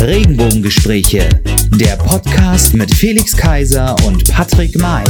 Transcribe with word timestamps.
Regenbogengespräche, 0.00 1.28
der 1.74 1.96
Podcast 1.96 2.72
mit 2.72 2.94
Felix 2.94 3.36
Kaiser 3.36 3.96
und 4.06 4.30
Patrick 4.32 4.78
May. 4.78 5.04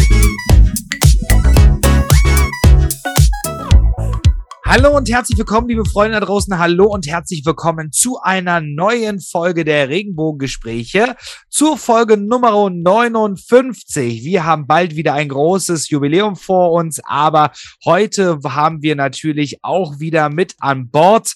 Hallo 4.64 4.96
und 4.96 5.10
herzlich 5.10 5.38
willkommen, 5.38 5.68
liebe 5.68 5.84
Freunde 5.84 6.20
da 6.20 6.26
draußen. 6.26 6.58
Hallo 6.58 6.86
und 6.86 7.06
herzlich 7.06 7.44
willkommen 7.44 7.90
zu 7.90 8.20
einer 8.20 8.60
neuen 8.60 9.20
Folge 9.20 9.64
der 9.64 9.88
Regenbogengespräche, 9.88 11.16
zur 11.48 11.78
Folge 11.78 12.16
Nummer 12.16 12.70
59. 12.70 14.24
Wir 14.24 14.44
haben 14.44 14.66
bald 14.66 14.94
wieder 14.94 15.14
ein 15.14 15.30
großes 15.30 15.88
Jubiläum 15.88 16.36
vor 16.36 16.72
uns, 16.72 17.00
aber 17.04 17.52
heute 17.84 18.38
haben 18.44 18.82
wir 18.82 18.94
natürlich 18.94 19.64
auch 19.64 20.00
wieder 20.00 20.28
mit 20.28 20.54
an 20.58 20.90
Bord 20.90 21.34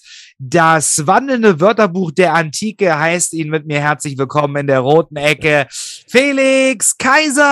das 0.49 1.07
wandelnde 1.07 1.61
Wörterbuch 1.61 2.11
der 2.11 2.33
Antike 2.33 2.99
heißt 2.99 3.33
Ihnen 3.33 3.49
mit 3.49 3.65
mir 3.65 3.79
herzlich 3.79 4.17
willkommen 4.17 4.57
in 4.57 4.67
der 4.67 4.79
roten 4.79 5.15
Ecke 5.15 5.67
Felix 5.69 6.97
Kaiser. 6.97 7.43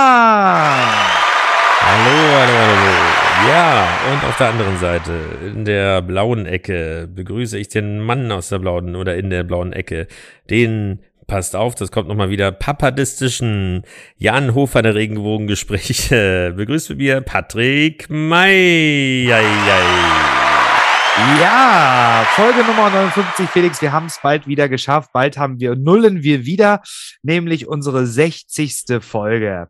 Hallo, 1.79 2.17
hallo, 2.35 2.53
hallo. 2.53 3.49
Ja, 3.49 3.87
und 4.11 4.23
auf 4.27 4.37
der 4.37 4.49
anderen 4.49 4.77
Seite, 4.77 5.13
in 5.45 5.63
der 5.63 6.01
blauen 6.01 6.45
Ecke, 6.45 7.07
begrüße 7.13 7.57
ich 7.57 7.69
den 7.69 7.99
Mann 7.99 8.29
aus 8.29 8.49
der 8.49 8.59
blauen 8.59 8.97
oder 8.97 9.15
in 9.15 9.29
der 9.29 9.43
blauen 9.43 9.71
Ecke, 9.71 10.07
den 10.49 10.99
passt 11.27 11.55
auf, 11.55 11.75
das 11.75 11.91
kommt 11.91 12.09
nochmal 12.09 12.29
wieder, 12.29 12.51
papadistischen 12.51 13.83
Jan 14.17 14.53
Hofer 14.53 14.81
der 14.81 14.95
Regenbogengespräche. 14.95 16.53
Begrüßt 16.57 16.89
mit 16.89 16.97
mir 16.97 17.21
Patrick 17.21 18.09
May. 18.09 19.31
Ei, 19.31 19.39
ei. 19.39 20.40
Ja, 21.21 22.25
Folge 22.31 22.63
Nummer 22.63 22.89
59, 22.89 23.47
Felix. 23.47 23.79
Wir 23.79 23.91
haben 23.91 24.07
es 24.07 24.19
bald 24.23 24.47
wieder 24.47 24.67
geschafft. 24.67 25.11
Bald 25.13 25.37
haben 25.37 25.59
wir, 25.59 25.75
nullen 25.75 26.23
wir 26.23 26.45
wieder, 26.45 26.81
nämlich 27.21 27.67
unsere 27.67 28.07
60. 28.07 29.01
Folge. 29.01 29.67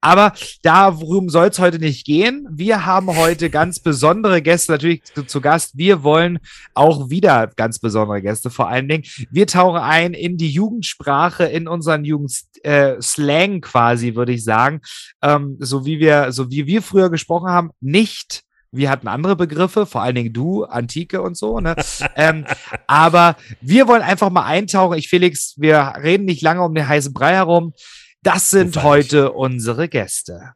Aber 0.00 0.32
darum 0.62 1.28
soll 1.28 1.46
es 1.48 1.60
heute 1.60 1.78
nicht 1.78 2.04
gehen. 2.06 2.48
Wir 2.50 2.86
haben 2.86 3.16
heute 3.16 3.50
ganz 3.50 3.78
besondere 3.78 4.42
Gäste 4.42 4.72
natürlich 4.72 5.04
zu, 5.04 5.22
zu, 5.24 5.40
Gast. 5.40 5.78
Wir 5.78 6.02
wollen 6.02 6.40
auch 6.74 7.08
wieder 7.08 7.46
ganz 7.54 7.78
besondere 7.78 8.20
Gäste 8.20 8.50
vor 8.50 8.68
allen 8.68 8.88
Dingen. 8.88 9.04
Wir 9.30 9.46
tauchen 9.46 9.80
ein 9.80 10.12
in 10.12 10.38
die 10.38 10.50
Jugendsprache, 10.50 11.44
in 11.44 11.68
unseren 11.68 12.04
Jugendslang 12.04 13.52
äh, 13.52 13.60
quasi, 13.60 14.16
würde 14.16 14.32
ich 14.32 14.42
sagen. 14.42 14.80
Ähm, 15.22 15.56
so 15.60 15.84
wie 15.84 16.00
wir, 16.00 16.32
so 16.32 16.50
wie 16.50 16.66
wir 16.66 16.82
früher 16.82 17.10
gesprochen 17.10 17.50
haben, 17.50 17.70
nicht 17.80 18.42
wir 18.72 18.90
hatten 18.90 19.08
andere 19.08 19.36
Begriffe, 19.36 19.86
vor 19.86 20.02
allen 20.02 20.14
Dingen 20.14 20.32
du, 20.32 20.64
Antike 20.64 21.22
und 21.22 21.36
so. 21.36 21.60
Ne? 21.60 21.74
ähm, 22.16 22.44
aber 22.86 23.36
wir 23.60 23.88
wollen 23.88 24.02
einfach 24.02 24.30
mal 24.30 24.44
eintauchen. 24.44 24.98
Ich, 24.98 25.08
Felix, 25.08 25.54
wir 25.58 25.94
reden 26.02 26.24
nicht 26.24 26.42
lange 26.42 26.62
um 26.62 26.74
den 26.74 26.86
heißen 26.86 27.12
Brei 27.12 27.34
herum. 27.34 27.72
Das 28.22 28.50
sind 28.50 28.82
heute 28.82 29.32
unsere 29.32 29.88
Gäste. 29.88 30.52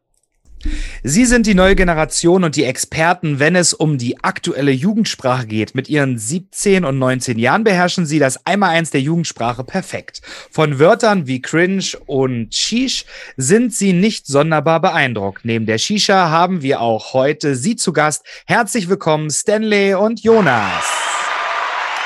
Sie 1.02 1.24
sind 1.24 1.46
die 1.46 1.54
neue 1.54 1.76
Generation 1.76 2.44
und 2.44 2.56
die 2.56 2.64
Experten, 2.64 3.38
wenn 3.38 3.56
es 3.56 3.74
um 3.74 3.98
die 3.98 4.22
aktuelle 4.22 4.70
Jugendsprache 4.70 5.46
geht. 5.46 5.74
Mit 5.74 5.88
ihren 5.88 6.18
17 6.18 6.84
und 6.84 6.98
19 6.98 7.38
Jahren 7.38 7.64
beherrschen 7.64 8.06
sie 8.06 8.18
das 8.18 8.46
Einmaleins 8.46 8.90
der 8.90 9.00
Jugendsprache 9.00 9.64
perfekt. 9.64 10.22
Von 10.50 10.78
Wörtern 10.78 11.26
wie 11.26 11.42
cringe 11.42 11.84
und 12.06 12.54
Shish 12.54 13.04
sind 13.36 13.74
sie 13.74 13.92
nicht 13.92 14.26
sonderbar 14.26 14.80
beeindruckt. 14.80 15.44
Neben 15.44 15.66
der 15.66 15.78
Shisha 15.78 16.30
haben 16.30 16.62
wir 16.62 16.80
auch 16.80 17.12
heute 17.12 17.54
Sie 17.54 17.76
zu 17.76 17.92
Gast. 17.92 18.24
Herzlich 18.46 18.88
willkommen, 18.88 19.30
Stanley 19.30 19.94
und 19.94 20.22
Jonas. 20.22 20.84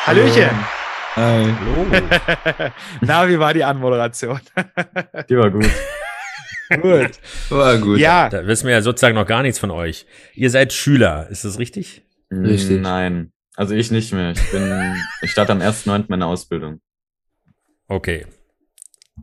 Hallöchen. 0.06 0.50
Hi. 1.16 1.52
Hallo. 1.60 2.70
Na, 3.00 3.28
wie 3.28 3.38
war 3.38 3.52
die 3.52 3.64
Anmoderation? 3.64 4.40
Die 5.28 5.36
war 5.36 5.50
gut. 5.50 5.68
Gut. 6.76 7.10
War 7.48 7.78
gut. 7.78 7.98
Ja. 7.98 8.28
Da 8.28 8.46
wissen 8.46 8.66
wir 8.66 8.74
ja 8.74 8.82
sozusagen 8.82 9.14
noch 9.14 9.26
gar 9.26 9.42
nichts 9.42 9.58
von 9.58 9.70
euch. 9.70 10.06
Ihr 10.34 10.50
seid 10.50 10.72
Schüler, 10.72 11.28
ist 11.30 11.44
das 11.44 11.58
richtig? 11.58 12.02
Richtig. 12.30 12.80
Nein. 12.80 13.32
Also 13.56 13.74
ich 13.74 13.90
nicht 13.90 14.12
mehr. 14.12 14.32
Ich 14.32 14.50
bin, 14.50 14.96
ich 15.22 15.30
starte 15.30 15.52
am 15.52 15.60
1.9. 15.60 16.04
meine 16.08 16.26
Ausbildung. 16.26 16.80
Okay. 17.88 18.26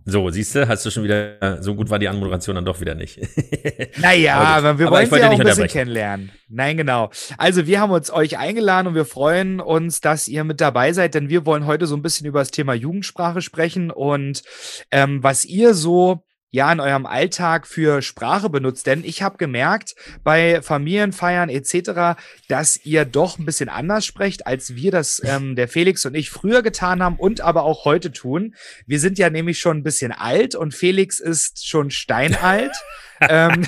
So, 0.04 0.30
siehst 0.30 0.54
du, 0.56 0.68
hast 0.68 0.86
du 0.86 0.92
schon 0.92 1.04
wieder, 1.04 1.64
so 1.64 1.74
gut 1.74 1.90
war 1.90 2.00
die 2.00 2.10
Anmoderation 2.10 2.56
dann 2.56 2.66
doch 2.66 2.82
wieder 2.82 2.96
nicht. 2.96 3.20
naja, 3.98 4.36
aber, 4.36 4.70
aber 4.70 4.80
wir 4.80 4.92
wollen 4.92 5.10
sie 5.10 5.18
ja 5.18 5.30
auch 5.30 5.40
ein 5.40 5.46
bisschen 5.46 5.68
kennenlernen. 5.68 6.32
Nein, 6.50 6.76
genau. 6.76 7.12
Also 7.38 7.66
wir 7.66 7.80
haben 7.80 7.92
uns 7.92 8.12
euch 8.12 8.38
eingeladen 8.38 8.88
und 8.88 8.96
wir 8.96 9.06
freuen 9.06 9.62
uns, 9.62 10.02
dass 10.02 10.28
ihr 10.28 10.44
mit 10.44 10.60
dabei 10.60 10.92
seid, 10.92 11.16
denn 11.16 11.30
wir 11.30 11.46
wollen 11.46 11.66
heute 11.66 11.88
so 11.88 11.96
ein 11.96 12.02
bisschen 12.02 12.28
über 12.28 12.40
das 12.40 12.52
Thema 12.52 12.74
Jugendsprache 12.74 13.42
sprechen 13.42 13.90
und 13.90 14.44
ähm, 14.92 15.24
was 15.24 15.46
ihr 15.46 15.74
so 15.74 16.26
ja 16.56 16.72
in 16.72 16.80
eurem 16.80 17.06
Alltag 17.06 17.68
für 17.68 18.02
Sprache 18.02 18.50
benutzt. 18.50 18.88
Denn 18.88 19.04
ich 19.04 19.22
habe 19.22 19.38
gemerkt, 19.38 19.96
bei 20.24 20.62
Familienfeiern 20.62 21.50
etc., 21.50 22.18
dass 22.48 22.84
ihr 22.84 23.06
doch 23.06 23.38
ein 23.38 23.46
bisschen 23.46 23.70
anders 23.70 24.06
sprecht, 24.06 24.48
als 24.48 24.76
wir 24.76 24.90
das, 24.90 25.22
ähm, 25.26 25.56
der 25.56 25.68
Felix 25.68 26.06
und 26.06 26.16
ich 26.16 26.32
früher 26.32 26.64
getan 26.64 27.04
haben 27.04 27.18
und 27.18 27.42
aber 27.42 27.64
auch 27.64 27.86
heute 27.86 28.12
tun. 28.12 28.56
Wir 28.88 29.00
sind 29.00 29.20
ja 29.20 29.30
nämlich 29.30 29.60
schon 29.60 29.78
ein 29.78 29.84
bisschen 29.84 30.12
alt 30.12 30.56
und 30.56 30.74
Felix 30.74 31.20
ist 31.20 31.68
schon 31.68 31.92
steinalt. 31.92 32.72
ähm, 33.22 33.64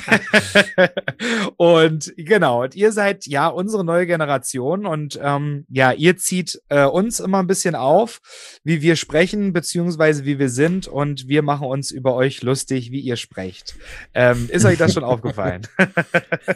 und 1.58 2.14
genau, 2.18 2.64
und 2.64 2.76
ihr 2.76 2.92
seid 2.92 3.26
ja 3.26 3.48
unsere 3.48 3.84
neue 3.84 4.06
Generation 4.06 4.86
und 4.86 5.20
ähm, 5.22 5.66
ja, 5.70 5.92
ihr 5.92 6.18
zieht 6.18 6.62
äh, 6.70 6.86
uns 6.86 7.20
immer 7.20 7.40
ein 7.40 7.48
bisschen 7.48 7.76
auf, 7.76 8.20
wie 8.64 8.82
wir 8.82 8.96
sprechen, 8.96 9.54
beziehungsweise 9.54 10.26
wie 10.26 10.40
wir 10.40 10.50
sind 10.50 10.88
und 10.88 11.28
wir 11.28 11.42
machen 11.42 11.68
uns 11.68 11.92
über 11.92 12.16
euch 12.16 12.42
lustig, 12.44 12.92
wie 12.92 13.02
ihr 13.02 13.16
sprecht. 13.16 13.76
Ähm, 14.14 14.50
ist 14.52 14.66
euch 14.66 14.78
das 14.78 14.94
schon 14.94 15.04
aufgefallen? 15.06 15.68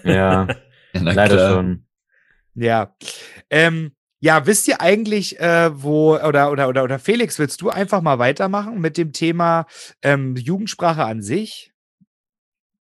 ja, 0.03 0.47
leider 0.93 1.49
schon. 1.49 1.85
Ja. 2.55 2.95
Ähm, 3.49 3.91
ja, 4.19 4.45
wisst 4.45 4.67
ihr 4.67 4.81
eigentlich, 4.81 5.39
äh, 5.39 5.71
wo, 5.81 6.15
oder, 6.15 6.51
oder, 6.51 6.69
oder, 6.69 6.83
oder 6.83 6.99
Felix, 6.99 7.39
willst 7.39 7.61
du 7.61 7.69
einfach 7.69 8.01
mal 8.01 8.19
weitermachen 8.19 8.79
mit 8.79 8.97
dem 8.97 9.13
Thema 9.13 9.65
ähm, 10.03 10.35
Jugendsprache 10.35 11.03
an 11.03 11.23
sich? 11.23 11.70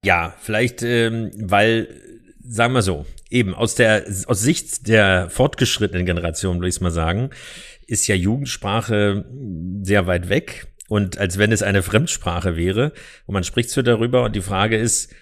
Ja, 0.05 0.35
vielleicht, 0.41 0.83
ähm, 0.83 1.31
weil, 1.37 1.89
sagen 2.43 2.75
wir 2.75 2.83
so, 2.83 3.07
eben 3.31 3.55
aus 3.55 3.77
der, 3.77 4.05
aus 4.27 4.41
Sicht 4.41 4.89
der 4.89 5.31
fortgeschrittenen 5.31 6.07
Generation, 6.07 6.57
würde 6.57 6.69
ich 6.69 6.81
mal 6.81 6.91
sagen, 6.91 7.31
ist 7.87 8.09
ja 8.09 8.15
Jugendsprache 8.15 9.25
sehr 9.83 10.07
weit 10.07 10.29
weg 10.29 10.67
und 10.89 11.19
als 11.19 11.39
wenn 11.39 11.53
es 11.53 11.63
eine 11.63 11.83
Fremdsprache 11.83 12.57
wäre 12.57 12.93
und 13.27 13.35
man 13.35 13.45
spricht 13.45 13.71
so 13.71 13.83
darüber 13.83 14.25
und 14.25 14.35
die 14.35 14.43
Frage 14.43 14.77
ist, 14.77 15.13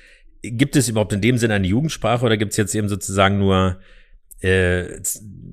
gibt 0.42 0.76
es 0.76 0.88
überhaupt 0.88 1.12
in 1.12 1.20
dem 1.20 1.36
Sinne 1.36 1.54
eine 1.54 1.66
Jugendsprache 1.66 2.24
oder 2.24 2.38
gibt 2.38 2.52
es 2.52 2.56
jetzt 2.56 2.74
eben 2.74 2.88
sozusagen 2.88 3.38
nur 3.38 3.80
äh, 4.42 5.00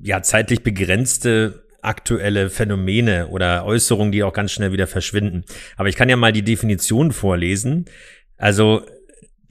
ja 0.02 0.22
zeitlich 0.22 0.62
begrenzte 0.62 1.66
aktuelle 1.82 2.50
Phänomene 2.50 3.28
oder 3.28 3.64
Äußerungen, 3.64 4.10
die 4.10 4.22
auch 4.22 4.32
ganz 4.32 4.52
schnell 4.52 4.72
wieder 4.72 4.86
verschwinden. 4.86 5.44
Aber 5.76 5.88
ich 5.88 5.96
kann 5.96 6.08
ja 6.08 6.16
mal 6.16 6.32
die 6.32 6.42
Definition 6.42 7.12
vorlesen. 7.12 7.84
Also 8.36 8.84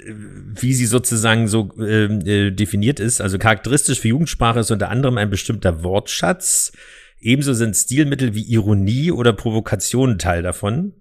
wie 0.07 0.73
sie 0.73 0.85
sozusagen 0.85 1.47
so 1.47 1.73
ähm, 1.79 2.21
äh, 2.25 2.51
definiert 2.51 2.99
ist. 2.99 3.21
Also 3.21 3.37
charakteristisch 3.37 3.99
für 3.99 4.09
Jugendsprache 4.09 4.59
ist 4.59 4.71
unter 4.71 4.89
anderem 4.89 5.17
ein 5.17 5.29
bestimmter 5.29 5.83
Wortschatz. 5.83 6.71
Ebenso 7.19 7.53
sind 7.53 7.75
Stilmittel 7.75 8.35
wie 8.35 8.43
Ironie 8.43 9.11
oder 9.11 9.33
Provokation 9.33 10.19
Teil 10.19 10.43
davon. 10.43 10.93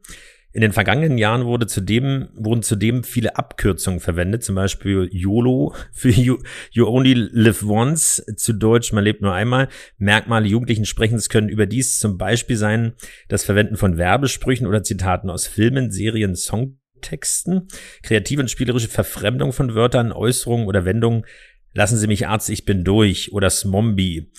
In 0.52 0.62
den 0.62 0.72
vergangenen 0.72 1.18
Jahren 1.18 1.44
wurde 1.44 1.66
zudem, 1.66 2.28
wurden 2.34 2.62
zudem 2.62 3.04
viele 3.04 3.36
Abkürzungen 3.36 4.00
verwendet, 4.00 4.42
zum 4.42 4.54
Beispiel 4.54 5.06
YOLO 5.12 5.74
für 5.92 6.08
you, 6.08 6.38
you 6.70 6.86
Only 6.86 7.12
Live 7.12 7.62
Once, 7.62 8.24
zu 8.36 8.54
Deutsch, 8.54 8.90
man 8.94 9.04
lebt 9.04 9.20
nur 9.20 9.34
einmal. 9.34 9.68
Merkmale 9.98 10.46
jugendlichen 10.46 10.86
Sprechens 10.86 11.28
können 11.28 11.50
überdies 11.50 11.98
zum 11.98 12.16
Beispiel 12.16 12.56
sein 12.56 12.94
das 13.28 13.44
Verwenden 13.44 13.76
von 13.76 13.98
Werbesprüchen 13.98 14.66
oder 14.66 14.82
Zitaten 14.82 15.28
aus 15.28 15.46
Filmen, 15.46 15.90
Serien, 15.90 16.34
Song 16.34 16.78
Texten, 17.06 17.68
kreative 18.02 18.40
und 18.42 18.50
spielerische 18.50 18.88
Verfremdung 18.88 19.52
von 19.52 19.74
Wörtern, 19.74 20.12
Äußerungen 20.12 20.66
oder 20.66 20.84
Wendungen. 20.84 21.24
Lassen 21.72 21.96
Sie 21.96 22.08
mich 22.08 22.26
Arzt, 22.26 22.50
ich 22.50 22.64
bin 22.64 22.82
durch 22.82 23.32
oder 23.32 23.48
Smombi. 23.48 24.32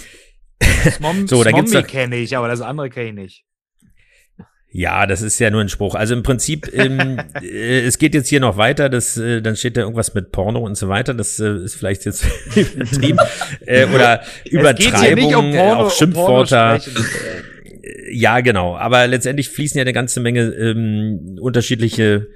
Smom 0.91 1.27
so, 1.27 1.43
da 1.43 1.51
Smombi 1.51 1.83
kenne 1.83 2.17
ich, 2.17 2.35
aber 2.35 2.49
das 2.49 2.61
andere 2.61 2.89
kenne 2.89 3.09
ich 3.09 3.15
nicht. 3.15 3.43
Ja, 4.69 5.05
das 5.07 5.21
ist 5.21 5.39
ja 5.39 5.49
nur 5.49 5.61
ein 5.61 5.69
Spruch. 5.69 5.95
Also 5.95 6.13
im 6.13 6.23
Prinzip, 6.23 6.69
ähm, 6.73 7.19
äh, 7.41 7.81
es 7.81 7.97
geht 7.99 8.13
jetzt 8.13 8.27
hier 8.27 8.41
noch 8.41 8.57
weiter. 8.57 8.89
Das, 8.89 9.15
äh, 9.17 9.41
dann 9.41 9.55
steht 9.55 9.77
da 9.77 9.81
irgendwas 9.81 10.13
mit 10.13 10.31
Porno 10.31 10.59
und 10.59 10.75
so 10.75 10.89
weiter. 10.89 11.13
Das 11.13 11.39
äh, 11.39 11.63
ist 11.63 11.75
vielleicht 11.75 12.05
jetzt 12.05 12.25
übertrieben 12.55 13.19
äh, 13.65 13.85
oder 13.85 14.23
Übertreibung, 14.45 15.35
um 15.35 15.51
Porno, 15.51 15.73
auch 15.73 15.91
Schimpfwörter. 15.91 16.81
Um 16.85 17.05
ja, 18.11 18.41
genau. 18.41 18.75
Aber 18.75 19.07
letztendlich 19.07 19.49
fließen 19.49 19.77
ja 19.77 19.83
eine 19.83 19.93
ganze 19.93 20.19
Menge 20.19 20.41
ähm, 20.41 21.37
unterschiedliche 21.39 22.27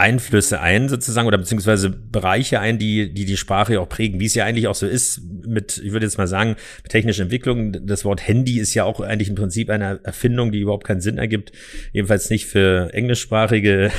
Einflüsse 0.00 0.60
ein, 0.60 0.88
sozusagen, 0.88 1.26
oder 1.26 1.38
beziehungsweise 1.38 1.90
Bereiche 1.90 2.60
ein, 2.60 2.78
die, 2.78 3.12
die 3.12 3.24
die 3.24 3.36
Sprache 3.36 3.74
ja 3.74 3.80
auch 3.80 3.88
prägen, 3.88 4.20
wie 4.20 4.26
es 4.26 4.34
ja 4.36 4.44
eigentlich 4.44 4.68
auch 4.68 4.76
so 4.76 4.86
ist 4.86 5.20
mit, 5.44 5.76
ich 5.78 5.90
würde 5.90 6.06
jetzt 6.06 6.18
mal 6.18 6.28
sagen, 6.28 6.54
mit 6.84 6.92
technischer 6.92 7.24
Entwicklung. 7.24 7.72
Das 7.84 8.04
Wort 8.04 8.26
Handy 8.26 8.60
ist 8.60 8.74
ja 8.74 8.84
auch 8.84 9.00
eigentlich 9.00 9.28
im 9.28 9.34
Prinzip 9.34 9.70
eine 9.70 9.98
Erfindung, 10.04 10.52
die 10.52 10.60
überhaupt 10.60 10.86
keinen 10.86 11.00
Sinn 11.00 11.18
ergibt. 11.18 11.50
Jedenfalls 11.92 12.30
nicht 12.30 12.46
für 12.46 12.90
englischsprachige, 12.94 13.90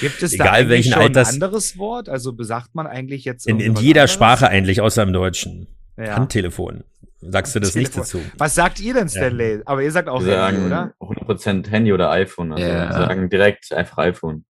Gibt 0.00 0.22
es 0.22 0.32
egal 0.34 0.64
da 0.64 0.68
welchen 0.70 0.92
schon 0.92 1.02
Alters. 1.02 1.28
ein 1.30 1.34
anderes 1.34 1.78
Wort? 1.78 2.10
Also 2.10 2.34
besagt 2.34 2.74
man 2.74 2.86
eigentlich 2.86 3.24
jetzt 3.24 3.46
In, 3.46 3.58
in 3.58 3.76
jeder 3.76 4.02
anderes? 4.02 4.12
Sprache 4.12 4.48
eigentlich, 4.48 4.82
außer 4.82 5.02
im 5.02 5.14
Deutschen. 5.14 5.68
Ja. 5.96 6.16
Handtelefon. 6.16 6.84
Sagst 7.22 7.54
du 7.56 7.60
das 7.60 7.74
nicht 7.74 7.94
Telefon. 7.94 8.20
dazu? 8.20 8.30
Was 8.36 8.54
sagt 8.54 8.78
ihr 8.78 8.92
denn, 8.92 9.08
Stanley? 9.08 9.62
Aber 9.64 9.82
ihr 9.82 9.90
sagt 9.90 10.10
auch 10.10 10.22
Wir 10.22 10.44
Handy, 10.46 10.60
sagen 10.60 10.66
oder? 10.66 10.94
100% 11.00 11.70
Handy 11.70 11.94
oder 11.94 12.10
iPhone. 12.10 12.52
Also 12.52 12.62
Ja. 12.62 12.90
wir 12.90 12.92
sagen 12.92 13.30
direkt 13.30 13.72
einfach 13.72 13.96
iPhone. 13.98 14.44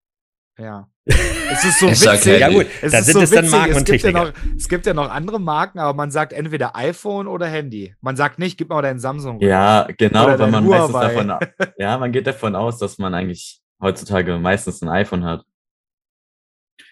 Ja. 0.59 0.89
Es 1.07 1.65
ist 1.65 1.79
so 1.79 1.89
witzig. 1.89 2.25
Handy. 2.27 2.41
Ja 2.41 2.49
gut, 2.51 2.67
Es 2.83 2.91
da 2.93 2.99
ist 2.99 3.07
sind 3.07 3.15
so 3.15 3.21
es 3.21 3.31
dann. 3.31 3.49
Marken 3.49 3.71
es 3.73 3.79
und 3.79 3.85
gibt, 3.87 4.03
ja 4.03 4.11
noch, 4.11 4.33
es 4.57 4.69
gibt 4.69 4.87
ja 4.87 4.95
noch 4.95 5.09
andere 5.11 5.39
Marken, 5.41 5.79
aber 5.79 5.95
man 5.95 6.11
sagt 6.11 6.33
entweder 6.33 6.75
iPhone 6.77 7.29
oder 7.29 7.47
Handy. 7.47 7.95
Man 8.01 8.17
sagt 8.17 8.39
nicht, 8.41 8.59
gib 8.59 8.69
mal 8.71 8.83
deinen 8.83 8.99
Samsung. 8.99 9.41
Ja, 9.41 9.87
genau, 9.97 10.25
Oder 10.25 10.39
weil 10.41 10.51
man 10.51 10.67
meistens 10.67 10.95
Huawei. 10.95 11.25
davon, 11.25 11.49
ja, 11.79 11.97
man 11.99 12.11
geht 12.13 12.27
davon 12.27 12.57
aus, 12.57 12.79
dass 12.79 12.99
man 12.99 13.15
eigentlich 13.15 13.61
heutzutage 13.81 14.37
meistens 14.39 14.83
ein 14.83 14.89
iPhone 14.89 15.25
hat. 15.25 15.45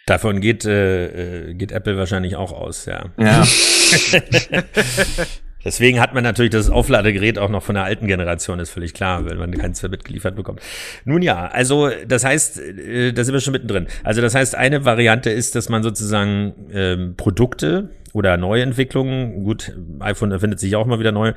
Davon 0.07 0.41
geht, 0.41 0.65
äh, 0.65 1.49
äh, 1.51 1.55
geht 1.55 1.73
Apple 1.73 1.97
wahrscheinlich 1.97 2.37
auch 2.37 2.53
aus, 2.53 2.87
ja. 2.87 3.07
Ja, 3.19 3.43
Deswegen 5.65 6.01
hat 6.01 6.15
man 6.15 6.23
natürlich 6.25 6.53
das 6.53 6.71
Aufladegerät 6.71 7.39
auch 7.39 7.49
noch 7.49 7.63
von 7.63 7.75
der 7.75 7.85
alten 7.85 8.07
Generation, 8.07 8.59
ist 8.59 8.71
völlig 8.71 8.95
klar, 8.95 9.25
weil 9.25 9.37
man 9.37 9.51
keins 9.53 9.83
mehr 9.83 9.91
mitgeliefert 9.91 10.37
bekommt. 10.37 10.61
Nun 11.05 11.23
ja, 11.23 11.47
also 11.47 11.91
das 12.07 12.25
heißt, 12.25 12.61
äh, 12.61 13.13
da 13.13 13.25
sind 13.25 13.33
wir 13.33 13.41
schon 13.41 13.53
mittendrin. 13.53 13.87
Also 14.03 14.21
das 14.21 14.35
heißt, 14.35 14.55
eine 14.55 14.85
Variante 14.85 15.31
ist, 15.31 15.55
dass 15.55 15.69
man 15.69 15.83
sozusagen 15.83 16.55
ähm, 16.73 17.15
Produkte 17.17 17.91
oder 18.13 18.37
Neuentwicklungen, 18.37 19.45
gut, 19.45 19.77
iPhone 20.01 20.33
erfindet 20.33 20.61
sich 20.61 20.77
auch 20.77 20.87
mal 20.87 21.01
wieder 21.01 21.13
neu, 21.13 21.33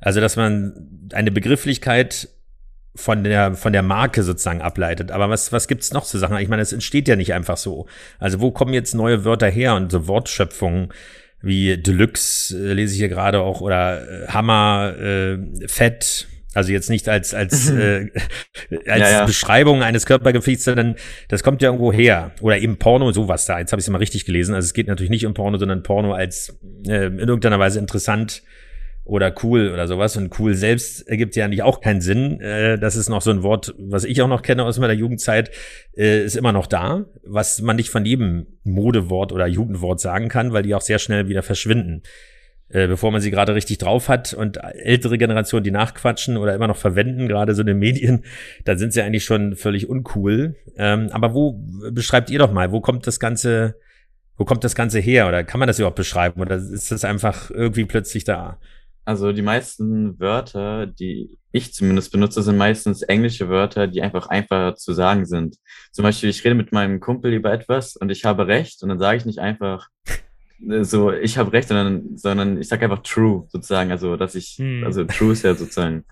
also 0.00 0.20
dass 0.20 0.36
man 0.36 1.08
eine 1.12 1.30
Begrifflichkeit 1.30 2.28
von 2.96 3.22
der, 3.22 3.54
von 3.54 3.72
der 3.72 3.82
Marke 3.82 4.22
sozusagen 4.22 4.62
ableitet. 4.62 5.12
Aber 5.12 5.30
was, 5.30 5.52
was 5.52 5.68
gibt's 5.68 5.92
noch 5.92 6.04
zu 6.04 6.18
Sachen? 6.18 6.36
Ich 6.38 6.48
meine, 6.48 6.62
es 6.62 6.72
entsteht 6.72 7.08
ja 7.08 7.16
nicht 7.16 7.32
einfach 7.32 7.56
so. 7.56 7.86
Also 8.18 8.40
wo 8.40 8.50
kommen 8.50 8.74
jetzt 8.74 8.94
neue 8.94 9.24
Wörter 9.24 9.48
her 9.48 9.74
und 9.76 9.92
so 9.92 10.08
Wortschöpfungen 10.08 10.92
wie 11.42 11.76
Deluxe 11.76 12.56
äh, 12.56 12.72
lese 12.72 12.94
ich 12.94 12.98
hier 12.98 13.08
gerade 13.08 13.40
auch 13.40 13.60
oder 13.60 14.02
äh, 14.02 14.26
Hammer, 14.28 14.94
äh, 14.98 15.38
Fett. 15.66 16.26
Also 16.52 16.72
jetzt 16.72 16.90
nicht 16.90 17.08
als 17.08 17.32
als 17.32 17.70
äh, 17.70 18.08
als 18.86 19.00
Ja, 19.00 19.10
ja. 19.10 19.24
Beschreibung 19.24 19.82
eines 19.82 20.04
Körpergewichts, 20.04 20.64
sondern 20.64 20.96
das 21.28 21.44
kommt 21.44 21.62
ja 21.62 21.68
irgendwo 21.68 21.92
her 21.92 22.32
oder 22.40 22.58
eben 22.58 22.76
Porno 22.76 23.12
sowas 23.12 23.46
da. 23.46 23.60
Jetzt 23.60 23.72
habe 23.72 23.80
ich 23.80 23.86
es 23.86 23.90
mal 23.90 23.98
richtig 23.98 24.24
gelesen. 24.24 24.54
Also 24.54 24.66
es 24.66 24.74
geht 24.74 24.88
natürlich 24.88 25.10
nicht 25.10 25.26
um 25.26 25.34
Porno, 25.34 25.58
sondern 25.58 25.84
Porno 25.84 26.12
als 26.12 26.58
äh, 26.86 27.06
in 27.06 27.18
irgendeiner 27.20 27.60
Weise 27.60 27.78
interessant 27.78 28.42
oder 29.04 29.34
cool 29.42 29.70
oder 29.72 29.88
sowas. 29.88 30.16
Und 30.16 30.38
cool 30.38 30.54
selbst 30.54 31.08
ergibt 31.08 31.36
ja 31.36 31.44
eigentlich 31.44 31.62
auch 31.62 31.80
keinen 31.80 32.00
Sinn. 32.00 32.40
Äh, 32.40 32.78
das 32.78 32.96
ist 32.96 33.08
noch 33.08 33.22
so 33.22 33.30
ein 33.30 33.42
Wort, 33.42 33.74
was 33.78 34.04
ich 34.04 34.22
auch 34.22 34.28
noch 34.28 34.42
kenne 34.42 34.64
aus 34.64 34.78
meiner 34.78 34.92
Jugendzeit, 34.92 35.50
äh, 35.96 36.24
ist 36.24 36.36
immer 36.36 36.52
noch 36.52 36.66
da, 36.66 37.06
was 37.24 37.60
man 37.60 37.76
nicht 37.76 37.90
von 37.90 38.04
jedem 38.04 38.46
Modewort 38.62 39.32
oder 39.32 39.46
Jugendwort 39.46 40.00
sagen 40.00 40.28
kann, 40.28 40.52
weil 40.52 40.62
die 40.62 40.74
auch 40.74 40.80
sehr 40.80 40.98
schnell 40.98 41.28
wieder 41.28 41.42
verschwinden. 41.42 42.02
Äh, 42.72 42.86
bevor 42.86 43.10
man 43.10 43.20
sie 43.20 43.32
gerade 43.32 43.52
richtig 43.54 43.78
drauf 43.78 44.08
hat 44.08 44.32
und 44.32 44.58
ältere 44.62 45.18
Generationen, 45.18 45.64
die 45.64 45.72
nachquatschen 45.72 46.36
oder 46.36 46.54
immer 46.54 46.68
noch 46.68 46.76
verwenden, 46.76 47.26
gerade 47.26 47.52
so 47.56 47.62
in 47.62 47.66
den 47.66 47.78
Medien, 47.80 48.24
dann 48.64 48.78
sind 48.78 48.92
sie 48.92 49.02
eigentlich 49.02 49.24
schon 49.24 49.56
völlig 49.56 49.88
uncool. 49.88 50.54
Ähm, 50.76 51.08
aber 51.10 51.34
wo 51.34 51.60
beschreibt 51.90 52.30
ihr 52.30 52.38
doch 52.38 52.52
mal, 52.52 52.70
wo 52.70 52.80
kommt 52.80 53.08
das 53.08 53.18
Ganze, 53.18 53.74
wo 54.36 54.44
kommt 54.44 54.62
das 54.62 54.76
Ganze 54.76 55.00
her? 55.00 55.26
Oder 55.26 55.42
kann 55.42 55.58
man 55.58 55.66
das 55.66 55.80
überhaupt 55.80 55.96
beschreiben? 55.96 56.40
Oder 56.40 56.56
ist 56.56 56.92
das 56.92 57.04
einfach 57.04 57.50
irgendwie 57.50 57.86
plötzlich 57.86 58.22
da? 58.22 58.60
Also 59.10 59.32
die 59.32 59.42
meisten 59.42 60.20
Wörter, 60.20 60.86
die 60.86 61.36
ich 61.50 61.74
zumindest 61.74 62.12
benutze, 62.12 62.42
sind 62.42 62.56
meistens 62.56 63.02
englische 63.02 63.48
Wörter, 63.48 63.88
die 63.88 64.02
einfach 64.02 64.28
einfacher 64.28 64.76
zu 64.76 64.92
sagen 64.92 65.26
sind. 65.26 65.56
Zum 65.90 66.04
Beispiel, 66.04 66.30
ich 66.30 66.44
rede 66.44 66.54
mit 66.54 66.70
meinem 66.70 67.00
Kumpel 67.00 67.32
über 67.32 67.52
etwas 67.52 67.96
und 67.96 68.10
ich 68.10 68.24
habe 68.24 68.46
recht 68.46 68.84
und 68.84 68.88
dann 68.88 69.00
sage 69.00 69.18
ich 69.18 69.24
nicht 69.26 69.40
einfach 69.40 69.88
äh, 70.68 70.84
so, 70.84 71.12
ich 71.12 71.38
habe 71.38 71.52
recht, 71.52 71.66
sondern, 71.66 72.16
sondern 72.16 72.60
ich 72.60 72.68
sage 72.68 72.84
einfach 72.84 73.02
true 73.02 73.48
sozusagen. 73.48 73.90
Also, 73.90 74.14
dass 74.14 74.36
ich, 74.36 74.58
Hm. 74.58 74.84
also 74.84 75.02
true 75.02 75.32
ist 75.32 75.42
ja 75.42 75.56
sozusagen. 75.56 76.04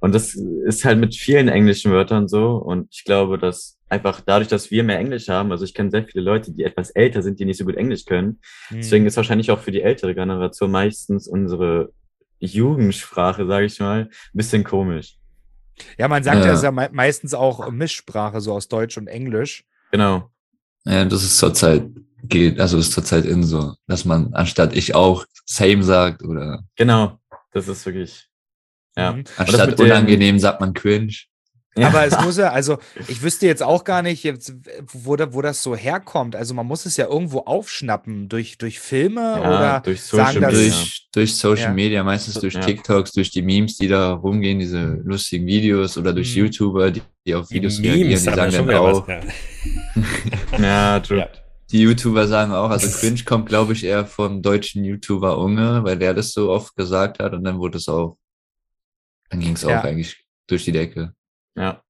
Und 0.00 0.14
das 0.14 0.34
ist 0.34 0.84
halt 0.86 0.98
mit 0.98 1.14
vielen 1.14 1.48
englischen 1.48 1.92
Wörtern 1.92 2.26
so. 2.26 2.56
Und 2.56 2.88
ich 2.90 3.04
glaube, 3.04 3.36
dass 3.36 3.78
einfach 3.90 4.20
dadurch, 4.20 4.48
dass 4.48 4.70
wir 4.70 4.82
mehr 4.82 4.98
Englisch 4.98 5.28
haben, 5.28 5.52
also 5.52 5.64
ich 5.64 5.74
kenne 5.74 5.90
sehr 5.90 6.04
viele 6.04 6.24
Leute, 6.24 6.52
die 6.52 6.64
etwas 6.64 6.90
älter 6.90 7.22
sind, 7.22 7.38
die 7.38 7.44
nicht 7.44 7.58
so 7.58 7.64
gut 7.64 7.76
Englisch 7.76 8.06
können. 8.06 8.40
Hm. 8.68 8.78
Deswegen 8.78 9.06
ist 9.06 9.16
wahrscheinlich 9.16 9.50
auch 9.50 9.60
für 9.60 9.72
die 9.72 9.82
ältere 9.82 10.14
Generation 10.14 10.70
meistens 10.70 11.28
unsere 11.28 11.92
Jugendsprache, 12.38 13.46
sage 13.46 13.66
ich 13.66 13.78
mal, 13.80 14.02
ein 14.02 14.10
bisschen 14.32 14.64
komisch. 14.64 15.16
Ja, 15.98 16.08
man 16.08 16.22
sagt 16.22 16.38
ja, 16.40 16.46
Ja. 16.46 16.52
es 16.52 16.58
ist 16.58 16.64
ja 16.64 16.70
me 16.70 16.88
meistens 16.92 17.34
auch 17.34 17.70
Mischsprache, 17.70 18.40
so 18.40 18.52
aus 18.52 18.68
Deutsch 18.68 18.96
und 18.96 19.06
Englisch. 19.08 19.64
Genau. 19.90 20.30
Ja, 20.84 21.04
das 21.04 21.22
ist 21.24 21.38
zurzeit 21.38 21.86
geht, 22.22 22.58
also 22.60 22.78
ist 22.78 22.92
zurzeit 22.92 23.24
in 23.24 23.42
so, 23.42 23.74
dass 23.86 24.04
man 24.04 24.32
anstatt 24.34 24.74
ich 24.74 24.94
auch 24.94 25.24
same 25.46 25.82
sagt 25.82 26.22
oder 26.22 26.64
Genau. 26.76 27.18
Das 27.52 27.68
ist 27.68 27.84
wirklich. 27.86 28.28
Ja. 28.96 29.12
Mhm. 29.12 29.24
anstatt 29.36 29.80
unangenehm 29.80 30.38
sagt 30.38 30.60
man 30.60 30.72
cringe. 30.74 31.14
Ja. 31.76 31.88
Aber 31.88 32.04
es 32.06 32.18
muss 32.20 32.36
ja, 32.36 32.50
also 32.50 32.78
ich 33.08 33.22
wüsste 33.22 33.46
jetzt 33.46 33.62
auch 33.62 33.84
gar 33.84 34.02
nicht, 34.02 34.22
jetzt, 34.22 34.54
wo, 34.92 35.16
da, 35.16 35.32
wo 35.34 35.42
das 35.42 35.62
so 35.62 35.74
herkommt. 35.74 36.36
Also 36.36 36.54
man 36.54 36.66
muss 36.66 36.86
es 36.86 36.96
ja 36.96 37.06
irgendwo 37.06 37.40
aufschnappen, 37.40 38.28
durch, 38.28 38.58
durch 38.58 38.78
Filme 38.80 39.20
Ja, 39.20 39.40
oder 39.40 39.80
durch 39.84 40.02
sagen 40.02 40.34
Social 40.34 40.52
Media. 40.52 40.68
Durch, 40.70 41.08
durch 41.12 41.36
Social 41.36 41.62
Ja. 41.64 41.72
Media, 41.72 42.04
meistens 42.04 42.34
durch 42.40 42.54
Ja. 42.54 42.60
TikToks, 42.60 43.12
durch 43.12 43.30
die 43.30 43.42
Memes, 43.42 43.76
die 43.76 43.88
da 43.88 44.12
rumgehen, 44.12 44.58
diese 44.58 45.00
lustigen 45.04 45.46
Videos 45.46 45.98
oder 45.98 46.12
durch 46.12 46.34
Mhm. 46.36 46.42
YouTuber, 46.44 46.90
die, 46.90 47.02
die 47.26 47.34
auf 47.34 47.50
Videos 47.50 47.76
Die 47.80 47.88
reagieren, 47.88 48.08
die 48.10 48.16
sagen 48.16 48.52
dann 48.52 48.70
auch, 48.76 49.08
was, 49.08 49.24
ja. 50.52 50.58
Ja, 50.58 51.00
true. 51.00 51.18
Ja. 51.18 51.28
die 51.72 51.80
YouTuber 51.80 52.28
sagen 52.28 52.52
auch, 52.52 52.70
also 52.70 52.88
cringe 52.98 53.24
kommt, 53.24 53.48
glaube 53.48 53.72
ich, 53.72 53.82
eher 53.84 54.06
vom 54.06 54.42
deutschen 54.42 54.84
YouTuber 54.84 55.38
Unge, 55.38 55.82
weil 55.82 55.98
der 55.98 56.14
das 56.14 56.32
so 56.32 56.50
oft 56.50 56.76
gesagt 56.76 57.18
hat 57.18 57.32
und 57.32 57.42
dann 57.42 57.58
wurde 57.58 57.78
es 57.78 57.88
auch, 57.88 58.16
dann 59.30 59.40
ging 59.40 59.54
es 59.54 59.62
Ja. 59.62 59.80
auch 59.80 59.84
eigentlich 59.84 60.24
durch 60.46 60.64
die 60.64 60.72
Decke. 60.72 61.14
Ja. 61.56 61.83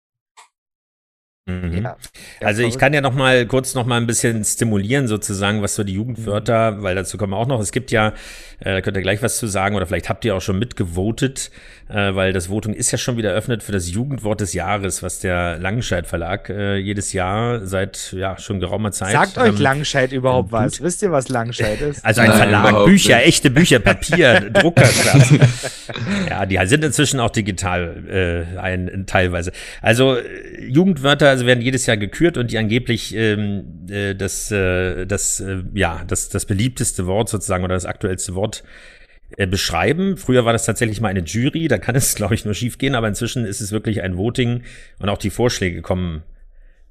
Mhm. 1.46 1.82
Ja. 1.82 1.96
Also 2.40 2.62
ich 2.62 2.78
kann 2.78 2.94
ja 2.94 3.02
noch 3.02 3.12
mal 3.12 3.44
kurz 3.44 3.74
noch 3.74 3.84
mal 3.84 3.98
ein 3.98 4.06
bisschen 4.06 4.42
stimulieren 4.44 5.08
sozusagen, 5.08 5.60
was 5.60 5.74
so 5.74 5.84
die 5.84 5.92
Jugendwörter, 5.92 6.82
weil 6.82 6.94
dazu 6.94 7.18
kommen 7.18 7.34
wir 7.34 7.36
auch 7.36 7.46
noch. 7.46 7.60
Es 7.60 7.70
gibt 7.70 7.90
ja, 7.90 8.14
äh, 8.60 8.72
da 8.72 8.80
könnt 8.80 8.96
ihr 8.96 9.02
gleich 9.02 9.22
was 9.22 9.36
zu 9.36 9.46
sagen 9.46 9.76
oder 9.76 9.84
vielleicht 9.84 10.08
habt 10.08 10.24
ihr 10.24 10.34
auch 10.34 10.40
schon 10.40 10.58
mitgevotet, 10.58 11.50
äh, 11.90 12.14
weil 12.14 12.32
das 12.32 12.48
Voting 12.48 12.72
ist 12.72 12.92
ja 12.92 12.98
schon 12.98 13.18
wieder 13.18 13.30
eröffnet 13.30 13.62
für 13.62 13.72
das 13.72 13.90
Jugendwort 13.90 14.40
des 14.40 14.54
Jahres, 14.54 15.02
was 15.02 15.20
der 15.20 15.58
Langenscheidt 15.58 16.06
Verlag 16.06 16.48
äh, 16.48 16.76
jedes 16.76 17.12
Jahr 17.12 17.66
seit 17.66 18.12
ja 18.12 18.38
schon 18.38 18.58
geraumer 18.58 18.92
Zeit. 18.92 19.12
Sagt 19.12 19.36
euch 19.36 19.48
ähm, 19.48 19.60
Langscheid 19.60 20.12
überhaupt 20.12 20.50
gut. 20.50 20.60
was? 20.60 20.82
Wisst 20.82 21.02
ihr, 21.02 21.12
was 21.12 21.28
Langscheid 21.28 21.78
ist? 21.82 22.02
Also 22.02 22.22
ein 22.22 22.28
Nein, 22.28 22.38
Verlag, 22.38 22.84
Bücher, 22.86 23.16
nicht. 23.16 23.26
echte 23.26 23.50
Bücher, 23.50 23.80
Papier, 23.80 24.48
Druckerschatz. 24.50 25.30
ja, 26.30 26.46
die 26.46 26.58
sind 26.64 26.84
inzwischen 26.84 27.20
auch 27.20 27.30
digital 27.30 28.46
äh, 28.56 28.58
ein, 28.58 29.04
teilweise. 29.06 29.52
Also 29.82 30.16
äh, 30.16 30.22
Jugendwörter 30.66 31.33
also 31.34 31.46
werden 31.46 31.60
jedes 31.60 31.86
Jahr 31.86 31.96
gekürt 31.96 32.38
und 32.38 32.52
die 32.52 32.58
angeblich 32.58 33.12
ähm, 33.16 33.86
äh, 33.90 34.14
das, 34.14 34.52
äh, 34.52 35.04
das, 35.04 35.40
äh, 35.40 35.64
ja, 35.74 36.04
das, 36.06 36.28
das 36.28 36.46
beliebteste 36.46 37.06
Wort 37.06 37.28
sozusagen 37.28 37.64
oder 37.64 37.74
das 37.74 37.86
aktuellste 37.86 38.36
Wort 38.36 38.62
äh, 39.36 39.48
beschreiben. 39.48 40.16
Früher 40.16 40.44
war 40.44 40.52
das 40.52 40.64
tatsächlich 40.64 41.00
mal 41.00 41.08
eine 41.08 41.24
Jury, 41.24 41.66
da 41.66 41.78
kann 41.78 41.96
es, 41.96 42.14
glaube 42.16 42.34
ich, 42.34 42.44
nur 42.44 42.54
schief 42.54 42.78
gehen, 42.78 42.94
aber 42.94 43.08
inzwischen 43.08 43.44
ist 43.44 43.60
es 43.60 43.72
wirklich 43.72 44.02
ein 44.02 44.16
Voting 44.16 44.62
und 45.00 45.08
auch 45.08 45.18
die 45.18 45.30
Vorschläge 45.30 45.82
kommen 45.82 46.22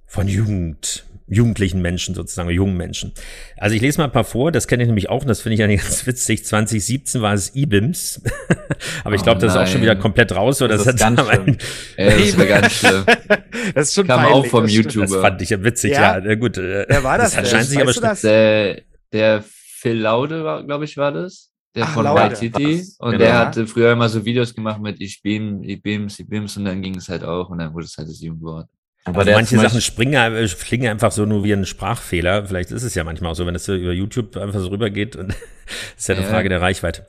von 0.05 0.27
Jugend, 0.27 1.05
jugendlichen 1.27 1.81
Menschen 1.81 2.15
sozusagen, 2.15 2.49
jungen 2.49 2.75
Menschen. 2.77 3.13
Also 3.57 3.75
ich 3.75 3.81
lese 3.81 3.97
mal 3.99 4.05
ein 4.05 4.11
paar 4.11 4.23
vor, 4.23 4.51
das 4.51 4.67
kenne 4.67 4.83
ich 4.83 4.87
nämlich 4.87 5.09
auch 5.09 5.21
und 5.21 5.27
das 5.27 5.41
finde 5.41 5.55
ich 5.55 5.63
eigentlich 5.63 5.81
ganz 5.83 6.05
witzig. 6.05 6.45
2017 6.45 7.21
war 7.21 7.33
es 7.33 7.55
IBIMS, 7.55 8.21
aber 9.03 9.15
ich 9.15 9.21
Oh 9.21 9.23
glaube, 9.23 9.39
das 9.41 9.53
ist 9.53 9.57
auch 9.59 9.67
schon 9.67 9.81
wieder 9.81 9.95
komplett 9.95 10.35
raus. 10.35 10.61
Oder 10.61 10.75
Das 10.77 10.85
das, 10.85 10.95
ist 10.95 10.99
ganz 10.99 11.19
ein, 11.27 11.57
Ey, 11.97 12.31
das 12.31 12.47
ganz 12.47 12.73
schlimm. 12.73 13.05
Das 13.75 13.87
ist 13.89 13.93
schon 13.95 14.07
Kam 14.07 14.19
peinlich, 14.21 14.33
auch 14.35 14.45
vom 14.47 14.63
das 14.63 14.71
stimmt. 14.71 14.85
YouTube. 14.93 15.07
das 15.07 15.15
fand 15.15 15.41
ich 15.41 15.49
ja 15.51 15.63
witzig, 15.63 15.91
Ja? 15.93 16.17
ja. 16.17 16.21
Na 16.25 16.35
gut, 16.35 16.57
äh, 16.57 16.85
Wer 16.87 17.03
war 17.03 17.17
das 17.17 17.33
Das 17.33 17.43
denn? 17.49 17.51
scheint 17.51 17.69
sich 17.69 17.81
aber 17.81 17.93
das? 17.93 18.21
Der, 18.21 18.81
der 19.13 19.43
Phil 19.47 19.99
Laude, 19.99 20.43
war, 20.43 20.63
glaube 20.63 20.85
ich, 20.85 20.97
war 20.97 21.11
das. 21.11 21.51
Der 21.75 21.85
Ach, 21.85 21.93
von 21.93 22.03
Laude. 22.03 22.21
White 22.23 22.35
City. 22.35 22.79
Was? 22.79 22.95
Und 22.99 23.11
Genau. 23.13 23.23
der 23.23 23.37
hatte 23.39 23.65
früher 23.67 23.91
immer 23.93 24.09
so 24.09 24.23
Videos 24.25 24.53
gemacht 24.53 24.81
mit 24.81 24.99
Ich 25.01 25.21
bin, 25.21 25.63
ich 25.63 25.81
bims, 25.81 26.19
ich 26.19 26.27
bims 26.27 26.55
und 26.57 26.65
dann 26.65 26.81
ging 26.81 26.95
es 26.95 27.09
halt 27.09 27.23
auch 27.23 27.49
und 27.49 27.59
dann 27.59 27.73
wurde 27.73 27.85
es 27.85 27.97
halt 27.97 28.07
das 28.09 28.21
Jugendwort. 28.21 28.67
Aber 29.05 29.19
also 29.19 29.31
manche 29.33 29.57
Sachen 29.59 29.81
springen, 29.81 30.13
äh, 30.35 30.47
klingen 30.47 30.89
einfach 30.89 31.11
so 31.11 31.25
nur 31.25 31.43
wie 31.43 31.51
ein 31.53 31.65
Sprachfehler. 31.65 32.45
Vielleicht 32.45 32.71
ist 32.71 32.83
es 32.83 32.95
ja 32.95 33.03
manchmal 33.03 33.31
auch 33.31 33.35
so, 33.35 33.45
wenn 33.45 33.55
es 33.55 33.65
so 33.65 33.75
über 33.75 33.91
YouTube 33.91 34.37
einfach 34.37 34.59
so 34.61 34.67
rübergeht. 34.67 35.15
Und 35.15 35.33
ist 35.97 36.07
ja 36.07 36.15
eine 36.15 36.23
Ja. 36.23 36.29
Frage 36.29 36.47
der 36.49 36.61
Reichweite. 36.61 37.07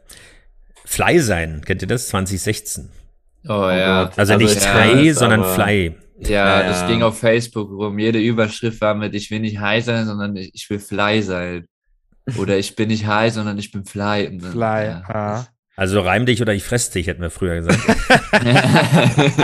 Fly 0.84 1.20
sein, 1.20 1.62
kennt 1.64 1.82
ihr 1.82 1.88
das? 1.88 2.08
2016. 2.08 2.90
Oh, 3.48 3.52
ja. 3.70 4.04
Gott. 4.04 4.18
Also, 4.18 4.32
Also 4.34 4.44
nicht 4.44 4.56
ich 4.56 4.62
Fly, 4.62 5.04
kenn's, 5.04 5.18
sondern 5.18 5.40
aber- 5.40 5.54
Fly. 5.54 5.94
Ja, 6.20 6.28
Ja, 6.60 6.68
das 6.68 6.82
ja. 6.82 6.86
ging 6.88 7.02
auf 7.02 7.18
Facebook 7.18 7.70
rum. 7.70 7.98
Jede 7.98 8.20
Überschrift 8.20 8.80
war 8.80 8.94
mit, 8.94 9.14
ich 9.14 9.30
will 9.30 9.40
nicht 9.40 9.58
high 9.58 9.84
sein, 9.84 10.06
sondern 10.06 10.36
ich 10.36 10.50
ich 10.54 10.68
will 10.70 10.78
fly 10.78 11.20
sein. 11.22 11.66
Oder 12.38 12.56
ich 12.56 12.74
bin 12.76 12.88
nicht 12.88 13.06
high, 13.06 13.32
sondern 13.32 13.58
ich 13.58 13.70
bin 13.72 13.84
fly. 13.84 14.26
Dann, 14.38 14.52
Fly. 14.52 14.86
ja, 14.86 15.02
ah. 15.08 15.46
Also 15.76 16.00
reim 16.00 16.24
dich 16.24 16.40
oder 16.40 16.54
ich 16.54 16.62
fress 16.62 16.90
dich, 16.90 17.08
hätten 17.08 17.20
wir 17.20 17.30
früher 17.30 17.56
gesagt. 17.56 17.80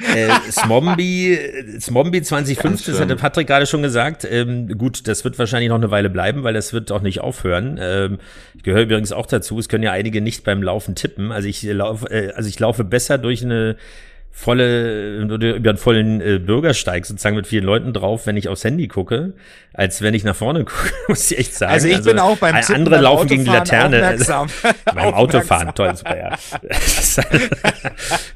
äh, 0.00 0.28
Smombie, 0.50 1.38
Smombie 1.80 2.22
2015, 2.22 2.94
das 2.94 3.00
hatte 3.00 3.16
Patrick 3.16 3.46
gerade 3.46 3.66
schon 3.66 3.82
gesagt. 3.82 4.26
Ähm, 4.28 4.76
gut, 4.76 5.06
das 5.06 5.24
wird 5.24 5.38
wahrscheinlich 5.38 5.68
noch 5.68 5.76
eine 5.76 5.90
Weile 5.90 6.10
bleiben, 6.10 6.42
weil 6.42 6.54
das 6.54 6.72
wird 6.72 6.90
auch 6.90 7.02
nicht 7.02 7.20
aufhören. 7.20 7.78
Ähm, 7.80 8.18
ich 8.54 8.62
gehöre 8.62 8.82
übrigens 8.82 9.12
auch 9.12 9.26
dazu. 9.26 9.58
Es 9.58 9.68
können 9.68 9.84
ja 9.84 9.92
einige 9.92 10.20
nicht 10.20 10.44
beim 10.44 10.62
Laufen 10.62 10.94
tippen. 10.94 11.30
Also 11.30 11.48
ich 11.48 11.62
laufe, 11.62 12.10
äh, 12.10 12.32
also 12.32 12.48
ich 12.48 12.58
laufe 12.58 12.82
besser 12.82 13.18
durch 13.18 13.44
eine 13.44 13.76
volle, 14.36 15.20
über 15.22 15.70
einen 15.70 15.78
vollen 15.78 16.20
äh, 16.20 16.38
Bürgersteig 16.40 17.06
sozusagen 17.06 17.36
mit 17.36 17.46
vielen 17.46 17.64
Leuten 17.64 17.92
drauf, 17.92 18.26
wenn 18.26 18.36
ich 18.36 18.48
aufs 18.48 18.64
Handy 18.64 18.88
gucke, 18.88 19.32
als 19.72 20.02
wenn 20.02 20.12
ich 20.12 20.24
nach 20.24 20.34
vorne 20.34 20.64
gucke, 20.64 20.92
muss 21.06 21.30
ich 21.30 21.38
echt 21.38 21.54
sagen. 21.54 21.72
Also 21.72 21.86
ich 21.86 22.02
bin 22.02 22.18
auch 22.18 22.36
beim 22.36 22.56
Tippen, 22.56 22.74
andere 22.74 22.96
beim 22.96 23.04
laufen 23.04 23.28
gegen 23.28 23.44
die 23.44 23.50
Autofahren 23.50 23.92
Laterne. 23.92 24.02
Aufmerksam. 24.02 24.48
Beim 24.94 25.14
Autofahren, 25.14 25.74
toll, 25.74 25.96
super, 25.96 26.18
ja. 26.18 26.36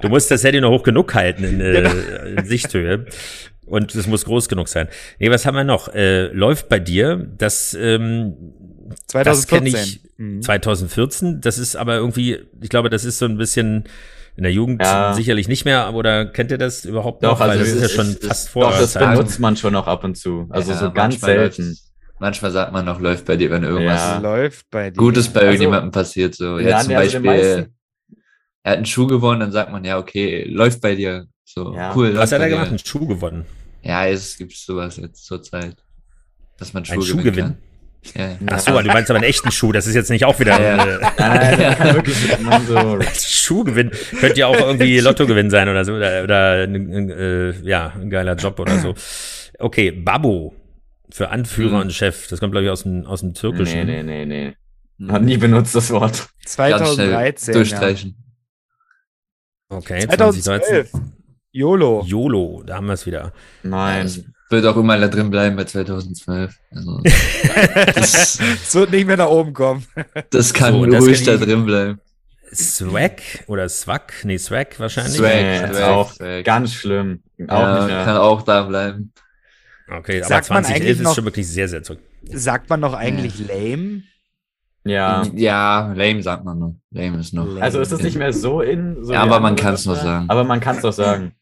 du 0.00 0.08
musst 0.08 0.30
das 0.30 0.44
Handy 0.44 0.60
noch 0.60 0.70
hoch 0.70 0.84
genug 0.84 1.12
halten 1.14 1.42
in, 1.44 1.60
äh, 1.60 1.72
Genau. 1.72 1.90
in 2.38 2.44
Sichthöhe. 2.46 3.04
Und 3.66 3.94
es 3.94 4.06
muss 4.06 4.24
groß 4.24 4.48
genug 4.48 4.68
sein. 4.68 4.88
Nee, 5.18 5.30
was 5.30 5.44
haben 5.44 5.56
wir 5.56 5.64
noch? 5.64 5.92
Äh, 5.92 6.28
läuft 6.28 6.68
bei 6.68 6.78
dir, 6.78 7.28
das, 7.36 7.74
ähm, 7.78 8.34
das 8.88 9.42
2014. 9.42 9.58
kenne 9.58 9.68
ich 9.84 10.00
Mhm. 10.16 10.42
2014. 10.42 11.40
Das 11.40 11.58
ist 11.58 11.76
aber 11.76 11.96
irgendwie, 11.96 12.38
ich 12.60 12.68
glaube, 12.70 12.90
das 12.90 13.04
ist 13.04 13.18
so 13.18 13.24
ein 13.26 13.36
bisschen 13.38 13.84
in 14.38 14.44
der 14.44 14.52
Jugend 14.52 14.80
Ja. 14.80 15.12
sicherlich 15.14 15.48
nicht 15.48 15.64
mehr, 15.64 15.92
oder 15.94 16.24
kennt 16.24 16.50
ihr 16.52 16.58
das 16.58 16.84
überhaupt 16.84 17.22
Doch, 17.24 17.32
noch? 17.32 17.40
Weil 17.40 17.50
also 17.50 17.64
das 17.64 17.72
es 17.74 17.82
ist 17.82 17.82
ja 17.82 18.02
schon 18.02 18.12
ist- 18.14 18.24
fast 18.24 18.48
vor 18.48 18.70
Doch, 18.70 18.78
das 18.78 18.92
Zeit. 18.92 19.10
benutzt 19.16 19.40
man 19.40 19.56
schon 19.56 19.72
noch 19.72 19.86
ab 19.86 20.04
und 20.04 20.16
zu. 20.16 20.46
Also 20.50 20.70
Ja, 20.72 20.78
so 20.78 20.84
ganz 20.92 21.20
manchmal 21.20 21.30
selten. 21.52 21.76
Manchmal 22.20 22.50
sagt 22.52 22.72
man 22.72 22.84
noch, 22.84 23.00
läuft 23.00 23.26
bei 23.26 23.36
dir, 23.36 23.50
wenn 23.50 23.62
irgendwas 23.64 24.00
Ja. 24.00 24.18
Läuft 24.18 24.70
bei 24.70 24.90
dir. 24.90 24.96
Gutes 24.96 25.28
bei 25.28 25.40
Also- 25.40 25.50
irgendjemandem 25.52 25.90
passiert. 25.90 26.34
So. 26.36 26.58
Ja, 26.58 26.68
Jetzt 26.78 26.84
zum 26.86 26.94
also 26.96 27.20
Beispiel, 27.20 27.20
meisten- 27.20 27.74
er 28.62 28.70
hat 28.72 28.76
einen 28.78 28.86
Schuh 28.86 29.06
gewonnen, 29.08 29.40
dann 29.40 29.52
sagt 29.52 29.70
man, 29.72 29.84
ja, 29.84 29.98
okay, 29.98 30.44
läuft 30.48 30.80
bei 30.80 30.94
dir. 30.94 31.26
So, 31.44 31.74
Ja. 31.74 31.92
cool. 31.96 32.16
Was 32.16 32.30
hat 32.32 32.40
er 32.40 32.48
gemacht? 32.48 32.68
Einen 32.68 32.78
Schuh 32.78 33.06
gewonnen. 33.06 33.44
Ja, 33.82 34.06
es 34.06 34.36
gibt 34.36 34.52
sowas 34.56 34.96
jetzt 34.98 35.24
zur 35.26 35.42
Zeit. 35.42 35.76
Dass 36.58 36.72
man 36.74 36.84
Schuh 36.84 36.94
Ein 36.94 37.00
gewinnen 37.00 37.18
Schuhgewinn. 37.18 37.44
kann. 37.44 37.58
Ja, 38.14 38.28
ja. 38.28 38.36
Ach 38.50 38.58
so, 38.60 38.80
du 38.80 38.86
meinst 38.88 39.10
aber 39.10 39.18
einen 39.18 39.28
echten 39.28 39.50
Schuh. 39.50 39.72
Das 39.72 39.86
ist 39.86 39.94
jetzt 39.94 40.08
nicht 40.10 40.24
auch 40.24 40.38
wieder 40.40 40.58
Ja, 40.60 40.98
ja. 40.98 40.98
ein 41.18 41.96
äh, 41.96 42.42
man 42.42 42.66
so. 42.66 42.98
Schuhgewinn. 43.12 43.90
Könnte 44.20 44.38
ja 44.40 44.46
auch 44.46 44.58
irgendwie 44.58 44.98
Lottogewinn 45.00 45.50
sein 45.50 45.68
oder 45.68 45.84
so. 45.84 45.94
Oder, 45.94 46.22
oder 46.22 46.64
äh, 46.64 47.50
ja, 47.62 47.92
ein 48.00 48.08
geiler 48.10 48.34
Job 48.36 48.58
oder 48.60 48.78
so. 48.78 48.94
Okay, 49.58 49.90
Babo. 49.90 50.54
Für 51.10 51.30
Anführer 51.30 51.76
Mhm. 51.76 51.82
und 51.82 51.92
Chef. 51.92 52.28
Das 52.28 52.38
kommt, 52.40 52.52
glaube 52.52 52.64
ich, 52.66 52.70
aus 52.70 52.82
dem, 52.84 53.04
aus 53.06 53.20
dem 53.20 53.34
Türkischen. 53.34 53.86
Nee, 53.86 54.02
nee, 54.02 54.24
nee, 54.26 54.54
nee. 54.98 55.10
Hat 55.12 55.22
nie 55.22 55.36
benutzt 55.38 55.74
das 55.74 55.90
Wort. 55.90 56.28
Ganz 56.56 56.94
schnell 56.94 57.08
2013. 57.10 57.54
Durchstreichen. 57.54 58.16
Okay, 59.70 60.00
Ja. 60.00 60.08
2012. 60.08 60.90
2013. 60.90 61.12
YOLO. 61.52 62.04
YOLO, 62.06 62.62
da 62.64 62.76
haben 62.76 62.86
wir 62.86 62.92
es 62.94 63.06
wieder. 63.06 63.32
Nein. 63.62 64.34
Es 64.50 64.52
wird 64.52 64.64
auch 64.66 64.76
immer 64.78 64.98
da 64.98 65.08
drin 65.08 65.28
bleiben 65.30 65.56
bei 65.56 65.64
2012. 65.64 66.54
Also, 66.74 67.00
das, 67.94 68.40
Es 68.64 68.74
wird 68.74 68.90
nicht 68.92 69.06
mehr 69.06 69.18
nach 69.18 69.28
oben 69.28 69.52
kommen. 69.52 69.84
das 70.30 70.54
kann 70.54 70.72
So, 70.72 70.86
das 70.86 71.02
ruhig 71.04 71.22
da 71.22 71.32
kann 71.32 71.42
ich- 71.42 71.48
drin 71.48 71.66
bleiben. 71.66 72.00
Swag 72.54 73.20
oder 73.46 73.68
Swag? 73.68 74.10
Nee, 74.24 74.38
Swag 74.38 74.80
wahrscheinlich. 74.80 75.18
Swag, 75.18 75.34
Nee, 75.34 75.58
Swag, 75.58 75.70
ist 75.70 75.82
auch 75.82 76.12
Swag. 76.14 76.44
ganz 76.46 76.72
schlimm. 76.72 77.22
Auch 77.46 77.60
ja, 77.60 77.78
nicht 77.78 77.86
mehr. 77.88 78.04
kann 78.04 78.16
auch 78.16 78.40
da 78.40 78.62
bleiben. 78.62 79.12
Okay, 79.86 80.20
aber 80.20 80.28
Sagt 80.28 80.48
man 80.50 80.64
2011 80.64 80.70
eigentlich 80.98 81.06
ist 81.06 81.14
schon 81.14 81.24
wirklich 81.26 81.46
sehr, 81.46 81.68
sehr 81.68 81.82
zurück. 81.82 82.00
Sagt 82.32 82.70
man 82.70 82.80
noch 82.80 82.94
eigentlich 82.94 83.38
lame? 83.46 84.02
Ja. 84.84 85.24
Ja, 85.34 85.92
lame 85.94 86.22
sagt 86.22 86.46
man 86.46 86.58
noch. 86.58 86.74
Lame 86.90 87.20
ist 87.20 87.34
noch. 87.34 87.44
Lame. 87.46 87.60
Also 87.62 87.80
ist 87.80 87.92
es 87.92 88.00
nicht 88.00 88.16
mehr 88.16 88.32
so 88.32 88.62
in. 88.62 89.04
So 89.04 89.12
Ja, 89.12 89.20
aber 89.24 89.40
man 89.40 89.50
andere 89.52 89.66
kann's 89.66 89.84
noch 89.84 89.96
sagen. 89.96 90.24
Aber 90.30 90.44
man 90.44 90.60
kann 90.60 90.76
es 90.76 90.82
doch 90.82 90.92
sagen. 90.94 91.32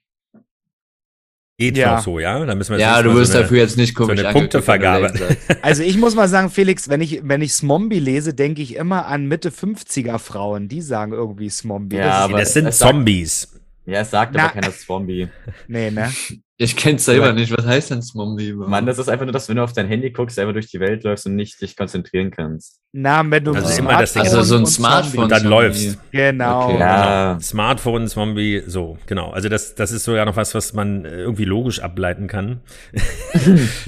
Geht 1.58 1.78
Ja. 1.78 1.96
noch 1.96 2.02
so, 2.04 2.18
ja? 2.18 2.44
Da 2.44 2.54
müssen 2.54 2.72
wir 2.72 2.78
Ja, 2.80 3.00
du 3.02 3.14
wirst 3.14 3.32
so 3.32 3.38
eine- 3.38 3.44
dafür 3.44 3.58
jetzt 3.58 3.78
nicht 3.78 3.94
komisch 3.94 4.18
eine 4.18 4.28
wenn 4.28 4.34
du 4.34 4.40
Punktevergabe. 4.40 5.10
Also 5.62 5.82
ich 5.82 5.96
muss 5.96 6.14
mal 6.14 6.28
sagen, 6.28 6.50
Felix, 6.50 6.90
wenn 6.90 7.00
ich, 7.00 7.20
wenn 7.24 7.40
ich 7.40 7.54
Smombie 7.54 7.98
lese, 7.98 8.34
denke 8.34 8.60
ich 8.60 8.76
immer 8.76 9.06
an 9.06 9.26
Mitte 9.26 9.50
50er 9.50 10.18
Frauen. 10.18 10.68
Die 10.68 10.82
sagen 10.82 11.12
irgendwie 11.12 11.48
Smombie. 11.48 11.96
Ja, 11.96 12.04
das 12.08 12.14
aber- 12.24 12.38
Das 12.38 12.52
sind 12.52 12.66
es 12.66 12.78
sagt- 12.78 12.90
Zombies. 12.92 13.48
Ja, 13.86 14.00
es 14.00 14.10
sagt 14.10 14.34
Na. 14.34 14.44
aber 14.44 14.52
keiner 14.52 14.72
Zombie. 14.76 15.28
nee, 15.66 15.90
ne? 15.90 16.12
Ich 16.58 16.74
kenn's 16.74 17.04
selber 17.04 17.34
nicht. 17.34 17.54
Was 17.54 17.66
heißt 17.66 17.90
denn 17.90 18.00
Zombie? 18.00 18.48
überhaupt? 18.48 18.70
Mann, 18.70 18.86
das 18.86 18.98
ist 18.98 19.10
einfach 19.10 19.26
nur, 19.26 19.32
dass 19.32 19.46
wenn 19.50 19.56
du 19.56 19.62
auf 19.62 19.74
dein 19.74 19.88
Handy 19.88 20.10
guckst, 20.10 20.36
selber 20.36 20.54
durch 20.54 20.68
die 20.68 20.80
Welt 20.80 21.04
läufst 21.04 21.26
und 21.26 21.34
nicht 21.36 21.60
dich 21.60 21.76
konzentrieren 21.76 22.30
kannst. 22.30 22.80
Na, 22.92 23.22
wenn 23.30 23.44
du 23.44 23.52
Also 23.52 23.68
ein 23.68 23.78
immer 23.80 23.98
das 24.00 24.14
Ding- 24.14 24.22
also 24.22 24.40
so 24.42 24.54
ein 24.54 24.60
und 24.60 24.66
Smartphone. 24.66 25.24
Und 25.24 25.32
dann 25.32 25.40
Zombie. 25.42 25.54
läufst. 25.54 25.98
Genau. 26.12 26.70
Okay. 26.70 26.78
Ja. 26.80 27.38
Smartphone, 27.42 28.08
Zombie, 28.08 28.62
so, 28.66 28.96
genau. 29.06 29.32
Also 29.32 29.50
das, 29.50 29.74
das 29.74 29.92
ist 29.92 30.04
sogar 30.04 30.24
noch 30.24 30.36
was, 30.36 30.54
was 30.54 30.72
man 30.72 31.04
äh, 31.04 31.10
irgendwie 31.18 31.44
logisch 31.44 31.80
ableiten 31.80 32.26
kann. 32.26 32.60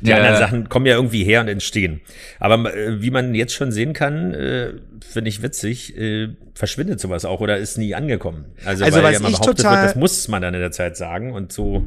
Die 0.02 0.10
Ja. 0.10 0.16
anderen 0.16 0.36
Sachen 0.36 0.68
kommen 0.68 0.84
ja 0.84 0.94
irgendwie 0.96 1.24
her 1.24 1.40
und 1.40 1.48
entstehen. 1.48 2.02
Aber 2.38 2.74
äh, 2.74 3.00
wie 3.00 3.10
man 3.10 3.34
jetzt 3.34 3.54
schon 3.54 3.72
sehen 3.72 3.94
kann, 3.94 4.34
äh, 4.34 4.74
finde 5.00 5.30
ich 5.30 5.42
witzig, 5.42 5.96
äh, 5.96 6.28
verschwindet 6.52 7.00
sowas 7.00 7.24
auch 7.24 7.40
oder 7.40 7.56
ist 7.56 7.78
nie 7.78 7.94
angekommen. 7.94 8.44
Also, 8.66 8.84
Also 8.84 8.98
weil 8.98 9.04
was 9.04 9.12
ja 9.12 9.18
immer 9.20 9.28
ich 9.30 9.34
behauptet 9.38 9.56
total- 9.58 9.76
wird, 9.76 9.84
das 9.90 9.96
muss 9.96 10.28
man 10.28 10.42
dann 10.42 10.52
in 10.52 10.60
der 10.60 10.72
Zeit 10.72 10.98
sagen 10.98 11.32
und 11.32 11.50
so. 11.50 11.84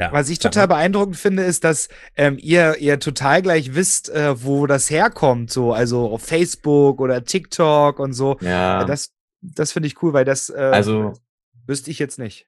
Ja, 0.00 0.12
Was 0.12 0.28
ich 0.30 0.38
total 0.38 0.66
mal. 0.66 0.76
beeindruckend 0.76 1.16
finde, 1.16 1.42
ist, 1.44 1.62
dass 1.64 1.88
ähm, 2.16 2.38
ihr, 2.40 2.76
ihr 2.78 2.98
total 3.00 3.42
gleich 3.42 3.74
wisst, 3.74 4.08
äh, 4.08 4.42
wo 4.44 4.66
das 4.66 4.88
herkommt. 4.90 5.50
So, 5.50 5.72
also 5.72 6.08
auf 6.10 6.22
Facebook 6.22 7.00
oder 7.00 7.24
TikTok 7.24 7.98
und 7.98 8.12
so. 8.14 8.36
Ja. 8.40 8.80
Ja, 8.80 8.84
das 8.84 9.10
das 9.42 9.72
finde 9.72 9.86
ich 9.86 10.02
cool, 10.02 10.12
weil 10.12 10.24
das 10.24 10.50
äh, 10.50 10.54
Also, 10.58 11.14
wüsste 11.66 11.90
ich 11.90 11.98
jetzt 11.98 12.18
nicht. 12.18 12.46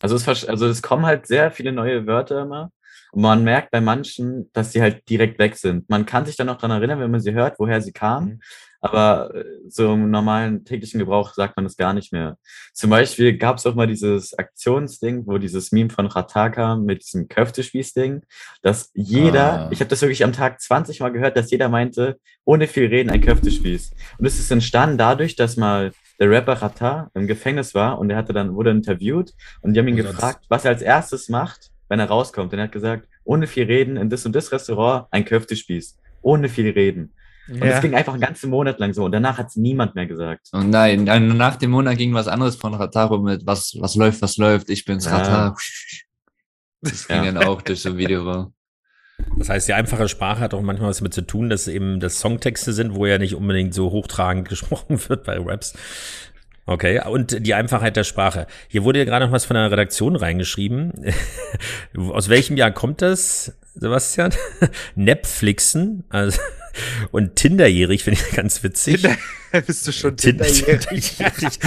also 0.00 0.16
es, 0.16 0.26
also 0.48 0.66
es 0.66 0.82
kommen 0.82 1.06
halt 1.06 1.26
sehr 1.26 1.50
viele 1.52 1.72
neue 1.72 2.06
Wörter 2.06 2.42
immer. 2.42 2.70
Und 3.12 3.22
man 3.22 3.44
merkt 3.44 3.70
bei 3.70 3.80
manchen, 3.80 4.50
dass 4.52 4.70
die 4.70 4.80
halt 4.80 5.08
direkt 5.08 5.38
weg 5.38 5.56
sind. 5.56 5.88
Man 5.88 6.06
kann 6.06 6.26
sich 6.26 6.36
dann 6.36 6.46
noch 6.46 6.58
dran 6.58 6.70
erinnern, 6.70 7.00
wenn 7.00 7.10
man 7.10 7.20
sie 7.20 7.32
hört, 7.32 7.58
woher 7.58 7.80
sie 7.80 7.92
kamen. 7.92 8.28
Mhm. 8.28 8.40
Aber 8.82 9.34
äh, 9.34 9.44
so 9.68 9.92
im 9.92 10.10
normalen 10.10 10.64
täglichen 10.64 11.00
Gebrauch 11.00 11.34
sagt 11.34 11.56
man 11.56 11.64
das 11.64 11.76
gar 11.76 11.92
nicht 11.92 12.12
mehr. 12.12 12.38
Zum 12.72 12.88
Beispiel 12.88 13.36
gab 13.36 13.58
es 13.58 13.66
auch 13.66 13.74
mal 13.74 13.86
dieses 13.86 14.32
Aktionsding, 14.38 15.26
wo 15.26 15.36
dieses 15.36 15.70
Meme 15.70 15.90
von 15.90 16.06
Rataka 16.06 16.76
mit 16.76 17.04
diesem 17.04 17.28
Köftespieß-Ding, 17.28 18.22
dass 18.62 18.90
jeder, 18.94 19.66
Ah. 19.66 19.68
ich 19.70 19.80
habe 19.80 19.90
das 19.90 20.00
wirklich 20.00 20.24
am 20.24 20.32
Tag 20.32 20.60
20 20.62 21.00
Mal 21.00 21.10
gehört, 21.12 21.36
dass 21.36 21.50
jeder 21.50 21.68
meinte, 21.68 22.16
ohne 22.44 22.66
viel 22.66 22.86
reden, 22.86 23.10
ein 23.10 23.20
Köftespieß. 23.20 23.90
Und 24.18 24.24
es 24.24 24.38
ist 24.38 24.50
entstanden 24.50 24.96
dadurch, 24.96 25.36
dass 25.36 25.58
mal 25.58 25.92
der 26.18 26.30
Rapper 26.30 26.54
Rata 26.54 27.10
im 27.14 27.26
Gefängnis 27.26 27.74
war 27.74 27.98
und 27.98 28.08
er 28.08 28.16
hatte 28.16 28.32
dann, 28.32 28.54
wurde 28.54 28.70
interviewt 28.70 29.32
und 29.60 29.74
die 29.74 29.80
haben 29.80 29.88
ihn 29.88 30.00
Und 30.00 30.06
gefragt, 30.06 30.46
was 30.48 30.64
er 30.64 30.70
als 30.70 30.82
erstes 30.82 31.28
macht, 31.28 31.70
wenn 31.90 32.00
er 32.00 32.06
rauskommt. 32.06 32.52
Und 32.54 32.58
er 32.58 32.64
hat 32.64 32.72
gesagt, 32.72 33.06
ohne 33.24 33.46
viel 33.46 33.64
reden, 33.64 33.98
in 33.98 34.08
das 34.08 34.24
und 34.24 34.34
das 34.34 34.50
Restaurant 34.52 35.06
ein 35.10 35.26
Köftespieß. 35.26 35.98
Ohne 36.22 36.48
viel 36.48 36.70
reden. 36.70 37.12
Und 37.48 37.62
es 37.62 37.80
ging 37.82 37.94
einfach 37.94 38.12
einen 38.12 38.22
ganzen 38.22 38.48
Monat 38.48 38.78
lang 38.78 38.92
so 38.94 39.04
und 39.04 39.10
danach 39.12 39.36
hat 39.36 39.48
es 39.48 39.56
niemand 39.56 39.96
mehr 39.96 40.06
gesagt. 40.06 40.48
Und 40.52 40.70
nein, 40.70 41.04
dann 41.04 41.36
nach 41.36 41.56
dem 41.56 41.72
Monat 41.72 41.98
ging 41.98 42.14
was 42.14 42.28
anderes 42.28 42.54
von 42.54 42.74
Rataro 42.74 43.18
mit 43.18 43.44
was, 43.44 43.76
was 43.80 43.96
läuft, 43.96 44.22
was 44.22 44.36
läuft, 44.36 44.70
ich 44.70 44.84
bin's 44.84 45.04
Ja. 45.06 45.16
Ratar. 45.18 45.56
Das 46.80 47.08
ging 47.08 47.24
Ja. 47.24 47.32
dann 47.32 47.38
auch 47.44 47.60
durch 47.62 47.82
so 47.82 47.88
ein 47.90 47.98
Video. 47.98 48.52
Das 49.36 49.48
heißt, 49.48 49.68
die 49.68 49.74
einfache 49.74 50.08
Sprache 50.08 50.40
hat 50.40 50.54
auch 50.54 50.62
manchmal 50.62 50.90
was 50.90 50.98
damit 50.98 51.12
zu 51.12 51.22
tun, 51.22 51.50
dass 51.50 51.66
eben 51.68 51.98
das 52.00 52.20
Songtexte 52.20 52.72
sind, 52.72 52.94
wo 52.94 53.04
ja 53.04 53.18
nicht 53.18 53.34
unbedingt 53.34 53.74
so 53.74 53.90
hochtragend 53.90 54.48
gesprochen 54.48 55.00
wird 55.08 55.24
bei 55.24 55.38
Raps. 55.38 55.74
Okay, 56.70 57.00
und 57.04 57.44
die 57.44 57.54
Einfachheit 57.54 57.96
der 57.96 58.04
Sprache. 58.04 58.46
Hier 58.68 58.84
wurde 58.84 59.00
ja 59.00 59.04
gerade 59.04 59.24
noch 59.26 59.32
was 59.32 59.44
von 59.44 59.54
der 59.54 59.72
Redaktion 59.72 60.14
reingeschrieben. 60.14 60.92
Aus 61.96 62.28
welchem 62.28 62.56
Jahr 62.56 62.70
kommt 62.70 63.02
das, 63.02 63.58
Sebastian? 63.74 64.30
Netflixen 64.94 66.04
also, 66.10 66.40
und 67.10 67.34
Tinderjährig 67.34 68.04
finde 68.04 68.20
ich 68.24 68.36
ganz 68.36 68.62
witzig. 68.62 69.04
Bist 69.66 69.88
du 69.88 69.90
schon 69.92 70.16
Tin- 70.16 70.38
Tinderjährig? 70.38 71.16
Tinderjährig. 71.16 71.58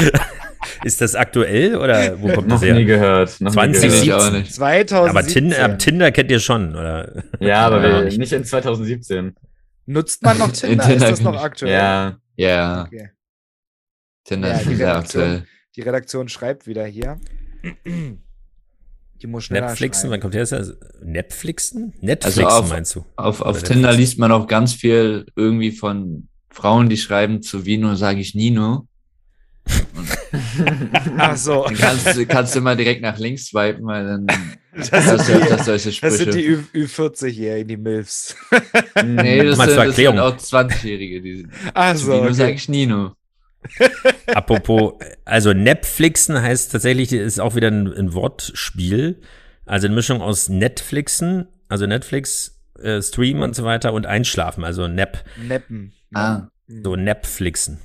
Ist 0.86 1.01
das 1.01 1.15
aktuell 1.15 1.75
oder 1.75 2.22
wo 2.22 2.29
kommt 2.29 2.48
Noch 2.48 2.55
das 2.62 2.63
her? 2.69 2.75
nie 2.75 2.86
gehört. 2.86 3.41
Noch 3.41 3.51
20 3.51 3.91
nie 3.91 4.05
gehört. 4.07 4.22
auch 4.22 4.31
nicht. 4.31 4.53
2017. 4.55 5.10
Aber 5.10 5.27
Tinder, 5.27 5.65
aber 5.65 5.77
Tinder 5.79 6.12
kennt 6.13 6.31
ihr 6.31 6.39
schon, 6.39 6.75
oder? 6.77 7.24
Ja, 7.41 7.65
aber 7.67 7.86
Ja. 7.86 8.17
nicht 8.17 8.31
in 8.31 8.45
2017. 8.45 9.36
Nutzt 9.86 10.24
man 10.24 10.38
noch 10.38 10.53
Tinder? 10.53 10.86
Tinder 10.88 10.95
ist 10.95 11.12
das 11.12 11.22
noch 11.22 11.43
aktuell? 11.43 11.74
Ja, 11.74 12.17
Ja, 12.38 12.83
Okay. 12.88 13.10
Tinder 14.24 14.50
Ja, 14.50 14.58
ist 14.58 14.70
die 14.70 14.74
Redaktion. 14.75 15.24
aktuell. 15.24 15.48
Die 15.75 15.82
Redaktion 15.82 16.30
schreibt 16.30 16.68
wieder 16.68 16.86
hier. 16.86 17.20
Die 17.86 19.27
muss 19.27 19.46
schneller 19.46 19.68
Netflixen, 19.68 20.10
wann 20.10 20.20
schreiben. 20.20 20.22
kommt 20.22 20.34
der? 20.34 20.46
Das 20.46 20.74
Netflixen? 21.01 21.94
Netflixen 22.01 22.46
auf- 22.46 22.70
meinst 22.70 22.96
du? 22.96 23.06
Auf, 23.15 23.42
auf 23.42 23.58
Oder 23.60 23.68
Tinder 23.68 23.94
liest 23.94 24.20
man 24.20 24.32
auch 24.32 24.48
ganz 24.48 24.74
viel 24.74 25.25
irgendwie 25.36 25.72
von 25.72 26.27
Frauen, 26.50 26.89
die 26.89 26.98
schreiben 26.98 27.42
zu 27.42 27.65
Vino 27.65 27.96
sage 27.96 28.20
ich 28.22 28.36
Nino. 28.36 28.88
Ach 31.18 31.38
so. 31.38 31.63
Dann 31.65 31.75
kannst, 31.75 32.15
du- 32.15 32.25
kannst 32.25 32.53
du 32.56 32.60
immer 32.60 32.75
direkt 32.75 33.01
nach 33.01 33.18
links 33.18 33.46
swipen, 33.48 33.86
weil 33.86 34.06
dann 34.06 34.27
Das 34.75 34.92
hast 34.92 35.25
sind 35.25 35.38
du 35.38 35.46
die, 35.46 35.51
öfters 35.51 35.65
solche 35.65 36.01
das 36.01 36.18
sind 36.18 36.34
die 36.34 36.42
Sprüche. 36.56 36.68
Ü- 36.74 36.86
Ü40-Jährigen, 36.86 37.68
die 37.68 37.77
Milfs. 37.77 38.36
Nee, 39.06 39.44
das 39.44 39.58
Mal 39.58 39.70
sind, 39.70 39.77
das 39.88 39.96
sind 39.96 40.20
auch 40.20 40.36
20-Jährige. 40.38 41.22
Die, 41.22 41.48
Ach 41.74 41.94
zu 41.96 42.06
so, 42.06 42.12
Nino 42.13 42.24
okay. 42.25 42.34
sage 42.34 42.51
ich 42.53 42.70
Nino. 42.70 43.13
Apropos, 44.27 44.93
also 45.25 45.53
Netflixen 45.53 46.41
heißt 46.41 46.72
tatsächlich, 46.72 47.13
ist 47.13 47.39
auch 47.39 47.55
wieder 47.55 47.70
ein, 47.70 47.93
ein 47.93 48.13
Wortspiel. 48.13 49.22
Also 49.65 49.88
eine 49.88 49.96
Mischung 49.96 50.22
aus 50.22 50.50
Netflixen, 50.50 51.48
also 51.70 51.86
Netflix, 51.86 52.62
äh, 52.79 53.01
Stream 53.01 53.41
und 53.41 53.55
so 53.55 53.63
weiter 53.63 53.93
und 53.93 54.05
Einschlafen, 54.05 54.63
also 54.63 54.88
Nap, 54.88 55.24
Neppen. 55.38 55.93
Ah. 56.13 56.48
so 56.67 56.96
Netflixen. 56.96 57.79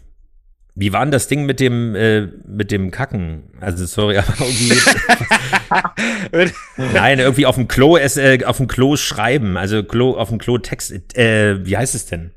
Wie 0.74 0.92
war 0.92 1.04
denn 1.04 1.10
das 1.10 1.26
Ding 1.26 1.44
mit 1.44 1.58
dem, 1.58 1.96
äh, 1.96 2.28
mit 2.46 2.70
dem 2.70 2.92
Kacken? 2.92 3.50
Also 3.60 3.84
sorry, 3.86 4.18
aber 4.18 4.34
irgendwie, 4.38 6.52
nein, 6.94 7.18
irgendwie 7.18 7.46
auf 7.46 7.56
dem 7.56 7.68
Klo, 7.68 7.96
es, 7.96 8.16
äh, 8.16 8.44
auf 8.44 8.58
dem 8.58 8.68
Klo 8.68 8.96
schreiben, 8.96 9.56
also 9.56 9.82
Klo, 9.82 10.16
auf 10.16 10.28
dem 10.28 10.38
Klo 10.38 10.58
Text, 10.58 10.92
äh, 11.16 11.64
wie 11.66 11.76
heißt 11.76 11.94
es 11.94 12.06
denn? 12.06 12.32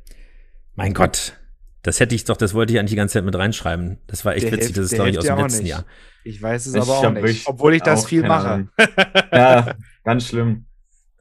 Mein 0.75 0.93
Gott. 0.93 1.33
Das 1.83 2.00
hätte 2.00 2.13
ich 2.13 2.25
doch, 2.25 2.38
das 2.38 2.53
wollte 2.53 2.73
ich 2.73 2.79
eigentlich 2.79 2.91
die 2.91 2.95
ganze 2.95 3.13
Zeit 3.13 3.25
mit 3.25 3.35
reinschreiben. 3.35 3.97
Das 4.07 4.23
war 4.23 4.35
echt 4.35 4.43
Der 4.45 4.51
witzig, 4.51 4.75
hilft- 4.75 4.77
das 4.77 4.85
ist, 4.85 4.93
glaube 4.95 5.09
ich, 5.09 5.17
aus 5.17 5.25
dem 5.25 5.38
letzten 5.38 5.63
nicht. 5.63 5.69
Jahr. 5.71 5.85
Ich 6.23 6.41
weiß 6.41 6.67
es 6.67 6.75
Ich 6.75 6.81
aber 6.81 6.97
auch 7.00 7.11
nicht. 7.11 7.47
Obwohl 7.47 7.73
ich 7.75 7.81
das 7.81 8.05
viel 8.05 8.21
mache. 8.23 8.67
Ja, 9.33 9.73
ganz 10.03 10.27
schlimm. 10.27 10.65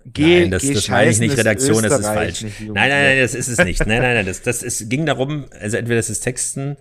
Geh, 0.04 0.40
Nein, 0.40 0.50
das, 0.50 0.62
geh 0.62 0.74
das 0.74 0.88
meine 0.88 1.10
ich 1.10 1.18
nicht 1.20 1.32
ist 1.32 1.38
Redaktion, 1.38 1.82
das 1.82 1.92
ist 1.92 1.98
Österreich, 2.00 2.38
falsch. 2.40 2.42
Nein, 2.60 2.72
nein, 2.74 2.88
nein, 2.90 3.18
das 3.20 3.34
ist 3.34 3.48
es 3.48 3.58
nicht. 3.64 3.80
Nein, 3.86 4.02
nein, 4.02 4.14
nein, 4.14 4.26
das, 4.26 4.42
das 4.42 4.62
ist, 4.62 4.88
ging 4.90 5.06
darum, 5.06 5.46
also 5.60 5.76
entweder 5.76 5.96
das 5.98 6.10
ist 6.10 6.20
Texten, 6.20 6.76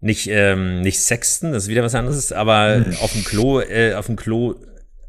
nicht, 0.00 0.26
ähm, 0.28 0.80
nicht 0.82 1.00
Sexten, 1.00 1.52
das 1.52 1.64
ist 1.64 1.68
wieder 1.68 1.82
was 1.82 1.94
anderes, 1.94 2.32
aber 2.32 2.76
Hm. 2.84 2.96
auf 3.00 3.12
dem 3.12 3.24
Klo, 3.24 3.60
äh, 3.60 3.94
auf 3.94 4.06
dem 4.06 4.16
Klo, 4.16 4.54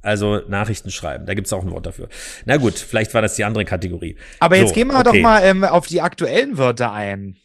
also 0.01 0.41
Nachrichten 0.47 0.91
schreiben, 0.91 1.25
da 1.25 1.33
gibt's 1.33 1.51
auch 1.53 1.63
ein 1.63 1.71
Wort 1.71 1.85
dafür. 1.85 2.09
Na 2.45 2.57
gut, 2.57 2.77
vielleicht 2.77 3.13
war 3.13 3.21
das 3.21 3.35
die 3.35 3.43
andere 3.43 3.65
Kategorie. 3.65 4.17
Aber 4.39 4.57
jetzt 4.57 4.69
So, 4.69 4.75
gehen 4.75 4.87
wir 4.89 4.99
okay. 4.99 5.03
doch 5.03 5.21
mal 5.21 5.41
ähm, 5.43 5.63
auf 5.63 5.87
die 5.87 6.01
aktuellen 6.01 6.57
Wörter 6.57 6.91
ein. 6.93 7.37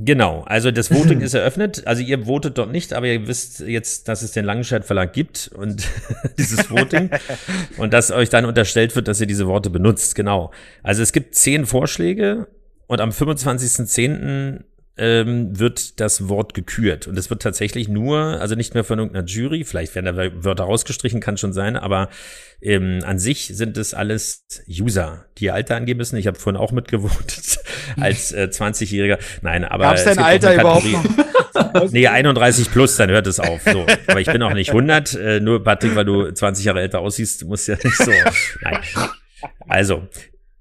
Genau, 0.00 0.44
also 0.46 0.70
das 0.70 0.92
Voting 0.92 1.20
ist 1.22 1.34
eröffnet. 1.34 1.82
Also 1.86 2.02
ihr 2.02 2.26
votet 2.26 2.56
dort 2.56 2.70
nicht, 2.70 2.92
aber 2.92 3.08
ihr 3.08 3.26
wisst 3.26 3.60
jetzt, 3.60 4.06
dass 4.06 4.22
es 4.22 4.30
den 4.30 4.44
Langenscheid 4.44 4.84
Verlag 4.84 5.12
gibt 5.12 5.50
und 5.54 5.88
dieses 6.38 6.70
Voting 6.70 7.10
und 7.78 7.92
dass 7.92 8.12
euch 8.12 8.28
dann 8.28 8.44
unterstellt 8.44 8.94
wird, 8.94 9.08
dass 9.08 9.20
ihr 9.20 9.26
diese 9.26 9.48
Worte 9.48 9.70
benutzt. 9.70 10.14
Genau. 10.14 10.52
Also 10.84 11.02
es 11.02 11.12
gibt 11.12 11.34
zehn 11.34 11.66
Vorschläge 11.66 12.46
und 12.86 13.00
am 13.00 13.10
25.10. 13.10 14.60
Ähm, 14.98 15.58
wird 15.58 16.00
das 16.00 16.28
Wort 16.28 16.54
gekürt. 16.54 17.06
Und 17.06 17.16
es 17.16 17.30
wird 17.30 17.42
tatsächlich 17.42 17.88
nur, 17.88 18.18
also 18.18 18.54
nicht 18.54 18.74
mehr 18.74 18.84
von 18.84 18.98
irgendeiner 18.98 19.26
Jury, 19.26 19.64
vielleicht 19.64 19.94
werden 19.94 20.16
da 20.16 20.44
Wörter 20.44 20.64
rausgestrichen, 20.64 21.20
kann 21.20 21.36
schon 21.36 21.52
sein, 21.52 21.76
aber 21.76 22.08
ähm, 22.60 23.00
an 23.04 23.18
sich 23.18 23.56
sind 23.56 23.76
es 23.76 23.94
alles 23.94 24.44
User, 24.68 25.26
die 25.38 25.46
ihr 25.46 25.54
Alter 25.54 25.76
angeben 25.76 25.98
müssen. 25.98 26.16
Ich 26.16 26.26
habe 26.26 26.38
vorhin 26.38 26.60
auch 26.60 26.72
mitgevotet 26.72 27.58
als 28.00 28.32
äh, 28.32 28.48
20-Jähriger. 28.50 29.18
Nein, 29.42 29.64
aber 29.64 29.84
Gab's 29.84 30.04
dein 30.04 30.18
Alter 30.18 30.54
überhaupt 30.54 30.90
noch? 30.90 31.04
Nee, 31.90 32.06
31 32.06 32.70
plus, 32.70 32.96
dann 32.96 33.10
hört 33.10 33.26
es 33.26 33.40
auf. 33.40 33.62
So. 33.62 33.86
Aber 34.06 34.20
ich 34.20 34.30
bin 34.30 34.42
auch 34.42 34.54
nicht 34.54 34.70
100. 34.70 35.14
Äh, 35.14 35.40
nur 35.40 35.62
Patrick, 35.62 35.94
weil 35.94 36.04
du 36.04 36.30
20 36.30 36.64
Jahre 36.64 36.80
älter 36.80 37.00
aussiehst, 37.00 37.44
musst 37.44 37.68
ja 37.68 37.76
nicht 37.82 37.96
so. 37.96 38.12
Nein. 38.62 38.78
Also, 39.68 40.08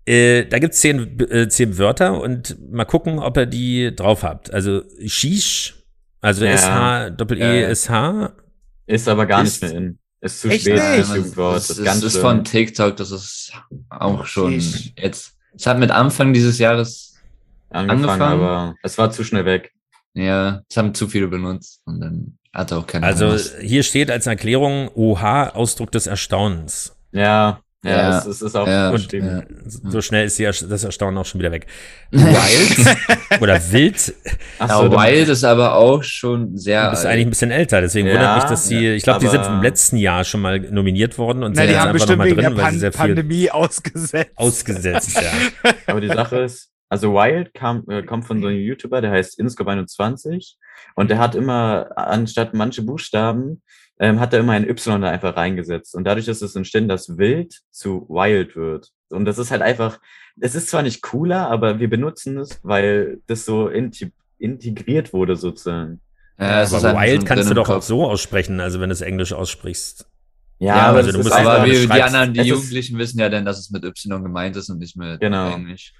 äh, 0.08 0.46
da 0.46 0.60
gibt's 0.60 0.80
zehn, 0.80 1.20
äh, 1.30 1.48
zehn 1.50 1.78
Wörter 1.78 2.20
und 2.22 2.58
mal 2.72 2.86
gucken, 2.86 3.20
ob 3.20 3.38
ihr 3.38 3.46
die 3.46 3.96
drauf 3.96 4.24
habt. 4.24 4.54
Also, 4.54 4.82
Shish, 5.06 5.76
also 6.22 6.46
Ja. 6.46 6.58
SH, 6.58 7.10
Doppel-E, 7.18 7.62
Ja. 7.62 7.70
SH. 7.70 8.32
Ist 8.88 9.08
aber 9.10 9.26
gar 9.26 9.44
Ist- 9.44 9.62
nicht 9.62 9.74
mehr 9.74 9.82
in. 9.82 10.00
Ist 10.20 10.42
zu 10.42 10.50
Echt 10.50 10.62
spät 10.62 10.74
nicht? 10.74 10.84
für 10.84 10.98
das 10.98 11.08
das, 11.10 11.18
Jugendwort. 11.18 11.56
das, 11.58 11.68
Das, 11.68 11.78
ist, 11.78 11.86
ganz 11.86 12.02
das 12.02 12.16
ist 12.16 12.22
von 12.22 12.44
TikTok, 12.44 12.96
das 12.96 13.12
ist 13.12 13.54
auch 13.90 14.26
schon 14.26 14.60
Sheesh. 14.60 14.94
jetzt. 14.98 15.34
Es 15.56 15.68
hat 15.68 15.78
mit 15.78 15.92
Anfang 15.92 16.34
dieses 16.34 16.58
Jahres, 16.58 17.16
angefangen, 17.70 18.04
angefangen. 18.10 18.42
aber 18.42 18.76
es 18.82 18.98
war 18.98 19.12
zu 19.12 19.24
schnell 19.24 19.46
weg. 19.46 19.72
ja, 20.16 20.64
es 20.68 20.76
haben 20.78 20.96
zu 20.96 21.08
viele 21.08 21.28
benutzt 21.28 21.82
und 21.86 22.00
dann 22.02 22.38
hat 22.52 22.74
auch 22.74 22.88
keiner 22.88 23.06
Also, 23.06 23.28
Lust. 23.28 23.58
hier 23.62 23.84
steht 23.84 24.10
als 24.10 24.26
Erklärung 24.26 24.89
OH, 24.96 25.52
Ausdruck 25.54 25.91
des 25.91 26.08
Erstaunens. 26.08 26.96
Ja, 27.12 27.60
ja, 27.84 27.92
Ja. 27.92 28.18
es, 28.20 28.26
es 28.26 28.42
ist 28.42 28.56
auch 28.56 28.68
Ja, 28.68 28.92
ja. 28.94 29.44
So 29.90 30.02
schnell 30.02 30.26
ist 30.26 30.38
die, 30.40 30.44
das 30.44 30.84
Erstaunen 30.84 31.18
auch 31.18 31.26
schon 31.26 31.40
wieder 31.40 31.52
weg. 31.52 31.68
Wild 32.12 32.98
oder 33.42 33.72
wild 33.72 34.13
Ach 34.60 34.70
Ja, 34.70 34.78
so, 34.78 34.88
du- 34.90 34.98
Wild 34.98 35.30
ist 35.30 35.44
aber 35.44 35.76
auch 35.76 36.04
schon 36.04 36.58
sehr 36.58 36.86
Du 36.86 36.90
bist 36.92 37.06
alt. 37.06 37.13
eigentlich 37.13 37.28
ein 37.28 37.30
bisschen 37.32 37.52
älter, 37.52 37.82
deswegen 37.82 38.08
Ja, 38.08 38.13
wundert 38.16 38.36
mich, 38.36 38.44
dass 38.46 38.68
sie, 38.68 38.80
ja, 38.88 38.94
ich 38.94 39.04
glaube, 39.04 39.20
die 39.20 39.28
sind 39.28 39.46
im 39.46 39.62
letzten 39.62 39.98
Jahr 39.98 40.24
schon 40.24 40.42
mal 40.42 40.60
nominiert 40.60 41.18
worden 41.18 41.44
und 41.44 41.52
Na, 41.56 41.62
sind 41.62 41.68
die 41.68 41.74
jetzt 41.74 41.82
haben 41.82 41.90
einfach 41.90 41.94
bestimmt 41.94 42.18
nochmal 42.20 42.28
wegen 42.32 42.42
drin, 42.42 42.56
der 42.56 42.63
weil 42.63 42.72
sie 42.72 42.72
Pan 42.72 42.80
sehr 42.80 42.92
viel 42.94 43.00
Pandemie 43.16 43.52
ausgesetzt. 43.52 44.32
ausgesetzt, 44.36 45.22
ja. 45.22 45.72
Aber 45.88 46.02
die 46.02 46.08
Sache 46.08 46.38
ist, 46.40 46.72
also 46.90 47.13
Wild 47.13 47.54
kam, 47.54 47.84
äh, 47.90 48.02
kommt 48.04 48.26
von 48.26 48.42
so 48.42 48.48
einem 48.48 48.58
YouTuber, 48.60 49.02
der 49.02 49.12
heißt 49.12 49.40
Inscope21 49.40 50.56
und 50.96 51.10
der 51.10 51.20
hat 51.20 51.36
immer, 51.36 51.90
anstatt 51.96 52.54
manche 52.54 52.82
Buchstaben, 52.82 53.62
ähm, 54.00 54.20
hat 54.20 54.34
er 54.34 54.40
immer 54.42 54.54
ein 54.54 54.68
Y 54.70 55.02
da 55.02 55.10
einfach 55.10 55.36
reingesetzt. 55.36 55.96
Und 55.96 56.04
dadurch 56.04 56.28
ist 56.28 56.42
es 56.42 56.56
entstanden, 56.56 56.90
dass 56.90 57.18
Wild 57.18 57.62
zu 57.72 58.08
Wild 58.10 58.56
wird. 58.56 58.92
Und 59.10 59.26
das 59.26 59.38
ist 59.38 59.52
halt 59.52 59.62
einfach, 59.62 60.00
es 60.40 60.54
ist 60.56 60.70
zwar 60.70 60.84
nicht 60.84 61.02
cooler, 61.02 61.50
aber 61.50 61.80
wir 61.80 61.90
benutzen 61.90 62.38
es, 62.38 62.60
weil 62.64 63.20
das 63.28 63.46
so 63.46 63.68
inti- 63.68 64.12
integriert 64.38 65.14
wurde 65.14 65.36
sozusagen. 65.36 66.00
Ja, 66.40 66.62
Aber 66.64 66.76
einfach 66.78 67.02
Wild 67.02 67.16
schon 67.22 67.26
kannst 67.26 67.50
du 67.50 67.54
doch 67.56 67.70
auch 67.70 67.82
so 67.82 68.06
aussprechen, 68.06 68.60
also 68.60 68.80
wenn 68.80 68.90
du 68.90 68.94
es 68.94 69.02
Englisch 69.02 69.34
aussprichst. 69.34 70.08
Ja, 70.60 70.88
also 70.88 70.98
also 70.98 71.12
du 71.12 71.18
musst 71.20 71.32
aber 71.34 71.66
wir, 71.66 71.88
die 71.88 72.02
anderen, 72.02 72.34
die 72.34 72.42
Jugendlichen 72.42 72.98
wissen 72.98 73.20
ja 73.20 73.30
dann, 73.30 73.46
dass 73.46 73.60
es 73.60 73.70
mit 73.72 73.84
Y 73.84 74.24
gemeint 74.24 74.56
ist 74.56 74.70
und 74.70 74.80
nicht 74.80 74.96
mit 74.98 75.20
Genau. 75.20 75.54
Englisch. 75.54 75.94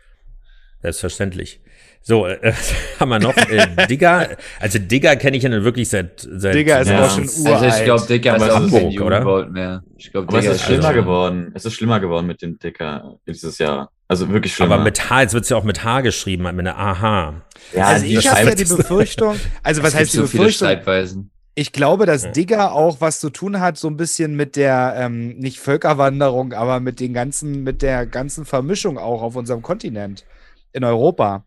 Selbstverständlich. 0.82 1.62
So, 2.08 2.26
äh, 2.26 2.54
haben 3.02 3.10
wir 3.10 3.20
noch 3.20 3.36
äh, 3.36 3.86
Digger. 3.90 4.30
Also 4.62 4.80
Digger 4.80 5.18
kenne 5.18 5.36
ich 5.36 5.44
ja 5.44 5.50
nun 5.50 5.66
wirklich 5.66 5.90
seit 5.90 6.26
seit 6.32 6.56
Digger 6.56 6.80
ist 6.80 6.88
Ja. 6.90 7.00
aber 7.00 7.10
schon 7.10 7.28
uralt. 7.28 7.64
Also 7.64 7.78
ich 8.14 8.22
glaube, 8.22 8.36
Aber 8.36 8.46
ist 8.48 8.52
auch 8.54 8.56
Hamburg, 8.62 9.02
oder? 9.02 9.50
Mehr. 9.50 9.84
Ich 9.98 10.12
glaube, 10.14 10.30
Aber 10.30 10.38
es 10.38 10.44
Digger 10.46 10.56
ist 10.56 10.64
schlimmer 10.64 10.84
schon- 10.84 10.94
geworden. 10.96 11.52
Es 11.54 11.66
ist 11.66 11.74
schlimmer 11.74 12.00
geworden 12.00 12.26
mit 12.26 12.42
dem 12.42 12.58
Dicker 12.60 13.16
dieses 13.28 13.58
Jahr. 13.58 13.92
Also 14.08 14.30
wirklich 14.30 14.56
schlimmer. 14.56 14.76
aber 14.76 14.84
mit 14.86 15.10
H, 15.10 15.22
jetzt 15.24 15.34
wird 15.34 15.44
es 15.44 15.50
ja 15.50 15.58
auch 15.58 15.66
mit 15.66 15.84
H 15.84 16.00
geschrieben, 16.00 16.44
mit 16.44 16.60
einer 16.66 16.78
AH. 16.78 17.34
ja, 17.76 17.86
also 17.88 18.06
ich 18.06 18.26
habe 18.26 18.40
ja 18.40 18.46
Scheibe- 18.52 18.56
die 18.56 18.64
Befürchtung, 18.78 19.36
also 19.64 19.84
was 19.84 19.94
heißt 19.94 20.14
die 20.14 20.18
so 20.18 20.28
viele 20.28 20.46
Befürchtung? 20.46 21.30
Ich 21.56 21.74
glaube, 21.74 22.06
dass. 22.06 22.32
Digger 22.32 22.72
auch 22.72 23.02
was 23.02 23.20
zu 23.20 23.32
tun 23.32 23.60
hat, 23.60 23.78
so 23.78 23.90
ein 23.90 23.98
bisschen 23.98 24.38
mit 24.38 24.56
der, 24.56 24.94
ähm, 24.98 25.36
nicht 25.40 25.60
Völkerwanderung, 25.60 26.54
aber 26.54 26.80
mit 26.80 27.02
den 27.02 27.14
ganzen, 27.14 27.64
mit 27.64 27.82
der 27.82 28.06
ganzen 28.06 28.46
Vermischung 28.46 28.98
auch 28.98 29.22
auf 29.22 29.36
unserem 29.36 29.62
Kontinent 29.62 30.24
in 30.72 30.86
Europa. 30.86 31.44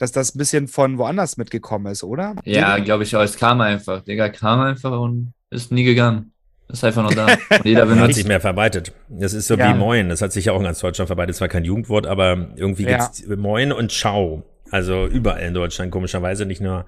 Dass 0.00 0.10
das 0.12 0.34
ein 0.34 0.38
bisschen 0.38 0.66
von 0.66 0.98
woanders 0.98 1.36
mitgekommen 1.36 1.86
ist, 1.92 2.02
oder? 2.02 2.34
Ja, 2.44 2.78
glaube 2.78 3.02
ich 3.04 3.14
auch. 3.14 3.20
Es 3.22 3.36
kam 3.36 3.60
einfach. 3.60 4.00
Digger 4.02 4.30
kam 4.30 4.60
einfach 4.60 4.98
und 4.98 5.34
ist 5.50 5.70
nie 5.70 5.84
gegangen. 5.84 6.32
Ist 6.68 6.82
einfach 6.84 7.02
noch 7.02 7.12
da. 7.14 7.26
Und 7.26 7.64
jeder 7.64 7.82
hat 7.86 7.88
benutzt. 7.88 8.14
sich 8.14 8.26
mehr 8.26 8.40
verbreitet. 8.40 8.92
Das 9.08 9.34
ist 9.34 9.46
so 9.46 9.56
Ja. 9.56 9.68
wie 9.74 9.78
Moin. 9.78 10.08
Das 10.08 10.22
hat 10.22 10.32
sich 10.32 10.46
ja 10.46 10.52
auch 10.54 10.58
in 10.58 10.64
ganz 10.64 10.78
Deutschland 10.80 11.06
verbreitet. 11.08 11.36
Zwar 11.36 11.48
kein 11.48 11.64
Jugendwort, 11.64 12.06
aber 12.06 12.48
irgendwie 12.56 12.84
Ja. 12.84 12.96
gibt's 12.98 13.26
Moin 13.26 13.72
und 13.72 13.92
Ciao. 13.92 14.42
Also 14.70 15.06
überall 15.06 15.42
in 15.42 15.52
Deutschland, 15.52 15.90
komischerweise, 15.90 16.46
nicht 16.46 16.60
nur 16.62 16.86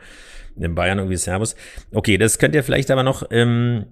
in 0.57 0.75
Bayern 0.75 0.98
irgendwie 0.98 1.16
Servus. 1.16 1.55
Okay, 1.92 2.16
das 2.16 2.38
könnt 2.38 2.55
ihr 2.55 2.62
vielleicht 2.64 2.90
aber 2.90 3.03
noch 3.03 3.25
ähm, 3.31 3.87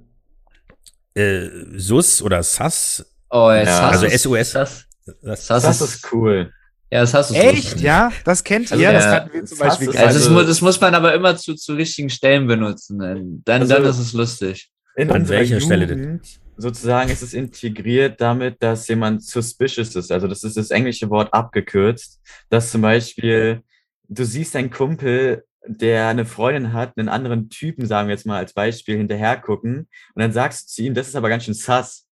äh, 1.15 1.49
SUS 1.77 2.23
oder 2.23 2.43
SAS. 2.43 3.05
Oh, 3.31 3.51
ja, 3.51 3.57
Ja. 3.59 3.65
Sass 3.65 4.03
Also. 4.05 4.35
Sass, 4.45 4.87
Das, 5.23 5.47
Sass 5.47 5.63
Das 5.65 5.81
ist 5.83 6.13
cool. 6.13 6.53
Ja, 6.92 7.00
das 7.03 7.14
hast 7.14 7.31
du 7.31 7.35
Echt? 7.35 7.81
Ja, 7.81 8.11
das 8.24 8.42
kennt 8.42 8.70
Also 8.72 8.83
ihr? 8.83 8.92
das 8.92 9.05
der- 9.05 9.12
hatten 9.12 9.33
wir 9.33 9.44
zum 9.44 9.59
das 9.59 9.68
Beispiel 9.68 9.88
ist 9.88 9.94
gar 9.94 10.07
Also, 10.07 10.18
das, 10.18 10.26
Also- 10.29 10.40
mu 10.40 10.46
das 10.46 10.61
muss 10.61 10.81
man 10.81 10.94
aber 10.94 11.14
immer 11.14 11.37
zu, 11.37 11.55
zu 11.55 11.74
richtigen 11.74 12.11
Stellen 12.11 12.46
benutzen. 12.48 12.98
Dann, 12.98 13.42
dann, 13.44 13.61
Also- 13.62 13.74
dann 13.74 13.85
ist 13.85 13.98
es 13.98 14.12
lustig. 14.12 14.70
In 14.96 15.11
An 15.11 15.29
welcher 15.29 15.61
Stelle 15.61 15.87
denn? 15.87 15.98
Jugend 15.98 16.40
sozusagen 16.57 17.09
ist 17.11 17.22
es 17.22 17.33
integriert 17.33 18.20
damit, 18.20 18.57
dass 18.62 18.87
jemand 18.88 19.24
suspicious 19.24 19.94
ist. 19.94 20.12
Also 20.12 20.26
das 20.29 20.42
ist 20.44 20.57
das 20.59 20.70
englische 20.70 21.09
Wort 21.09 21.33
abgekürzt, 21.33 22.20
dass 22.50 22.70
zum 22.70 22.83
Beispiel 22.83 23.62
du 24.09 24.24
siehst 24.24 24.55
einen 24.57 24.70
Kumpel, 24.70 25.44
der 25.66 26.09
eine 26.09 26.26
Freundin 26.26 26.72
hat, 26.74 26.98
einen 26.98 27.09
anderen 27.09 27.48
Typen, 27.48 27.87
sagen 27.87 28.09
wir 28.09 28.14
jetzt 28.14 28.26
mal 28.26 28.37
als 28.38 28.53
Beispiel, 28.53 28.96
hinterher 28.98 29.37
gucken 29.38 29.88
und 30.14 30.20
dann 30.22 30.33
sagst 30.33 30.62
du 30.68 30.72
zu 30.74 30.83
ihm, 30.83 30.92
das 30.94 31.09
ist 31.09 31.14
aber 31.16 31.29
ganz 31.31 31.44
schön 31.44 31.55
sass. 31.55 32.05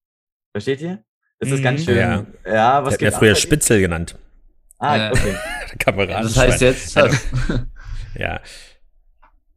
Versteht 0.53 0.81
ihr? 0.81 1.03
Das 1.41 1.51
ist 1.51 1.59
Mhm. 1.59 1.65
ganz 1.65 1.85
schön. 1.85 1.97
Ja. 1.99 2.27
Ja, 2.47 2.85
was 2.85 2.95
hat 2.95 3.03
ja 3.03 3.11
geht 3.11 3.19
früher? 3.19 3.35
Spitzel 3.35 3.81
genannt. 3.81 4.17
Ah, 4.79 4.97
Ja. 4.97 5.11
okay. 5.13 5.35
Kameradenschwein. 5.79 6.47
Das 6.47 6.55
heißt 6.55 6.61
jetzt 6.63 6.91
Sass. 6.91 7.27
Ja. 8.17 8.41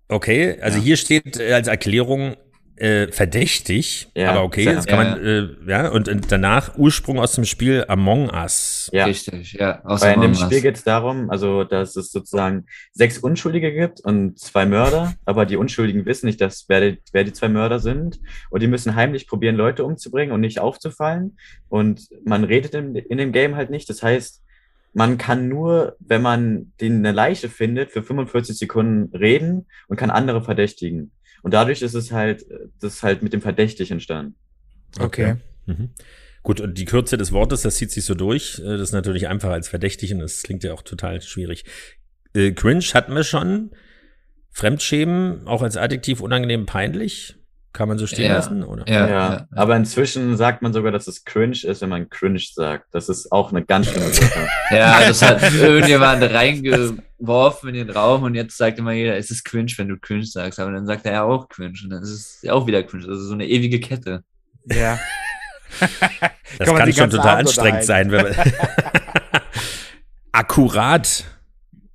Okay, 0.08 0.60
also 0.62 0.78
hier 0.80 0.98
steht 0.98 1.38
äh, 1.40 1.54
als 1.54 1.68
Erklärung 1.68 2.36
äh, 2.76 3.12
verdächtig, 3.12 4.10
Ja, 4.16 4.32
aber 4.32 4.44
okay, 4.44 4.64
ja. 4.66 4.74
das 4.74 4.88
kann 4.88 4.98
man, 4.98 5.24
äh, 5.26 5.48
ja, 5.70 5.90
und, 5.90 6.10
und 6.10 6.32
danach 6.32 6.78
Ursprung 6.78 7.20
aus 7.20 7.34
dem 7.34 7.46
Spiel 7.46 7.86
Among 7.88 8.30
Us. 8.32 8.90
Ja. 8.92 9.06
Richtig, 9.06 9.54
ja. 9.54 9.84
Aus 9.86 10.02
Weil 10.02 10.16
in 10.16 10.22
dem. 10.22 10.36
Spiel 10.36 10.62
geht 10.62 10.76
es 10.78 10.84
darum, 10.84 11.30
also 11.30 11.64
dass 11.64 11.96
es 11.96 12.12
sozusagen 12.12 12.66
sechs 12.92 13.20
Unschuldige 13.20 13.72
gibt 13.72 14.02
und 14.02 14.38
zwei 14.40 14.66
Mörder, 14.66 15.14
aber 15.26 15.46
die 15.46 15.58
Unschuldigen 15.58 16.06
wissen 16.06 16.26
nicht, 16.26 16.42
dass 16.42 16.66
wer 16.68 16.82
die, 16.82 17.02
wer 17.14 17.24
die 17.24 17.34
zwei 17.34 17.50
Mörder 17.50 17.80
sind 17.80 18.20
und 18.50 18.62
die 18.64 18.68
müssen 18.68 18.96
heimlich 18.96 19.28
probieren, 19.28 19.56
Leute 19.56 19.86
umzubringen 19.86 20.34
und 20.34 20.42
nicht 20.42 20.60
aufzufallen 20.60 21.38
und 21.70 22.10
man 22.26 22.44
redet 22.44 22.74
in, 22.74 22.96
in 22.96 23.18
dem 23.20 23.32
Game 23.32 23.56
halt 23.56 23.70
nicht. 23.70 23.90
Das 23.90 24.02
heißt, 24.02 24.41
man 24.94 25.18
kann 25.18 25.48
nur, 25.48 25.96
wenn 26.00 26.22
man 26.22 26.74
den 26.82 26.98
eine 26.98 27.12
Leiche 27.12 27.50
findet, 27.50 27.92
für 27.92 28.04
45 28.04 28.58
Sekunden 28.58 29.16
reden 29.16 29.68
und 29.88 29.98
kann 29.98 30.10
andere 30.10 30.44
verdächtigen. 30.44 31.12
Und 31.44 31.54
dadurch 31.54 31.82
ist 31.82 31.94
es 31.94 32.12
halt, 32.12 32.46
das 32.80 32.96
ist 32.96 33.04
halt 33.04 33.24
mit 33.24 33.34
dem 33.34 33.42
Verdächtig 33.42 33.92
entstanden. 33.92 34.36
Okay. 35.00 35.36
Mhm. 35.66 35.90
Gut, 36.44 36.60
und 36.60 36.78
die 36.78 36.86
Kürze 36.86 37.18
des 37.18 37.32
Wortes, 37.32 37.62
das 37.62 37.76
zieht 37.76 37.92
sich 37.92 38.04
so 38.04 38.16
durch. 38.16 38.60
Äh, 38.60 38.64
Das 38.64 38.82
ist 38.82 38.94
natürlich 38.94 39.28
einfacher 39.28 39.54
als 39.54 39.68
verdächtig 39.68 40.14
und 40.14 40.20
das 40.20 40.44
klingt 40.44 40.64
ja 40.64 40.74
auch 40.74 40.82
total 40.82 41.22
schwierig. 41.22 41.66
Äh, 42.34 42.52
cringe 42.52 42.84
hatten 42.94 43.14
wir 43.14 43.24
schon. 43.24 43.72
Fremdschämen, 44.50 45.48
auch 45.48 45.62
als 45.62 45.78
Adjektiv 45.78 46.20
unangenehm 46.20 46.66
peinlich. 46.66 47.36
Kann 47.74 47.88
man 47.88 47.98
so 47.98 48.06
stehen 48.06 48.26
Ja. 48.26 48.34
lassen, 48.36 48.64
oder? 48.64 48.86
Ja, 48.88 49.08
Ja, 49.10 49.48
aber 49.56 49.78
inzwischen 49.78 50.36
sagt 50.36 50.62
man 50.62 50.74
sogar, 50.74 50.92
dass 50.92 51.08
es 51.08 51.24
cringe 51.24 51.58
ist, 51.64 51.82
wenn 51.82 51.88
man 51.90 52.10
cringe 52.10 52.40
sagt. 52.40 52.88
Das 52.92 53.08
ist 53.08 53.32
auch 53.32 53.52
eine 53.52 53.64
ganz 53.64 53.88
schlimme 53.90 54.10
Sache. 54.12 54.48
Ja, 54.72 55.00
das 55.08 55.22
hat 55.22 55.42
irgendjemand 55.54 56.22
reingeworfen 56.24 57.70
in 57.70 57.76
den 57.76 57.90
Raum 57.90 58.24
und 58.24 58.36
jetzt 58.36 58.58
sagt 58.58 58.78
immer 58.80 58.92
jeder, 58.92 59.16
es 59.18 59.32
ist 59.32 59.44
cringe, 59.46 59.72
wenn 59.78 59.88
du 59.88 59.98
cringe 59.98 60.26
sagst. 60.26 60.60
Aber 60.60 60.72
dann 60.72 60.86
sagt 60.86 61.06
er 61.06 61.14
ja 61.14 61.24
auch 61.24 61.48
cringe 61.48 61.76
und 61.84 61.90
dann 61.92 62.04
ist 62.04 62.42
es 62.44 62.50
auch 62.50 62.68
wieder 62.68 62.84
cringe. 62.84 63.06
Das 63.08 63.18
ist 63.20 63.28
so 63.28 63.34
eine 63.34 63.48
ewige 63.48 63.80
Kette. 63.80 64.24
Ja. 64.66 65.00
Das 66.60 66.68
Kann 66.68 66.76
kann, 66.76 66.92
schon 66.94 67.10
total 67.10 67.28
Abend 67.30 67.48
anstrengend 67.48 67.86
sein. 67.86 68.12
Wenn 68.12 68.24
man 68.24 68.36
akkurat. 70.34 71.24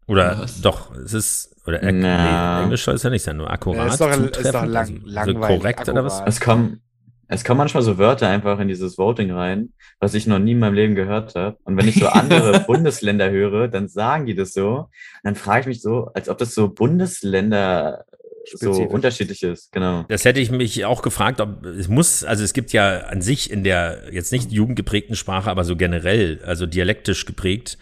Oder 0.06 0.38
Was? 0.40 0.60
doch, 0.60 0.94
es 0.96 1.12
ist, 1.12 1.56
oder 1.66 1.80
Na. 1.82 2.58
nee, 2.58 2.64
Englisch 2.64 2.84
soll 2.84 2.94
es 2.94 3.02
ja 3.02 3.10
nicht 3.10 3.22
sein, 3.22 3.36
nur 3.38 3.50
akkurat. 3.50 3.78
Ja, 3.78 3.86
ist 3.92 4.00
doch- 4.00 4.10
ist 4.38 4.54
doch 4.54 4.64
lang- 4.64 4.76
also, 4.76 4.92
so 4.94 5.00
langweilig, 5.04 5.58
korrekt 5.58 5.88
oder 5.88 6.04
was? 6.04 6.12
akkurat. 6.14 6.28
Es 6.28 6.40
kommen, 6.40 6.80
es 7.28 7.42
kommen 7.44 7.58
manchmal 7.58 7.82
so 7.82 7.98
Wörter 7.98 8.28
einfach 8.28 8.60
in 8.60 8.68
dieses 8.68 8.98
Voting 8.98 9.32
rein, 9.32 9.70
was 9.98 10.14
ich 10.14 10.28
noch 10.28 10.38
nie 10.38 10.52
in 10.52 10.60
meinem 10.60 10.74
Leben 10.74 10.94
gehört 10.94 11.34
habe. 11.34 11.56
Und 11.64 11.76
wenn 11.76 11.88
ich 11.88 11.96
so 11.96 12.06
andere 12.06 12.60
Bundesländer 12.68 13.30
höre, 13.30 13.66
dann 13.66 13.88
sagen 13.88 14.26
die 14.26 14.36
das 14.36 14.52
so. 14.52 14.76
Und 14.76 14.88
dann 15.24 15.34
frage 15.34 15.62
ich 15.62 15.66
mich 15.66 15.82
so, 15.82 16.08
als 16.14 16.28
ob 16.28 16.38
das 16.38 16.54
so 16.54 16.68
Bundesländer 16.68 18.04
so 18.44 18.58
Spezifisch. 18.74 18.92
unterschiedlich 18.94 19.42
ist. 19.42 19.72
Genau. 19.72 20.04
Das 20.08 20.24
hätte 20.24 20.38
ich 20.38 20.52
mich 20.52 20.84
auch 20.84 21.02
gefragt, 21.02 21.40
ob 21.40 21.64
es 21.64 21.88
muss, 21.88 22.22
also 22.22 22.44
es 22.44 22.52
gibt 22.52 22.72
ja 22.72 22.98
an 23.00 23.20
sich 23.20 23.50
in 23.50 23.64
der 23.64 24.02
jetzt 24.12 24.30
nicht 24.30 24.52
jugendgeprägten 24.52 25.16
Sprache, 25.16 25.50
aber 25.50 25.64
so 25.64 25.74
generell, 25.74 26.40
also 26.46 26.64
dialektisch 26.66 27.26
geprägt, 27.26 27.76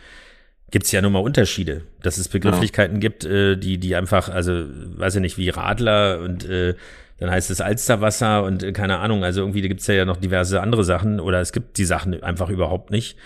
gibt 0.74 0.86
es 0.86 0.92
ja 0.92 1.00
nun 1.00 1.12
mal 1.12 1.20
Unterschiede, 1.20 1.82
dass 2.02 2.18
es 2.18 2.26
Begrifflichkeiten 2.26 2.98
gibt, 2.98 3.24
äh, 3.24 3.54
die, 3.54 3.78
die 3.78 3.94
einfach, 3.94 4.28
also 4.28 4.64
weiß 4.96 5.14
ich 5.14 5.20
nicht, 5.20 5.38
wie 5.38 5.48
Radler 5.48 6.18
und 6.18 6.44
äh, 6.50 6.74
dann 7.20 7.30
heißt 7.30 7.52
es 7.52 7.60
Alsterwasser 7.60 8.42
und 8.42 8.64
äh, 8.64 8.72
keine 8.72 8.98
Ahnung, 8.98 9.22
also 9.22 9.40
irgendwie 9.40 9.62
gibt 9.62 9.82
es 9.82 9.86
ja 9.86 10.04
noch 10.04 10.16
diverse 10.16 10.60
andere 10.60 10.82
Sachen 10.82 11.20
oder 11.20 11.40
es 11.40 11.52
gibt 11.52 11.78
die 11.78 11.84
Sachen 11.84 12.20
einfach 12.24 12.50
überhaupt 12.50 12.90
nicht. 12.90 13.16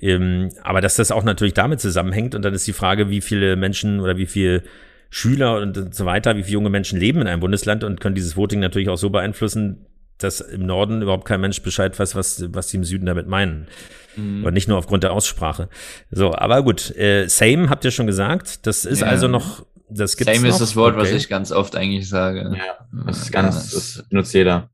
Ähm, 0.00 0.50
aber 0.62 0.80
dass 0.80 0.94
das 0.94 1.10
auch 1.10 1.24
natürlich 1.24 1.54
damit 1.54 1.80
zusammenhängt 1.80 2.36
und 2.36 2.44
dann 2.44 2.54
ist 2.54 2.68
die 2.68 2.72
Frage, 2.72 3.10
wie 3.10 3.20
viele 3.20 3.56
Menschen 3.56 3.98
oder 3.98 4.16
wie 4.16 4.26
viele 4.26 4.62
Schüler 5.10 5.56
und 5.60 5.92
so 5.92 6.06
weiter, 6.06 6.36
wie 6.36 6.44
viele 6.44 6.52
junge 6.52 6.70
Menschen 6.70 7.00
leben 7.00 7.20
in 7.20 7.26
einem 7.26 7.40
Bundesland 7.40 7.82
und 7.82 8.00
können 8.00 8.14
dieses 8.14 8.36
Voting 8.36 8.60
natürlich 8.60 8.88
auch 8.88 8.96
so 8.96 9.10
beeinflussen, 9.10 9.86
dass 10.18 10.40
im 10.40 10.66
Norden 10.66 11.02
überhaupt 11.02 11.24
kein 11.24 11.40
Mensch 11.40 11.62
Bescheid 11.62 11.98
weiß, 11.98 12.14
was, 12.14 12.44
was 12.54 12.68
die 12.68 12.76
im 12.76 12.84
Süden 12.84 13.06
damit 13.06 13.26
meinen. 13.26 13.66
Mhm. 14.16 14.44
Und 14.44 14.54
nicht 14.54 14.68
nur 14.68 14.78
aufgrund 14.78 15.02
der 15.04 15.12
Aussprache. 15.12 15.68
So, 16.10 16.34
aber 16.34 16.62
gut, 16.62 16.94
äh, 16.96 17.26
same 17.28 17.68
habt 17.70 17.84
ihr 17.84 17.90
schon 17.90 18.06
gesagt. 18.06 18.66
Das 18.66 18.84
ist 18.84 19.00
Ja. 19.00 19.06
also 19.08 19.28
noch, 19.28 19.64
das 19.88 20.16
gibt's 20.16 20.34
Same 20.34 20.46
noch. 20.48 20.54
ist 20.54 20.60
das 20.60 20.76
Wort, 20.76 20.96
was 20.96 21.08
okay. 21.08 21.16
ich 21.16 21.28
ganz 21.28 21.52
oft 21.52 21.76
eigentlich 21.76 22.08
sage. 22.08 22.52
Ja, 22.56 22.86
das 23.06 23.18
ist 23.22 23.32
ganz, 23.32 23.70
das- 23.70 23.94
das 23.94 24.08
benutzt 24.08 24.34
jeder. 24.34 24.68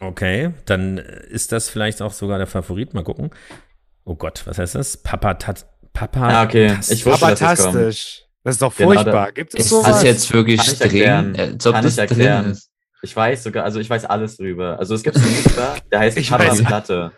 Okay, 0.00 0.52
dann 0.66 0.98
ist 0.98 1.52
das 1.52 1.68
vielleicht 1.70 2.02
auch 2.02 2.12
sogar 2.12 2.38
der 2.38 2.46
Favorit. 2.46 2.92
Mal 2.94 3.02
gucken. 3.04 3.30
Oh 4.04 4.14
Gott, 4.14 4.42
was 4.46 4.58
heißt 4.58 4.74
das? 4.74 4.96
Papa 4.98 5.34
tat, 5.34 5.66
Papa. 5.92 6.28
Ah, 6.28 6.44
okay. 6.44 6.76
Ich 6.88 7.04
wusste, 7.06 7.26
dass 7.26 7.40
es 7.40 7.62
kommt. 7.62 7.74
Fantastisch. 7.74 8.22
Das 8.44 8.54
ist 8.56 8.62
doch 8.62 8.76
Genau, 8.76 8.92
furchtbar. 8.92 9.32
Gibt 9.32 9.54
es 9.54 9.60
Ist 9.60 9.70
sowas? 9.70 9.86
das 9.86 10.02
jetzt 10.04 10.32
wirklich 10.32 10.58
Kann 10.58 10.66
ich 10.72 10.78
drin? 10.78 10.82
erklären. 10.90 11.34
Äh, 11.34 11.40
Als 11.54 11.66
ob 11.66 11.74
Kann 11.74 11.84
das 11.84 11.92
ich 11.94 11.98
erklären. 11.98 12.42
drin 12.44 12.52
ist. 12.52 12.70
Ich 13.02 13.16
weiß 13.16 13.42
sogar, 13.42 13.64
also 13.64 13.80
ich 13.80 13.90
weiß 13.90 14.04
alles 14.04 14.36
drüber. 14.36 14.78
Also 14.78 14.94
es 14.94 15.02
gibt 15.02 15.16
einen 15.16 15.24
Künstler, 15.24 15.74
der 15.90 15.98
heißt 16.00 16.16
Ich 16.18 16.30
Papa 16.30 16.54
Platte. 16.54 17.12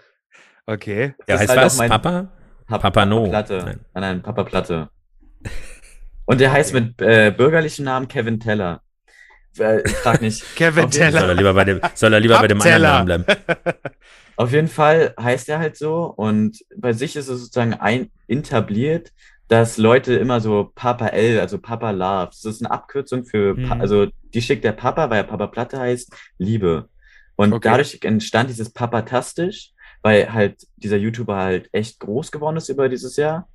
Okay. 0.72 1.14
Ja, 1.26 1.36
Das 1.36 1.40
heißt 1.40 1.50
halt 1.50 1.60
was? 1.62 1.78
Papa? 1.78 2.28
Pap- 2.66 2.82
Papa 2.82 3.06
No. 3.06 3.24
Platte. 3.28 3.58
Nein. 3.58 3.80
Nein, 3.94 4.02
nein, 4.02 4.22
Papa 4.22 4.44
Platte. 4.44 4.90
Und 6.26 6.40
der 6.40 6.52
heißt 6.52 6.74
mit 6.74 7.00
äh, 7.00 7.32
bürgerlichen 7.34 7.86
Namen 7.86 8.06
Kevin 8.06 8.38
Teller. 8.38 8.82
Äh, 9.58 9.80
Ich 9.86 9.92
frag 9.96 10.20
nicht. 10.20 10.44
Kevin 10.56 10.84
Auf 10.84 10.92
jeden 10.92 11.10
Soll 11.12 11.14
er 11.14 11.20
Teller. 11.22 11.34
lieber 11.34 11.54
bei 11.54 11.64
dem, 11.64 11.80
soll 11.94 12.12
er 12.12 12.20
lieber 12.20 12.38
bei 12.38 12.48
dem 12.48 12.60
anderen. 12.60 12.82
Namen 12.82 13.06
bleiben? 13.06 13.24
Auf 14.36 14.52
jeden 14.52 14.68
Fall 14.68 15.14
heißt 15.18 15.48
er 15.48 15.58
halt 15.58 15.76
so 15.78 16.04
und 16.04 16.58
bei 16.76 16.92
sich 16.92 17.16
ist 17.16 17.28
es 17.28 17.40
sozusagen 17.40 17.72
ein 17.74 18.10
etabliert, 18.28 19.10
dass 19.48 19.78
Leute 19.78 20.14
immer 20.16 20.40
so 20.40 20.70
Papa 20.74 21.06
L, 21.08 21.40
also 21.40 21.58
Papa 21.58 21.90
Love, 21.92 22.26
das 22.26 22.44
ist 22.44 22.62
eine 22.62 22.70
Abkürzung 22.70 23.24
für, 23.24 23.54
pa 23.56 23.74
Mhm. 23.76 23.80
also 23.80 24.06
die 24.34 24.42
schickt 24.42 24.64
der 24.64 24.72
Papa, 24.72 25.08
weil 25.08 25.20
er 25.20 25.24
Papa 25.24 25.46
Platte 25.46 25.80
heißt, 25.80 26.12
Liebe. 26.36 26.90
Und 27.36 27.54
Okay. 27.54 27.68
dadurch 27.70 27.98
entstand 28.02 28.50
dieses 28.50 28.70
Papatastisch, 28.70 29.72
weil 30.02 30.32
halt 30.32 30.66
dieser 30.76 30.96
YouTuber 30.96 31.36
halt 31.36 31.68
echt 31.72 32.00
groß 32.00 32.30
geworden 32.30 32.56
ist 32.56 32.68
über 32.68 32.88
dieses 32.88 33.16
Jahr, 33.16 33.48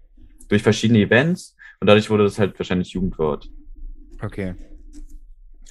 durch 0.50 0.62
verschiedene 0.62 1.00
Events 1.00 1.56
und 1.80 1.88
dadurch 1.88 2.10
wurde 2.10 2.24
das 2.24 2.40
halt 2.40 2.58
wahrscheinlich 2.60 2.90
Jugendwort. 2.90 3.50
Okay. 4.22 4.56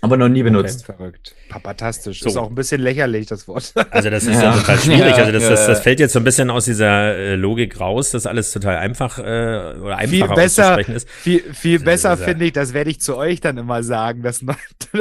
Aber 0.05 0.17
noch 0.17 0.29
nie 0.29 0.43
benutzt. 0.43 0.85
Verrückt. 0.85 1.33
Papatastisch. 1.49 2.21
So. 2.23 2.29
Ist 2.29 2.37
auch 2.37 2.49
ein 2.49 2.57
bisschen 2.57 2.81
lächerlich, 2.81 3.27
das 3.27 3.47
Wort. 3.47 3.73
Also 3.93 4.11
das 4.11 4.25
ist 4.25 4.35
Ja. 4.35 4.51
ja, 4.51 4.53
total 4.57 4.79
schwierig. 4.81 5.15
Also 5.15 5.31
das, 5.31 5.43
Ja, 5.45 5.51
das, 5.51 5.61
ja. 5.61 5.67
das 5.69 5.81
fällt 5.81 6.01
jetzt 6.01 6.13
so 6.13 6.19
ein 6.19 6.25
bisschen 6.25 6.51
aus 6.51 6.65
dieser 6.65 7.15
äh, 7.17 7.35
Logik 7.37 7.79
raus, 7.79 8.11
dass 8.11 8.27
alles 8.27 8.51
total 8.51 8.79
einfach 8.79 9.19
äh, 9.21 9.23
oder 9.23 9.99
Viel 10.09 10.23
einfacher 10.25 10.35
besser, 10.35 10.65
auszusprechen 10.73 10.95
ist. 10.97 11.09
viel, 11.09 11.41
viel 11.55 11.79
Das 11.79 11.85
besser 11.85 12.09
ja- 12.11 12.17
finde 12.17 12.45
ich, 12.47 12.53
das 12.53 12.75
werde 12.75 12.91
ich 12.91 13.01
zu 13.01 13.17
euch 13.17 13.41
dann 13.41 13.57
immer 13.59 13.85
sagen. 13.85 14.23
Das 14.23 14.43
neunte 14.43 14.59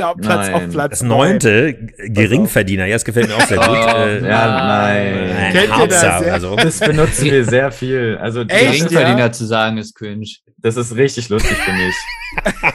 auf 0.07 0.17
Platz 0.17 0.47
Nein. 0.47 0.53
auf 0.53 0.69
Platz 0.69 0.89
Das 0.91 1.01
neun. 1.01 1.17
neunte, 1.31 1.73
G- 1.73 2.09
Geringverdiener, 2.09 2.85
ja, 2.85 2.95
das 2.95 3.03
gefällt 3.05 3.27
mir 3.29 3.37
auch 3.37 3.47
sehr 3.47 3.57
gut. 3.57 3.67
Oh, 3.69 3.97
äh, 3.97 4.17
Ja, 4.27 4.47
nein. 4.47 5.31
ein 5.35 5.53
Kennt 5.53 5.79
ihr 5.79 5.87
das, 5.87 6.03
Harzer 6.03 6.27
ja? 6.27 6.31
oder 6.35 6.39
so. 6.41 6.55
Das 6.55 6.79
benutzen 6.79 7.25
wir 7.25 7.43
sehr 7.45 7.71
viel. 7.71 8.19
Also 8.21 8.41
Echt? 8.41 8.49
Geringverdiener 8.87 9.31
zu 9.31 9.45
sagen 9.45 9.79
ist 9.79 9.95
cringe. 9.95 10.27
Das 10.62 10.78
ist 10.78 10.95
richtig 10.95 11.30
lustig 11.30 11.58
für 11.58 11.74
mich. 11.74 11.95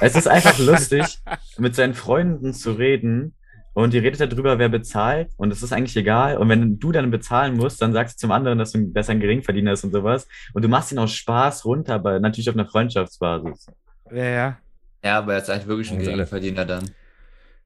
es 0.01 0.17
ist 0.17 0.29
einfach 0.29 0.59
lustig, 0.59 1.19
mit 1.59 1.75
seinen 1.75 1.95
Freunden 1.95 2.53
zu 2.53 2.73
reden 2.73 3.35
und 3.75 3.93
die 3.93 3.99
redet 3.99 4.33
darüber, 4.33 4.59
wer 4.59 4.69
bezahlt 4.69 5.31
und 5.37 5.53
es 5.53 5.63
ist 5.63 5.73
eigentlich 5.73 5.97
egal. 5.97 6.39
Und 6.39 6.49
wenn 6.49 6.79
du 6.79 6.93
dann 6.93 7.11
bezahlen 7.11 7.57
musst, 7.57 7.81
dann 7.83 7.93
sagst 7.93 8.17
du 8.17 8.21
zum 8.23 8.33
anderen, 8.33 8.59
dass 8.59 8.73
du 8.73 8.87
dass 8.93 9.09
er 9.09 9.17
ein 9.17 9.21
Geringverdiener 9.21 9.73
ist 9.73 9.85
und 9.85 9.93
sowas. 9.93 10.27
Und 10.55 10.65
du 10.65 10.69
machst 10.69 10.93
ihn 10.93 10.99
aus 10.99 11.13
Spaß 11.13 11.65
runter, 11.65 11.95
aber 11.95 12.19
natürlich 12.19 12.49
auf 12.49 12.57
einer 12.57 12.67
Freundschaftsbasis. 12.67 13.67
Ja, 14.11 14.25
ja. 14.25 14.59
Ja, 15.05 15.19
aber 15.19 15.35
er 15.35 15.43
ist 15.43 15.49
halt 15.49 15.67
wirklich 15.67 15.93
ein. 15.93 15.99
Geringverdiener 15.99 16.65
dann. 16.65 16.91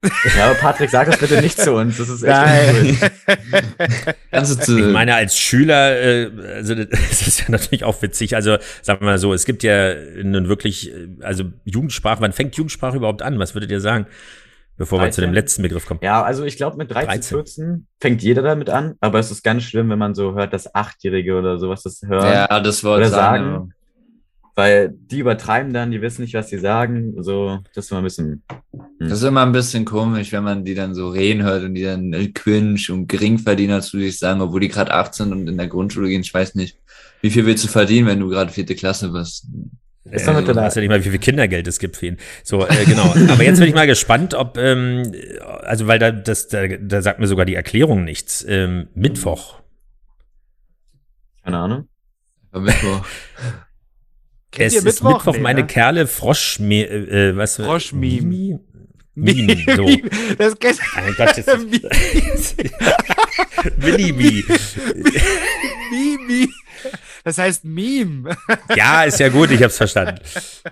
Ja, 0.37 0.45
aber 0.45 0.55
Patrick, 0.55 0.89
sag 0.89 1.07
das 1.07 1.19
bitte 1.19 1.41
nicht 1.41 1.59
zu 1.59 1.73
uns. 1.73 1.97
Das 1.97 2.09
ist 2.09 2.23
echt 2.23 2.35
Nein. 2.35 2.97
du 4.31 4.43
zu. 4.59 4.77
Ich 4.79 4.93
meine, 4.93 5.13
als 5.15 5.37
Schüler, 5.37 5.99
äh, 5.99 6.31
also 6.55 6.73
das 6.75 7.21
ist 7.27 7.41
ja 7.41 7.45
natürlich 7.49 7.83
auch 7.83 8.01
witzig. 8.01 8.35
Also 8.35 8.57
sagen 8.81 9.01
wir 9.01 9.05
mal 9.05 9.17
so, 9.19 9.33
es 9.33 9.45
gibt 9.45 9.63
ja 9.63 9.93
nun 10.23 10.47
wirklich, 10.47 10.91
äh, 10.91 11.07
also 11.21 11.43
Jugendsprache, 11.65 12.21
wann 12.21 12.33
fängt 12.33 12.55
Jugendsprache 12.55 12.97
überhaupt 12.97 13.21
an? 13.21 13.37
Was 13.37 13.53
würdet 13.53 13.69
ihr 13.69 13.81
sagen? 13.81 14.07
Bevor 14.77 14.99
wir 14.99 15.11
zu 15.11 15.21
dem 15.21 15.31
13? 15.31 15.33
letzten 15.35 15.61
Begriff 15.61 15.85
kommen. 15.85 15.99
Ja, 16.01 16.23
also 16.23 16.43
ich 16.43 16.57
glaube, 16.57 16.77
mit 16.77 16.89
13, 16.89 17.07
13. 17.07 17.37
14 17.37 17.87
fängt 17.99 18.23
jeder 18.23 18.41
damit 18.41 18.71
an, 18.71 18.95
aber 18.99 19.19
es 19.19 19.29
ist 19.29 19.43
ganz 19.43 19.61
schlimm, 19.63 19.89
wenn 19.91 19.99
man 19.99 20.15
so 20.15 20.33
hört, 20.33 20.53
dass 20.53 20.73
Achtjährige 20.73 21.37
oder 21.37 21.59
sowas 21.59 21.83
das 21.83 22.01
hören. 22.01 22.33
ja, 22.33 22.59
das 22.59 22.83
Wort 22.83 23.01
Oder 23.01 23.09
sagen. 23.09 23.45
sagen. 23.45 23.73
Weil 24.55 24.89
die 24.93 25.19
übertreiben 25.19 25.71
dann, 25.73 25.91
die 25.91 26.01
wissen 26.01 26.21
nicht, 26.23 26.33
was 26.33 26.49
sie 26.49 26.59
sagen. 26.59 27.13
So, 27.23 27.59
das 27.73 27.85
ist 27.85 27.91
mal 27.91 27.99
ein 27.99 28.03
bisschen. 28.03 28.43
Das 28.99 29.13
ist 29.13 29.23
immer 29.23 29.43
ein 29.43 29.53
bisschen 29.53 29.85
komisch, 29.85 30.31
wenn 30.33 30.43
man 30.43 30.65
die 30.65 30.75
dann 30.75 30.93
so 30.93 31.09
reden 31.09 31.43
hört 31.43 31.63
und 31.63 31.73
die 31.75 31.83
dann 31.83 32.11
äh, 32.13 32.27
cringe 32.27 32.79
und 32.89 33.07
Geringverdiener 33.07 33.81
zu 33.81 33.97
sich 33.99 34.19
sagen, 34.19 34.41
obwohl 34.41 34.59
die 34.59 34.67
gerade 34.67 34.93
18 34.93 35.31
und 35.31 35.47
in 35.47 35.57
der 35.57 35.67
Grundschule 35.67 36.09
gehen. 36.09 36.21
Ich 36.21 36.33
weiß 36.33 36.55
nicht, 36.55 36.77
wie 37.21 37.29
viel 37.29 37.45
willst 37.45 37.63
du 37.63 37.67
verdienen, 37.69 38.07
wenn 38.07 38.19
du 38.19 38.27
gerade 38.27 38.51
vierte 38.51 38.75
Klasse 38.75 39.09
bist? 39.09 39.47
Ist 40.03 40.27
doch 40.27 40.35
mit 40.35 40.47
du 40.47 40.53
der- 40.53 40.63
weißt 40.63 40.75
ja 40.75 40.81
nicht 40.81 40.89
mal, 40.89 41.03
wie 41.05 41.09
viel 41.09 41.19
Kindergeld 41.19 41.67
es 41.67 41.79
gibt 41.79 41.95
für 41.95 42.07
ihn. 42.07 42.17
So, 42.43 42.67
äh, 42.67 42.85
genau. 42.85 43.13
Aber 43.29 43.43
jetzt 43.43 43.59
bin 43.59 43.69
ich 43.69 43.75
mal 43.75 43.87
gespannt, 43.87 44.33
ob, 44.33 44.57
ähm, 44.57 45.11
also 45.61 45.87
weil 45.87 45.99
da, 45.99 46.11
das, 46.11 46.47
da, 46.49 46.67
da 46.67 47.01
sagt 47.01 47.19
mir 47.19 47.27
sogar 47.27 47.45
die 47.45 47.55
Erklärung 47.55 48.03
nichts. 48.03 48.43
Ähm, 48.47 48.87
Mittwoch. 48.95 49.61
Keine 51.43 51.57
Ahnung. 51.57 51.87
Mittwoch. 52.53 53.05
Kennt 54.51 54.67
es 54.67 54.73
ihr 54.73 54.79
ist 54.79 54.83
Mittwoch? 55.03 55.17
Mittwoch 55.19 55.33
Nee, 55.33 55.39
meine 55.39 55.61
ne? 55.61 55.67
Kerle 55.67 56.07
Frosch, 56.07 56.59
äh, 56.59 57.35
was? 57.35 57.55
Froschmeme. 57.55 58.21
Mimi? 58.27 58.59
Meme, 59.15 59.57
so. 59.75 59.83
Meme. 59.85 60.09
Das 60.37 60.57
kennt 60.57 60.79
Mein 60.95 61.13
Gott, 61.15 61.37
das 61.37 61.45
Meme. 61.57 61.89
Mini-Mi. 63.77 64.43
Meme. 65.91 66.47
Das 67.23 67.37
heißt 67.37 67.63
Meme. 67.65 68.35
Ja, 68.75 69.03
ist 69.03 69.19
ja 69.19 69.29
gut, 69.29 69.51
ich 69.51 69.61
hab's 69.61 69.77
verstanden. 69.77 70.19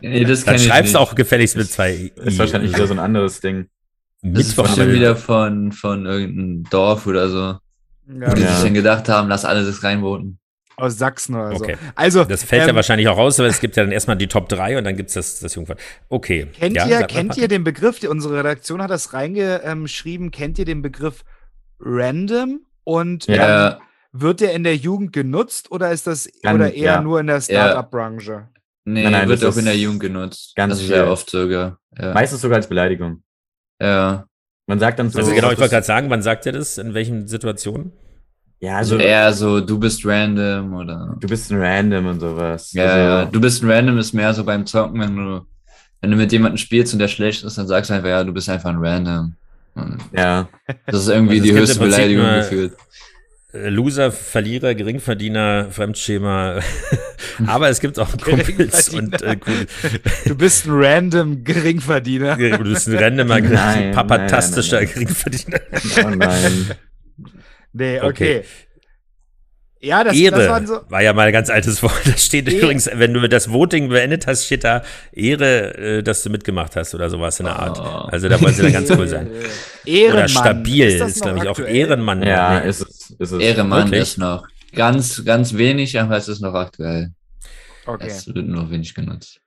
Nee, 0.02 0.24
das 0.24 0.44
Dann 0.46 0.58
schreibst 0.58 0.96
auch 0.96 1.14
gefälligst 1.16 1.58
mit 1.58 1.70
zwei 1.70 1.94
I. 1.94 2.12
Ist 2.24 2.40
wahrscheinlich 2.40 2.74
wieder 2.74 2.88
so 2.88 2.94
ein 2.94 3.00
anderes 3.00 3.40
Ding. 3.42 3.68
Das 4.22 4.42
ist 4.48 4.48
Mittwoch. 4.50 4.64
bestimmt 4.68 4.94
wieder 4.94 5.16
von, 5.16 5.72
von 5.72 6.06
irgendeinem 6.06 6.64
Dorf 6.70 7.06
oder 7.08 7.30
so, 7.30 7.58
wo 8.06 8.34
die 8.34 8.42
Ja. 8.42 8.56
sich 8.56 8.64
dann 8.64 8.74
gedacht 8.74 9.08
haben, 9.10 9.30
lass 9.30 9.46
alle 9.46 9.64
das 9.66 9.84
reinvoten. 9.84 10.40
Aus 10.80 10.98
Sachsen 10.98 11.36
oder 11.36 11.50
so. 11.58 11.64
Okay. 11.64 11.78
Also, 11.96 12.24
Das 12.24 12.44
fällt 12.44 12.64
ja 12.64 12.70
ähm, 12.70 12.76
wahrscheinlich 12.76 13.08
auch 13.08 13.18
raus, 13.18 13.40
aber 13.40 13.48
es 13.50 13.60
gibt 13.60 13.76
ja 13.78 13.84
dann 13.84 13.92
erstmal 13.92 14.18
die 14.18 14.28
Top 14.28 14.50
3 14.50 14.78
und 14.78 14.84
dann 14.84 14.96
gibt's 14.96 15.14
das, 15.14 15.40
das 15.40 15.56
Jungfern. 15.56 15.78
Okay. 16.10 16.48
Kennt, 16.58 16.76
ja, 16.76 16.88
ihr, 16.88 17.04
kennt 17.08 17.38
ihr 17.38 17.48
den 17.48 17.64
Begriff, 17.64 18.00
die, 18.00 18.08
unsere 18.08 18.38
Redaktion 18.40 18.82
hat 18.82 18.90
das 18.90 19.14
reingeschrieben, 19.14 20.32
kennt 20.32 20.58
ihr 20.60 20.66
den 20.66 20.82
Begriff 20.82 21.24
random? 21.80 22.62
Und 22.84 23.28
Ja. 23.28 23.74
ähm, 23.74 23.82
wird 24.12 24.42
der 24.42 24.54
in 24.54 24.64
der 24.64 24.76
Jugend 24.76 25.14
genutzt 25.14 25.72
oder 25.72 25.92
ist 25.92 26.08
das 26.08 26.30
Kann- 26.44 26.56
oder 26.56 26.74
eher 26.74 26.94
ja. 26.94 27.02
nur 27.02 27.20
in 27.20 27.28
der 27.28 27.42
Startup-Branche? 27.42 28.48
Nee, 28.86 29.04
Nein, 29.04 29.12
nein, 29.12 29.30
wird 29.30 29.46
auch 29.46 29.56
in 29.58 29.66
der 29.66 29.78
Jugend 29.78 30.00
genutzt. 30.00 30.56
ganz 30.56 30.74
also 30.74 30.86
sehr 30.86 31.08
oft 31.12 31.30
sogar. 31.30 31.78
Ja. 31.98 32.14
Meistens 32.14 32.42
sogar 32.42 32.56
als 32.58 32.68
Beleidigung. 32.68 33.22
ja. 33.82 34.26
Man 34.66 34.78
sagt 34.78 35.00
dann 35.00 35.10
so. 35.10 35.18
Also 35.18 35.32
genau, 35.34 35.50
ich 35.52 35.58
wollte 35.58 35.72
gerade 35.72 35.86
sagen, 35.86 36.12
wann 36.12 36.22
sagt 36.22 36.46
ihr 36.46 36.52
das? 36.52 36.78
In 36.78 36.94
welchen 36.94 37.28
Situationen? 37.28 37.92
Ja, 38.62 38.78
Also 38.78 38.96
also 38.96 39.08
eher 39.08 39.32
so, 39.34 39.62
du 39.62 39.80
bist 39.80 40.06
random 40.06 40.74
oder. 40.74 41.16
du 41.20 41.28
bist 41.28 41.50
ein 41.52 41.62
Random 41.62 42.08
und 42.08 42.20
sowas. 42.20 42.74
Ja, 42.74 42.84
also, 42.86 42.98
ja, 43.00 43.26
du 43.26 43.40
bist 43.40 43.64
ein 43.64 43.72
random 43.72 43.98
ist 44.00 44.14
mehr 44.14 44.34
so 44.34 44.44
beim 44.44 44.66
Zocken, 44.66 45.00
wenn 45.00 45.16
du, 45.16 45.46
wenn 46.02 46.12
du 46.12 46.18
mit 46.18 46.32
jemandem 46.32 46.58
spielst 46.58 46.92
und 46.94 47.00
der 47.00 47.08
schlecht 47.08 47.44
ist, 47.46 47.58
dann 47.58 47.68
sagst 47.68 47.90
du 47.90 47.94
einfach, 47.94 48.10
ja, 48.10 48.24
du 48.24 48.34
bist 48.34 48.50
einfach 48.50 48.70
ein 48.70 48.78
random. 48.84 49.34
Und 49.76 49.98
ja. 50.12 50.50
Das 50.88 51.02
ist 51.04 51.08
irgendwie 51.10 51.40
Also 51.40 51.44
die 51.54 51.58
höchste 51.58 51.80
Beleidigung 51.80 52.26
nur- 52.26 52.36
gefühlt. 52.40 52.74
Äh, 53.54 53.70
Loser, 53.70 54.12
Verlierer, 54.12 54.76
Geringverdiener, 54.76 55.68
Fremdschema. 55.72 56.60
Aber 57.48 57.70
es 57.70 57.80
gibt 57.80 57.98
auch 57.98 58.10
Kumpels 58.22 58.90
und 58.90 59.22
äh, 59.22 59.38
cool. 59.48 59.66
Du 60.26 60.36
bist 60.36 60.68
ein 60.68 60.72
random 60.74 61.44
Geringverdiener. 61.46 62.36
Du 62.36 62.60
bist 62.64 62.88
ein 62.90 62.96
randomer, 62.98 63.40
Nein, 63.40 63.92
papatastischer 63.94 64.82
nein, 64.82 64.86
nein, 64.86 64.94
Geringverdiener. 64.94 65.60
Oh 66.06 66.10
nein. 66.16 66.72
Nee, 67.74 68.00
okay. 68.02 68.40
Okay. 68.40 68.44
Ja, 69.82 70.04
das, 70.04 70.12
das 70.12 70.22
Ehre 70.22 70.50
waren 70.50 70.68
so. 70.68 70.82
war 70.90 71.02
ja 71.02 71.14
mal 71.14 71.28
ein 71.28 71.32
ganz 71.32 71.50
altes 71.50 71.82
Wort. 71.82 72.02
Das 72.06 72.26
steht 72.26 72.50
Eh- 72.50 72.58
übrigens, 72.58 72.90
wenn 72.94 73.14
du 73.14 73.30
das 73.30 73.50
Voting 73.50 73.88
beendet 73.88 74.28
hast, 74.28 74.46
steht 74.46 74.66
da 74.66 74.84
Ehre, 75.14 75.78
äh, 75.78 76.04
dass 76.04 76.22
du 76.24 76.30
mitgemacht 76.30 76.76
hast 76.76 76.94
oder 76.96 77.10
sowas 77.10 77.40
in 77.40 77.46
der 77.46 77.58
Art. 77.58 77.80
Oh. 77.80 78.10
Also 78.10 78.28
da 78.28 78.42
wollen 78.42 78.54
sie 78.54 78.64
dann 78.64 78.74
ganz 78.74 78.92
cool 78.92 79.08
sein. 79.08 79.30
Ehrenmann. 79.86 80.18
Oder 80.18 80.28
stabil 80.28 80.86
Ist 80.88 81.00
das 81.00 81.12
ist, 81.16 81.22
glaube 81.22 81.38
ich, 81.38 81.48
auch? 81.48 81.60
Ehrenmann. 81.60 82.22
Ja, 82.24 82.60
Nee. 82.60 82.68
ist 82.70 82.82
es. 82.82 83.10
Ist 83.12 83.32
es. 83.32 83.40
Ehremann 83.42 83.86
Wirklich? 83.86 84.02
ist 84.02 84.18
noch 84.18 84.46
ganz, 84.76 85.24
ganz 85.24 85.54
wenig, 85.56 85.98
aber 85.98 86.18
es 86.18 86.28
ist 86.28 86.42
noch 86.42 86.54
aktuell. 86.56 87.14
Okay. 87.86 88.08
Es 88.08 88.28
wird 88.28 88.48
nur 88.48 88.70
wenig 88.70 88.94
genutzt. 88.94 89.40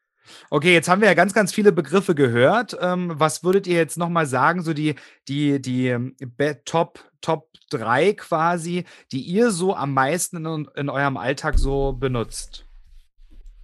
Okay, 0.49 0.73
jetzt 0.73 0.89
haben 0.89 1.03
wir 1.03 1.09
ja 1.09 1.15
ganz, 1.15 1.35
ganz 1.35 1.53
viele 1.53 1.73
Begriffe 1.73 2.15
gehört. 2.15 2.75
Ähm, 2.81 3.13
was 3.17 3.45
würdet 3.45 3.67
ihr 3.67 3.77
jetzt 3.77 3.99
nochmal 3.99 4.25
sagen, 4.27 4.63
so 4.63 4.73
die, 4.73 4.95
die, 5.29 5.61
die 5.61 5.89
ähm, 5.89 6.17
Top, 6.65 7.01
Top 7.23 7.49
3 7.71 8.13
quasi, 8.13 8.85
die 9.11 9.23
ihr 9.23 9.51
so 9.51 9.75
am 9.75 9.95
meisten 9.95 10.45
in, 10.45 10.69
in 10.75 10.89
eurem 10.91 11.17
Alltag 11.17 11.59
so 11.59 11.93
benutzt? 11.95 12.67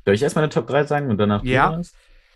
Soll 0.06 0.14
ich 0.14 0.22
erstmal 0.22 0.44
eine 0.44 0.52
Top 0.52 0.66
3 0.66 0.84
sagen 0.84 1.10
und 1.10 1.18
danach? 1.18 1.44
Ja. 1.44 1.78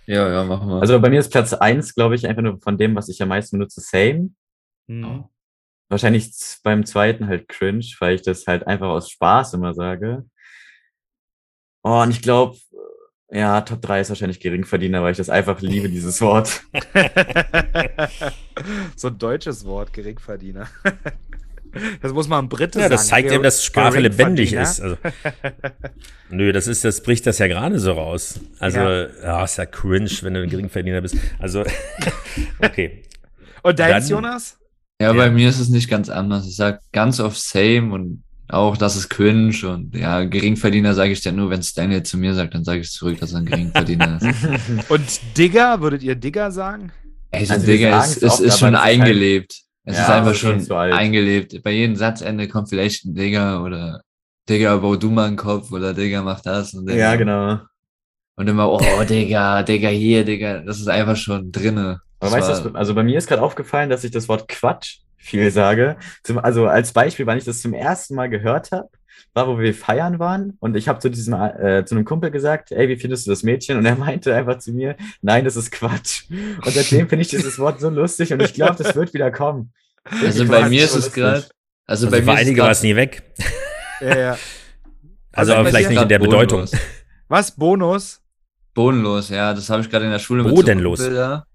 Ja, 0.05 0.29
ja, 0.29 0.45
machen 0.45 0.69
wir. 0.69 0.81
Also 0.81 1.01
bei 1.01 1.09
mir 1.09 1.21
ist 1.21 1.31
Platz 1.31 1.55
1, 1.55 1.95
glaube 1.95 2.17
ich, 2.17 2.27
einfach 2.27 2.43
nur 2.43 2.61
von 2.61 2.77
dem, 2.77 2.95
was 2.97 3.09
ich 3.09 3.23
am 3.23 3.29
meisten 3.29 3.57
benutze, 3.57 3.81
Same. 3.81 4.31
Mhm. 4.89 5.25
Wahrscheinlich 5.89 6.33
z- 6.35 6.61
beim 6.65 6.85
zweiten 6.85 7.29
halt 7.29 7.49
cringe, 7.49 7.85
weil 8.01 8.17
ich 8.17 8.23
das 8.23 8.47
halt 8.47 8.67
einfach 8.67 8.89
aus 8.89 9.09
Spaß 9.11 9.55
immer 9.55 9.75
sage. 9.75 10.27
Oh, 11.85 12.03
und 12.03 12.11
ich 12.11 12.21
glaube, 12.23 12.57
ja, 13.33 13.61
Top 13.63 13.81
3 13.81 14.01
ist 14.01 14.09
wahrscheinlich 14.11 14.41
Geringverdiener, 14.41 15.03
weil 15.03 15.13
ich 15.13 15.17
das 15.17 15.31
einfach 15.31 15.61
liebe, 15.61 15.89
dieses 15.89 16.21
Wort. 16.21 16.63
so 18.97 19.09
ein 19.09 19.19
deutsches 19.19 19.65
Wort, 19.65 19.93
Geringverdiener. 19.93 20.69
Das 22.03 22.13
muss 22.13 22.29
man 22.29 22.45
ein 22.45 22.49
Brite 22.51 22.79
Ja, 22.79 22.83
sagen. 22.85 22.93
das 22.93 23.07
zeigt 23.07 23.33
eben, 23.33 23.43
dass 23.43 23.65
Sprache 23.65 23.99
lebendig 23.99 24.53
ist. 24.53 24.81
Also, 24.81 24.99
nö, 26.29 26.53
das 26.53 26.67
ist, 26.67 26.85
das 26.85 27.03
bricht 27.03 27.27
das 27.27 27.39
ja 27.39 27.47
gerade 27.47 27.79
so 27.79 27.93
raus. 27.93 28.41
Also, 28.59 28.79
Ja. 28.79 29.07
ja. 29.23 29.45
ist 29.45 29.57
ja 29.57 29.65
cringe, 29.65 30.11
wenn 30.21 30.35
du 30.35 30.43
ein 30.43 30.51
Geringverdiener 30.51 31.01
bist. 31.01 31.17
Also, 31.39 31.65
okay. 32.63 33.05
Und 33.63 33.79
deins, 33.79 34.11
Jonas? 34.11 34.59
ja, 35.01 35.15
bei 35.15 35.25
ja. 35.25 35.31
mir 35.33 35.49
ist 35.49 35.61
es 35.61 35.71
nicht 35.71 35.89
ganz 35.89 36.11
anders. 36.11 36.47
Ich 36.47 36.57
sag 36.57 36.83
ganz 36.93 37.21
oft 37.21 37.41
same 37.41 37.95
und 37.95 38.23
auch, 38.53 38.77
das 38.77 38.97
ist 38.97 39.09
cringe 39.09 39.55
und 39.69 39.95
ja, 39.97 40.25
Geringverdiener 40.25 40.95
sage 40.95 41.13
ich 41.13 41.21
dann 41.23 41.37
nur, 41.37 41.51
wenn 41.51 41.63
Stanley 41.63 42.03
zu 42.03 42.19
mir 42.19 42.35
sagt, 42.35 42.55
dann 42.55 42.65
sage 42.65 42.81
ich 42.81 42.91
zurück, 42.91 43.19
dass 43.21 43.33
er 43.33 43.39
ein 43.39 43.47
Geringverdiener 43.47 44.21
ist. 44.23 44.89
Und 44.91 45.39
Digger, 45.39 45.81
würdet 45.81 46.03
ihr 46.03 46.15
Digger 46.15 46.51
sagen? 46.51 46.93
Ey, 47.31 47.41
Also 47.51 47.55
also 47.55 47.73
oft, 47.73 48.17
ist 48.17 48.21
schon 48.21 48.41
das 48.41 48.41
ist 48.41 48.63
halt- 48.63 48.77
eingelebt. 49.01 49.55
Es 49.85 49.97
Ja, 49.97 50.03
ist 50.05 50.11
einfach 50.11 50.31
ist 50.33 50.39
schon 50.39 50.61
schon 50.65 50.77
eingelebt. 50.93 51.63
Bei 51.63 51.71
jedem 51.73 51.97
Satzende 51.97 52.47
kommt 52.47 52.69
vielleicht 52.69 53.05
ein 53.05 53.15
Digga 53.15 53.63
oder 53.63 54.03
Digga, 54.49 54.77
bau 54.77 54.97
du 54.97 55.11
mal 55.11 55.27
einen 55.27 55.37
Kopf 55.37 55.73
oder 55.73 55.93
Digga, 55.95 56.23
mach 56.23 56.41
das 56.41 56.75
und 56.75 56.87
Digga. 56.89 56.99
ja, 56.99 57.17
genau. 57.17 57.59
Und 58.37 58.49
immer, 58.49 58.71
oh, 58.71 58.79
Digga, 59.09 59.63
Digga 59.63 59.89
hier, 59.89 60.25
Digga. 60.25 60.61
Das 60.61 60.79
ist 60.79 60.89
einfach 60.89 61.17
schon 61.17 61.51
drinne. 61.53 62.01
Aber 62.21 62.37
Das 62.39 62.49
weißt 62.49 62.65
du, 62.67 62.71
also 62.75 62.95
bei 62.95 63.03
mir 63.03 63.19
ist 63.19 63.27
gerade 63.29 63.43
aufgefallen, 63.43 63.91
dass 63.91 64.05
ich 64.05 64.11
das 64.13 64.29
Wort 64.29 64.47
Quatsch 64.47 64.99
viel 65.23 65.51
sage. 65.51 65.97
Zum, 66.23 66.39
also 66.39 66.67
als 66.67 66.93
Beispiel, 66.93 67.27
wann 67.27 67.39
ich 67.39 67.45
das 67.45 67.63
zum 67.63 67.75
ersten 67.75 68.15
Mal 68.15 68.29
gehört 68.29 68.73
habe, 68.73 68.89
war, 69.35 69.47
wo 69.49 69.59
wir 69.59 69.73
feiern 69.73 70.19
waren 70.19 70.57
und 70.61 70.77
ich 70.77 70.89
habe 70.89 70.99
zu 70.99 71.09
diesem 71.11 71.33
äh, 71.35 71.85
zu 71.85 71.95
einem 71.95 72.05
Kumpel 72.05 72.31
gesagt, 72.31 72.73
ey, 72.73 72.89
wie 72.89 72.97
findest 72.97 73.27
du 73.27 73.31
das 73.31 73.43
Mädchen? 73.43 73.79
Und 73.79 73.87
er 73.87 73.97
meinte 74.07 74.35
einfach 74.35 74.59
zu 74.59 74.73
mir, 74.73 74.97
nein, 75.23 75.45
das 75.45 75.57
ist 75.57 75.71
Quatsch. 75.71 76.25
Und 76.31 76.73
seitdem 76.73 77.09
finde 77.09 77.23
ich 77.23 77.29
dieses 77.29 77.59
Wort 77.59 77.81
so 77.81 77.89
lustig 77.89 78.33
und 78.33 78.43
ich 78.43 78.53
glaube, 78.53 78.83
das 78.83 78.95
wird 78.95 79.15
wieder 79.15 79.31
kommen. 79.31 79.73
Also 80.05 80.47
bei 80.47 80.69
mir 80.69 80.85
ist 80.85 80.97
es 80.97 81.13
gerade, 81.13 81.45
also, 81.87 82.07
Also 82.07 82.11
bei 82.11 82.21
mir 82.21 82.33
einige 82.33 82.61
war 82.63 82.71
es 82.71 82.83
nie 82.83 82.97
weg. 82.97 83.23
Ja, 84.01 84.19
ja. 84.19 84.39
Also, 85.35 85.53
Also 85.53 85.61
aber 85.61 85.71
vielleicht 85.71 85.89
nicht 85.89 86.03
in 86.03 86.09
der 86.09 86.19
Bedeutung. 86.19 86.61
bodenlos. 86.67 86.73
Was? 87.29 87.57
Bonus? 87.57 88.21
Bodenlos, 88.75 89.31
ja, 89.31 89.55
das 89.55 89.71
habe 89.71 89.81
ich 89.81 89.89
gerade 89.89 90.05
in 90.05 90.11
der 90.11 90.19
Schule 90.19 90.43
Bodenlos. 90.45 90.99
Kumpel 90.99 91.15
da. 91.17 91.47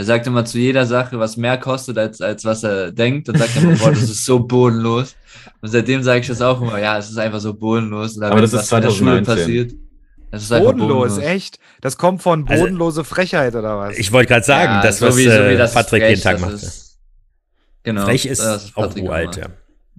Der 0.00 0.06
sagt 0.06 0.26
immer 0.26 0.46
zu 0.46 0.56
jeder 0.58 0.86
Sache, 0.86 1.18
was 1.18 1.36
mehr 1.36 1.58
kostet, 1.58 1.98
als, 1.98 2.22
als 2.22 2.46
was 2.46 2.62
er 2.64 2.90
denkt. 2.90 3.28
Dann 3.28 3.36
sagt 3.36 3.54
er 3.56 3.64
immer, 3.64 3.76
boah, 3.76 3.90
das 3.90 4.04
ist 4.04 4.24
so 4.24 4.38
bodenlos. 4.40 5.14
Und 5.60 5.68
seitdem 5.68 6.02
sage 6.02 6.20
ich 6.20 6.26
das 6.26 6.40
auch 6.40 6.62
immer, 6.62 6.78
ja, 6.78 6.96
es 6.96 7.10
ist 7.10 7.18
einfach 7.18 7.38
so 7.38 7.52
bodenlos. 7.52 8.18
Aber 8.18 8.40
das 8.40 8.54
ist 8.54 8.72
was 8.72 8.72
in 8.72 8.80
der 8.80 8.90
Schule 8.92 9.22
2019. 9.22 9.34
passiert. 9.36 9.72
Das 10.30 10.42
ist 10.42 10.52
einfach 10.52 10.72
Bodenlos, 10.72 11.18
echt? 11.18 11.58
Das 11.82 11.98
kommt 11.98 12.22
von 12.22 12.48
Also- 12.48 12.62
bodenlose 12.62 13.04
Frechheit 13.04 13.54
oder 13.54 13.76
was? 13.78 13.98
Ich 13.98 14.10
wollte 14.10 14.28
gerade 14.28 14.46
sagen, 14.46 14.72
Ja, 14.72 14.82
das, 14.82 15.00
so 15.00 15.08
was 15.08 15.18
wie- 15.18 15.24
so 15.24 15.30
wie 15.32 15.34
äh, 15.34 15.56
das 15.58 15.74
Patrick 15.74 16.02
frech, 16.02 16.10
jeden 16.12 16.22
Tag 16.22 16.40
macht. 16.40 16.54
ist- 16.54 16.98
Genau. 17.82 18.04
Frech 18.06 18.24
ist 18.24 18.40
das 18.40 18.74
auch 18.74 18.84
Patrick 18.84 19.04
uralt, 19.04 19.36
ja. 19.36 19.46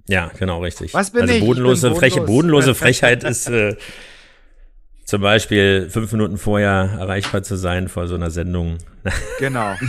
Ja, 0.08 0.32
genau, 0.36 0.62
richtig. 0.62 0.92
Was 0.94 1.10
bin 1.12 1.20
also 1.22 1.32
ich? 1.32 1.38
Ich 1.42 1.46
bodenlose, 1.46 1.90
bin 1.90 1.96
freche, 1.96 2.20
bodenlos. 2.22 2.34
bodenlose 2.64 2.74
Frechheit 2.74 3.22
ist 3.30 3.48
äh, 3.48 3.76
zum 5.04 5.22
Beispiel 5.22 5.88
fünf 5.90 6.10
Minuten 6.10 6.38
vorher 6.38 6.96
erreichbar 6.98 7.44
zu 7.44 7.54
sein 7.56 7.86
vor 7.86 8.08
so 8.08 8.16
einer 8.16 8.32
Sendung. 8.32 8.78
Genau. 9.38 9.74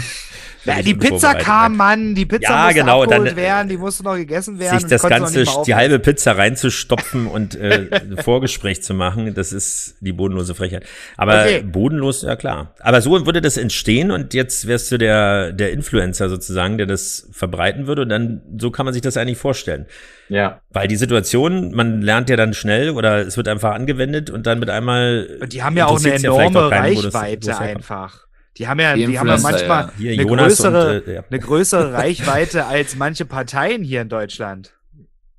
Ja, 0.66 0.82
die 0.82 0.94
Pizza 0.94 1.34
kam, 1.36 1.76
Mann. 1.76 2.16
Die 2.16 2.26
Pizza 2.26 2.50
Ja, 2.50 2.64
musste 2.68 2.80
genau, 2.80 3.04
abgeholt 3.04 3.32
dann, 3.32 3.36
werden, 3.36 3.68
die 3.68 3.76
musste 3.76 4.02
noch 4.04 4.16
gegessen 4.16 4.60
werden. 4.60 4.80
Sich 4.80 4.88
das 4.88 5.04
ganze, 5.04 5.44
die 5.66 5.76
halbe 5.76 6.00
Pizza 6.00 6.38
reinzustopfen 6.38 7.28
und 7.28 7.56
äh, 7.56 7.90
ein 7.92 8.16
Vorgespräch 8.24 8.82
zu 8.82 8.94
machen, 8.94 9.34
das 9.34 9.52
ist 9.52 9.96
die 10.00 10.14
bodenlose 10.14 10.56
Frechheit. 10.56 10.86
Aber 11.18 11.42
Okay. 11.42 11.64
bodenlos, 11.64 12.22
ja 12.22 12.38
klar. 12.38 12.74
Aber 12.80 13.02
so 13.02 13.26
würde 13.26 13.42
das 13.42 13.58
entstehen 13.58 14.10
und 14.10 14.34
jetzt 14.34 14.66
wärst 14.66 14.90
du 14.94 14.98
der, 14.98 15.52
der 15.52 15.74
Influencer 15.74 16.30
sozusagen, 16.30 16.78
der 16.78 16.88
das 16.88 17.28
verbreiten 17.34 17.86
würde 17.86 18.04
und 18.04 18.08
dann, 18.10 18.42
so 18.58 18.72
kann 18.72 18.86
man 18.86 18.94
sich 18.94 19.02
das 19.02 19.18
eigentlich 19.18 19.38
vorstellen. 19.40 19.86
Ja. 20.30 20.62
Weil 20.70 20.88
die 20.88 20.96
Situation, 20.96 21.76
man 21.76 22.02
lernt 22.02 22.30
ja 22.30 22.38
dann 22.38 22.54
schnell 22.54 22.92
oder 22.92 23.18
es 23.18 23.36
wird 23.36 23.50
einfach 23.50 23.74
angewendet 23.74 24.30
und 24.30 24.48
dann 24.48 24.60
mit 24.60 24.70
einmal. 24.70 25.28
Und 25.42 25.52
die 25.52 25.62
haben 25.62 25.76
ja 25.76 25.88
auch 25.88 26.00
eine 26.00 26.08
ja 26.08 26.16
enorme 26.16 26.68
auch 26.68 26.70
keinen, 26.70 26.96
wo 26.96 27.02
das- 27.02 27.14
wo 27.14 27.18
Reichweite 27.18 27.58
einfach. 27.60 28.28
Die 28.58 28.68
haben 28.68 28.80
ja, 28.80 28.96
Die 28.96 29.08
die 29.08 29.20
haben 29.20 29.28
ja 29.28 29.38
manchmal 29.38 29.92
ja. 29.98 30.12
Eine 30.12 30.24
Jonas 30.24 30.48
größere, 30.48 30.98
und, 30.98 31.08
äh, 31.08 31.14
ja. 31.16 31.24
eine 31.30 31.40
größere 31.40 31.94
Reichweite 31.94 32.66
als 32.66 32.96
manche 32.96 33.26
Parteien 33.26 33.84
hier 33.84 34.02
in 34.02 34.10
Deutschland. 34.10 34.74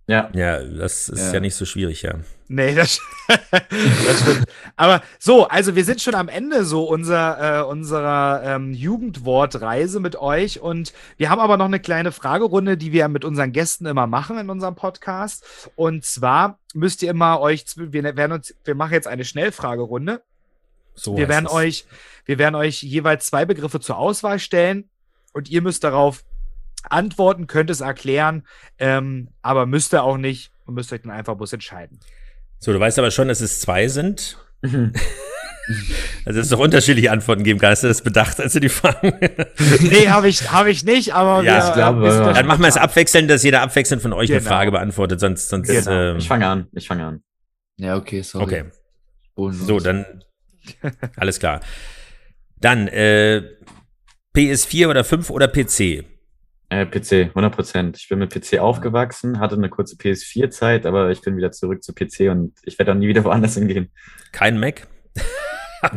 Ja. 0.07 0.29
ja, 0.35 0.63
das 0.63 1.09
ist 1.09 1.29
ja. 1.29 1.35
Ja. 1.35 1.41
nicht 1.41 1.55
so 1.55 1.65
schwierig, 1.65 2.03
ja. 2.03 2.15
Nee, 2.47 2.75
das, 2.75 3.01
das 3.51 4.21
stimmt. 4.21 4.45
Aber 4.77 5.01
so, 5.19 5.49
also 5.49 5.77
wir 5.77 5.85
sind 5.85 6.03
schon 6.03 6.15
am 6.15 6.29
Ende 6.29 6.65
so 6.65 6.85
unser, 6.85 7.61
äh, 7.61 7.63
unserer 7.63 8.43
ähm, 8.45 8.75
Jugendwortreise 8.75 10.01
mit 10.01 10.17
euch 10.17 10.61
und 10.61 10.93
wir 11.17 11.31
haben 11.31 11.41
aber 11.41 11.57
noch 11.57 11.65
eine 11.65 11.81
kleine 11.81 12.13
Fragerunde, 12.13 12.77
die 12.77 12.93
wir 12.93 13.09
mit 13.09 13.25
unseren 13.25 13.53
Gästen 13.53 13.87
immer 13.87 14.07
machen 14.07 14.39
in 14.39 14.51
unserem 14.51 14.75
Podcast. 14.75 15.71
Und 15.75 16.05
zwar 16.05 16.59
müsst 16.75 17.03
ihr 17.03 17.11
immer 17.11 17.41
euch, 17.41 17.65
wir 17.77 18.05
werden 18.17 18.33
uns, 18.33 18.55
wir 18.65 18.75
machen 18.75 18.93
jetzt 18.93 19.09
eine 19.09 19.25
Schnellfragerunde. 19.25 20.21
So 20.95 21.17
wir 21.17 21.29
werden 21.29 21.47
es. 21.47 21.53
euch, 21.53 21.85
wir 22.25 22.39
werden 22.39 22.55
euch 22.55 22.83
jeweils 22.83 23.27
zwei 23.27 23.45
Begriffe 23.45 23.81
zur 23.81 23.99
Auswahl 23.99 24.39
stellen 24.39 24.89
und 25.33 25.49
ihr 25.51 25.63
müsst 25.63 25.85
darauf 25.85 26.25
antworten, 26.89 27.47
könnt 27.47 27.71
es 27.71 27.81
erklären, 27.81 28.47
ähm, 28.79 29.29
aber 29.43 29.67
müsst 29.67 29.93
ihr 29.95 30.03
auch 30.03 30.17
nicht 30.19 30.51
und 30.67 30.75
müsst 30.75 30.93
euch 30.93 31.03
dann 31.03 31.11
einfach 31.13 31.35
bloß 31.35 31.53
entscheiden. 31.55 31.99
So, 32.59 32.73
du 32.73 32.81
weißt 32.81 32.99
aber 32.99 33.11
schon, 33.11 33.29
dass 33.29 33.41
es 33.41 33.61
zwei 33.61 33.89
sind. 33.89 34.39
Also 36.27 36.41
es 36.41 36.51
doch 36.51 36.59
unterschiedliche 36.59 37.11
Antworten 37.11 37.43
geben 37.43 37.59
kann. 37.59 37.71
Hast 37.71 37.85
du 37.85 37.89
das 37.89 38.03
bedacht, 38.03 38.39
als 38.39 38.53
du 38.53 38.61
die 38.61 38.69
Fragen? 38.69 39.15
nee, 39.81 40.09
habe 40.09 40.29
ich, 40.29 40.53
hab 40.53 40.67
ich 40.67 40.85
nicht, 40.85 41.15
aber 41.15 41.43
Ja, 41.43 41.63
wir, 41.63 41.69
ich 41.69 41.75
glaube, 41.75 42.03
das 42.03 42.37
Dann 42.37 42.47
machen 42.47 42.61
wir 42.61 42.69
es 42.69 42.77
abwechselnd, 42.77 43.31
dass 43.31 43.43
jeder 43.43 43.63
abwechselnd 43.63 44.03
von 44.03 44.13
euch 44.13 44.31
eine 44.31 44.41
Genau. 44.41 44.51
Frage 44.51 44.71
beantwortet, 44.73 45.21
sonst, 45.21 45.49
sonst 45.49 45.69
Genau. 45.69 45.91
ähm, 45.91 46.17
Ich 46.19 46.29
fange 46.29 46.47
an, 46.47 46.67
ich 46.73 46.87
fange 46.87 47.07
an. 47.07 47.23
Ja, 47.79 47.97
okay, 47.97 48.21
sorry. 48.21 48.45
Okay. 48.45 48.65
So, 49.53 49.81
dann 49.81 50.23
alles 51.17 51.39
klar. 51.39 51.61
Dann 52.61 52.89
äh, 52.89 53.43
PS4 54.35 54.89
oder 54.89 55.05
5 55.05 55.31
oder 55.31 55.49
PC? 55.49 56.05
Äh, 56.71 56.87
PC, 56.87 57.29
100 57.29 57.55
Prozent. 57.55 57.97
Ich 57.99 58.09
bin 58.09 58.19
mit 58.19 58.33
PC 58.33 58.59
aufgewachsen, 58.59 59.39
hatte 59.39 59.55
eine 59.55 59.69
kurze 59.69 59.97
PS4-Zeit, 59.97 60.87
aber 60.87 61.11
ich 61.11 61.21
bin 61.21 61.37
wieder 61.37 61.53
zurück 61.53 61.83
zu 61.83 61.93
PC 61.95 62.31
und 62.31 62.55
ich 62.65 62.79
werde 62.79 62.93
auch 62.93 62.97
nie 62.97 63.07
wieder 63.09 63.25
woanders 63.25 63.55
hingehen. 63.55 63.91
Kein 64.33 64.59
Mac? 64.59 64.87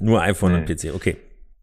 Nur 0.00 0.22
iPhone 0.22 0.54
und 0.54 0.68
Nee. 0.68 0.74
PC. 0.74 0.94
Okay. 0.94 1.16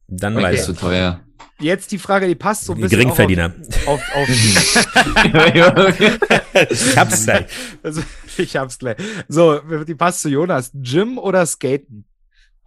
Dann 0.08 0.36
Okay. 0.36 0.44
Weiter. 0.44 0.64
zu 0.64 0.74
teuer. 0.74 1.22
Jetzt 1.60 1.92
die 1.92 1.98
Frage, 1.98 2.28
die 2.28 2.36
passt 2.36 2.66
so 2.66 2.74
ein 2.74 2.78
Die 2.78 2.84
bisschen 2.84 3.00
Geringverdiener. 3.00 3.54
Auf, 3.86 3.88
auf, 3.88 4.02
auf 4.16 4.30
ich 6.70 6.98
hab's 6.98 7.26
gleich. 7.26 7.46
also, 7.82 8.02
ich 8.38 8.56
hab's 8.58 8.78
gleich. 8.78 8.98
So, 9.28 9.60
die 9.88 9.96
passt 9.96 10.22
zu 10.22 10.30
Jonas. 10.30 10.72
Gym 10.74 11.18
oder 11.18 11.46
Skaten? 11.46 12.06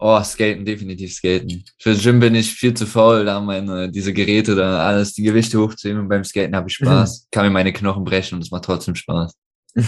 oh, 0.01 0.21
Skaten, 0.23 0.65
definitiv 0.65 1.13
Skaten. 1.13 1.63
Für 1.77 1.93
Gym 1.95 2.19
bin 2.19 2.33
ich 2.33 2.51
viel 2.53 2.73
zu 2.73 2.87
faul, 2.87 3.25
da 3.25 3.39
meine, 3.41 3.91
diese 3.91 4.13
Geräte, 4.13 4.55
da 4.55 4.87
alles, 4.87 5.13
die 5.13 5.23
Gewichte 5.23 5.59
hochzuheben 5.59 6.01
und 6.01 6.07
beim 6.07 6.23
Skaten 6.23 6.55
habe 6.55 6.69
ich 6.69 6.75
Spaß. 6.75 7.27
Kann 7.31 7.45
mir 7.45 7.51
meine 7.51 7.73
Knochen 7.73 8.03
brechen 8.05 8.35
und 8.35 8.41
es 8.41 8.49
macht 8.51 8.63
trotzdem 8.65 8.95
Spaß. 8.95 9.33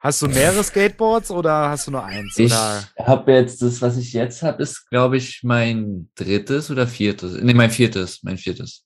Hast 0.00 0.22
du 0.22 0.28
mehrere 0.28 0.62
Skateboards 0.62 1.30
oder 1.32 1.70
hast 1.70 1.88
du 1.88 1.90
nur 1.90 2.04
eins? 2.04 2.38
Ich 2.38 2.52
habe 2.54 3.32
jetzt, 3.32 3.60
das, 3.62 3.82
was 3.82 3.96
ich 3.96 4.12
jetzt 4.12 4.42
habe, 4.42 4.62
ist, 4.62 4.88
glaube 4.90 5.16
ich, 5.16 5.40
mein 5.42 6.08
drittes 6.14 6.70
oder 6.70 6.86
viertes. 6.86 7.36
Nee, 7.42 7.54
mein 7.54 7.70
viertes, 7.70 8.20
mein 8.22 8.38
viertes. 8.38 8.84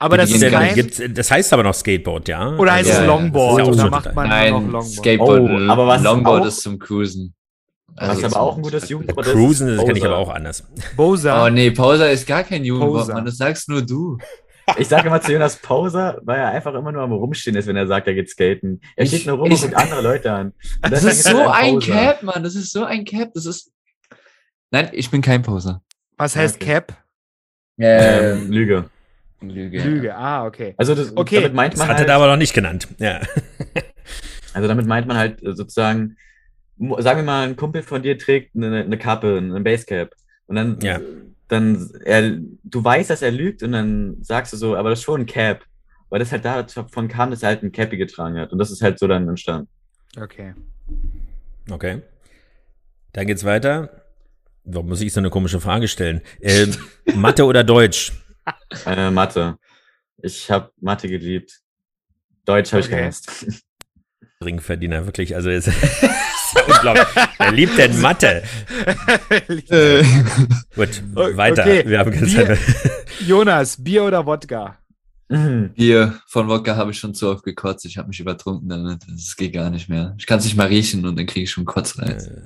Aber 0.00 0.16
das 0.16 0.32
ist 0.32 0.40
kein. 0.50 0.74
Gibt's, 0.74 1.00
das 1.10 1.30
heißt 1.30 1.52
aber 1.52 1.62
noch 1.62 1.74
Skateboard, 1.74 2.26
ja? 2.26 2.56
Oder 2.56 2.72
heißt 2.72 2.88
Ja, 2.88 2.94
es 2.96 3.00
ja, 3.02 3.06
Longboard? 3.06 3.60
ist 3.60 3.66
ja 3.66 3.72
Oder 3.72 3.90
macht 3.90 4.14
man 4.16 4.28
Nein, 4.28 4.52
noch 4.52 4.60
Longboard? 4.62 4.86
Skateboard, 4.86 5.40
Oh, 5.42 5.70
aber 5.70 5.86
was 5.86 6.02
Longboard 6.02 6.42
auch- 6.42 6.46
ist 6.46 6.62
zum 6.62 6.78
Cruisen. 6.80 7.34
Was 7.94 8.08
Also 8.08 8.20
aber 8.22 8.30
zum- 8.32 8.40
auch 8.40 8.56
ein 8.56 8.62
gutes 8.62 8.88
Jugendwort. 8.88 9.26
Cruisen, 9.26 9.68
das 9.68 9.78
kenne 9.84 9.92
ich 9.98 10.00
Poser. 10.02 10.06
aber 10.14 10.18
auch 10.18 10.28
anders. 10.34 10.64
Bosa. 10.96 11.46
Oh 11.46 11.50
nee, 11.50 11.70
Poser 11.70 12.10
ist 12.10 12.26
gar 12.26 12.42
kein 12.42 12.64
Jugendwort, 12.64 13.02
Poser. 13.02 13.14
Mann, 13.14 13.24
das 13.24 13.36
sagst 13.36 13.68
nur 13.68 13.82
du. 13.82 14.18
Ich 14.78 14.88
sage 14.88 15.08
immer 15.08 15.20
zu 15.20 15.32
Jonas 15.32 15.56
Poser, 15.56 16.20
weil 16.22 16.38
er 16.38 16.48
einfach 16.50 16.74
immer 16.74 16.92
nur 16.92 17.02
am 17.02 17.12
Rumstehen 17.12 17.56
ist, 17.56 17.66
wenn 17.66 17.76
er 17.76 17.86
sagt, 17.86 18.06
er 18.06 18.14
geht 18.14 18.30
skaten. 18.30 18.80
Er 18.96 19.04
Ich- 19.04 19.10
steht 19.10 19.26
nur 19.26 19.38
rum 19.38 19.50
ich- 19.50 19.62
und 19.62 19.70
guckt 19.72 19.82
andere 19.82 20.00
Leute 20.02 20.32
an. 20.32 20.52
Das 20.82 20.90
deswegen 21.02 21.10
ist 21.12 21.26
er 21.26 21.32
so 21.32 21.48
ein 21.48 21.74
Poser. 21.74 21.92
Cap, 21.92 22.22
Mann, 22.22 22.42
das 22.44 22.54
ist 22.54 22.72
so 22.72 22.84
ein 22.84 23.04
Cap, 23.04 23.30
das 23.34 23.46
ist... 23.46 23.72
Nein, 24.70 24.88
ich 24.92 25.10
bin 25.10 25.20
kein 25.22 25.42
Poser. 25.42 25.82
Was 26.16 26.36
heißt 26.36 26.56
Okay. 26.56 26.72
Cap? 26.74 26.96
Ähm, 27.78 28.50
Lüge. 28.52 28.90
Lüge. 29.40 29.82
Lüge. 29.82 30.14
Ah, 30.16 30.44
okay. 30.46 30.74
Also 30.76 30.94
das, 30.94 31.16
Okay. 31.16 31.36
damit 31.36 31.54
meint 31.54 31.72
Das 31.72 31.78
man 31.80 31.88
hat 31.88 31.94
er 31.96 31.98
halt, 32.00 32.08
da 32.10 32.16
aber 32.16 32.28
noch 32.28 32.36
nicht 32.36 32.52
genannt. 32.54 32.86
Ja. 32.98 33.20
also 34.52 34.68
damit 34.68 34.86
meint 34.86 35.06
man 35.06 35.16
halt 35.16 35.42
äh, 35.42 35.54
sozusagen, 35.54 36.16
sagen 36.98 37.20
wir 37.20 37.24
mal, 37.24 37.48
ein 37.48 37.56
Kumpel 37.56 37.82
von 37.82 38.02
dir 38.02 38.18
trägt 38.18 38.54
eine, 38.54 38.82
eine 38.84 38.98
Kappe, 38.98 39.38
eine 39.38 39.60
Basecap. 39.60 40.12
Und 40.46 40.56
dann, 40.56 40.78
Ja. 40.80 41.00
Dann 41.50 41.90
er, 42.04 42.38
du 42.64 42.84
weißt, 42.84 43.10
dass 43.10 43.22
er 43.22 43.30
lügt 43.30 43.62
und 43.62 43.72
dann 43.72 44.16
sagst 44.22 44.52
du 44.52 44.56
so, 44.56 44.76
aber 44.76 44.90
das 44.90 45.00
ist 45.00 45.04
schon 45.04 45.22
ein 45.22 45.26
Cap. 45.26 45.64
Weil 46.08 46.18
das 46.18 46.32
halt 46.32 46.44
davon 46.44 47.06
kam, 47.06 47.30
dass 47.30 47.42
er 47.44 47.50
halt 47.50 47.62
ein 47.62 47.70
Cappy 47.70 47.96
getragen 47.96 48.36
hat. 48.38 48.50
Und 48.50 48.58
das 48.58 48.70
ist 48.72 48.82
halt 48.82 48.98
so 48.98 49.06
dann 49.06 49.28
entstanden. 49.28 49.68
Okay. 50.20 50.54
Okay. 51.70 52.02
Dann 53.12 53.26
geht's 53.28 53.44
weiter. 53.44 54.04
Warum 54.64 54.88
muss 54.88 55.00
ich 55.00 55.12
so 55.12 55.20
eine 55.20 55.30
komische 55.30 55.60
Frage 55.60 55.86
stellen? 55.86 56.20
Ähm, 56.40 56.74
Mathe 57.14 57.44
oder 57.44 57.62
Deutsch? 57.62 58.12
Äh, 58.86 59.10
Mathe. 59.10 59.56
Ich 60.18 60.50
habe 60.50 60.72
Mathe 60.80 61.08
geliebt. 61.08 61.60
Deutsch 62.44 62.72
habe 62.72 62.80
ich 62.80 62.86
Okay. 62.88 62.96
gehasst. 62.96 63.46
Ringverdiener, 64.44 65.06
wirklich. 65.06 65.36
Also 65.36 65.50
unglaublich. 65.50 65.74
Wer 67.38 67.52
liebt 67.52 67.76
denn 67.78 68.00
Mathe? 68.00 68.42
Gut, 70.74 71.02
O- 71.16 71.36
weiter. 71.36 71.62
okay. 71.62 71.82
Wir 71.86 71.98
haben 71.98 72.28
Zeit. 72.28 72.58
Jonas, 73.26 73.82
Bier 73.82 74.04
oder 74.04 74.24
Wodka? 74.26 74.76
Mhm. 75.28 75.70
Hier, 75.74 76.20
von 76.26 76.48
Wodka 76.48 76.76
habe 76.76 76.90
ich 76.90 76.98
schon 76.98 77.14
zu 77.14 77.28
oft 77.30 77.44
gekotzt. 77.44 77.84
Ich 77.84 77.98
habe 77.98 78.08
mich 78.08 78.20
übertrunken 78.20 78.68
damit. 78.68 79.02
Das 79.08 79.36
geht 79.36 79.52
gar 79.52 79.70
nicht 79.70 79.88
mehr. 79.88 80.14
Ich 80.18 80.26
kann 80.26 80.38
es 80.38 80.44
nicht 80.44 80.56
mal 80.56 80.66
riechen 80.66 81.04
und 81.06 81.16
dann 81.16 81.26
kriege 81.26 81.44
ich 81.44 81.50
schon 81.50 81.64
Kotzreiz. 81.64 82.26
Äh, 82.26 82.40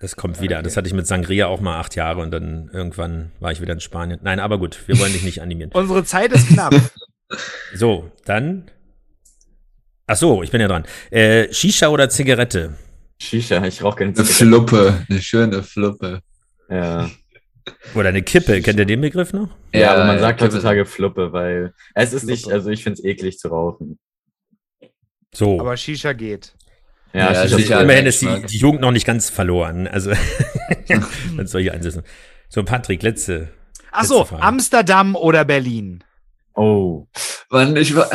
Das 0.00 0.14
kommt 0.16 0.40
wieder. 0.40 0.62
Das 0.62 0.76
hatte 0.76 0.86
ich 0.86 0.94
mit 0.94 1.06
Sangria 1.06 1.46
auch 1.48 1.60
mal 1.60 1.78
acht 1.80 1.96
Jahre 1.96 2.20
und 2.20 2.30
dann 2.30 2.70
irgendwann 2.72 3.32
war 3.40 3.50
ich 3.52 3.60
wieder 3.60 3.72
in 3.72 3.80
Spanien. 3.80 4.20
Nein, 4.22 4.38
aber 4.40 4.58
gut, 4.58 4.78
wir 4.86 4.98
wollen 5.00 5.12
dich 5.12 5.24
nicht 5.24 5.42
animieren. 5.42 5.70
Unsere 5.74 6.04
Zeit 6.04 6.32
ist 6.32 6.48
knapp. 6.48 6.74
So, 7.74 8.10
dann. 8.24 8.70
Ach 10.06 10.16
so, 10.16 10.42
ich 10.42 10.50
bin 10.50 10.60
ja 10.60 10.68
dran. 10.68 10.84
Äh, 11.10 11.52
Shisha 11.52 11.88
oder 11.88 12.08
Zigarette? 12.08 12.74
Shisha, 13.20 13.64
ich 13.64 13.82
rauche 13.82 13.98
keine 13.98 14.10
Eine 14.10 14.24
Zigarette. 14.24 14.34
Fluppe, 14.44 15.06
eine 15.08 15.20
schöne 15.20 15.62
Fluppe. 15.62 16.20
Ja. 16.70 17.10
Oder 17.94 18.08
eine 18.10 18.22
Kippe? 18.22 18.60
Kennt 18.62 18.78
ihr 18.78 18.86
den 18.86 19.00
Begriff 19.00 19.32
noch? 19.32 19.48
Ja, 19.74 19.92
aber 19.94 20.04
man 20.06 20.16
ja, 20.16 20.20
sagt 20.22 20.38
Kippe. 20.38 20.52
heutzutage 20.52 20.86
Fluppe, 20.86 21.32
weil 21.32 21.74
es 21.94 22.12
ist 22.12 22.24
nicht, 22.24 22.42
Fluppe. 22.42 22.54
also 22.56 22.70
ich 22.70 22.82
finde 22.82 22.98
es 23.00 23.04
eklig 23.04 23.38
zu 23.38 23.48
rauchen. 23.48 23.98
So. 25.34 25.60
Aber 25.60 25.76
Shisha 25.76 26.12
geht. 26.12 26.54
Ja, 27.12 27.32
Ja, 27.32 27.48
Shisha 27.48 27.76
ist 27.78 27.82
Immerhin 27.82 28.06
ist 28.06 28.22
die, 28.22 28.42
die 28.46 28.58
Jugend 28.58 28.80
noch 28.80 28.92
nicht 28.92 29.06
ganz 29.06 29.28
verloren. 29.30 29.86
Also, 29.86 30.10
wenn 31.36 31.46
solche 31.46 31.72
einsetzen. 31.72 32.02
So, 32.48 32.62
Patrick, 32.64 33.02
letzte. 33.02 33.48
Achso, 33.90 34.18
Letzte 34.20 34.28
Frage. 34.30 34.42
Amsterdam 34.42 35.16
oder 35.16 35.44
Berlin? 35.44 36.04
Oh. 36.54 37.06
Mann, 37.50 37.76
ich 37.76 37.94
war, 37.94 38.08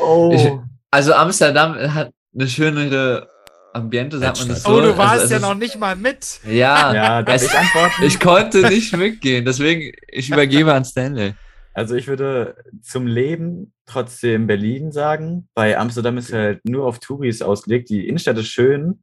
Oh. 0.00 0.32
Ich- 0.34 0.52
also 0.90 1.14
Amsterdam 1.14 1.74
hat 1.94 2.10
eine 2.34 2.48
schönere 2.48 3.28
Ambiente, 3.76 4.18
sagt 4.18 4.38
man 4.40 4.48
das 4.48 4.62
so. 4.62 4.70
Oh, 4.70 4.80
du 4.80 4.96
warst 4.96 5.22
also, 5.22 5.34
ja 5.34 5.40
noch 5.40 5.54
nicht 5.54 5.78
mal 5.78 5.94
mit. 5.96 6.40
Ja, 6.44 6.94
ja, 6.94 7.22
darf 7.22 7.36
es- 7.36 7.44
ich 7.44 7.58
antworten? 7.58 8.02
ich 8.02 8.18
konnte 8.20 8.62
nicht 8.68 8.96
mitgehen, 8.96 9.44
deswegen, 9.44 9.92
ich 10.08 10.28
übergebe 10.30 10.72
an 10.72 10.84
Stanley. 10.84 11.34
Also 11.74 11.94
ich 11.94 12.06
würde 12.08 12.56
zum 12.80 13.06
Leben 13.06 13.74
trotzdem 13.84 14.46
Berlin 14.46 14.92
sagen. 14.92 15.46
Bei 15.54 15.76
Amsterdam 15.78 16.16
ist 16.16 16.32
halt 16.32 16.60
nur 16.64 16.86
auf 16.86 17.00
Touris 17.00 17.42
ausgelegt. 17.42 17.90
Die 17.90 18.08
Innenstadt 18.08 18.38
ist 18.38 18.48
schön, 18.48 19.02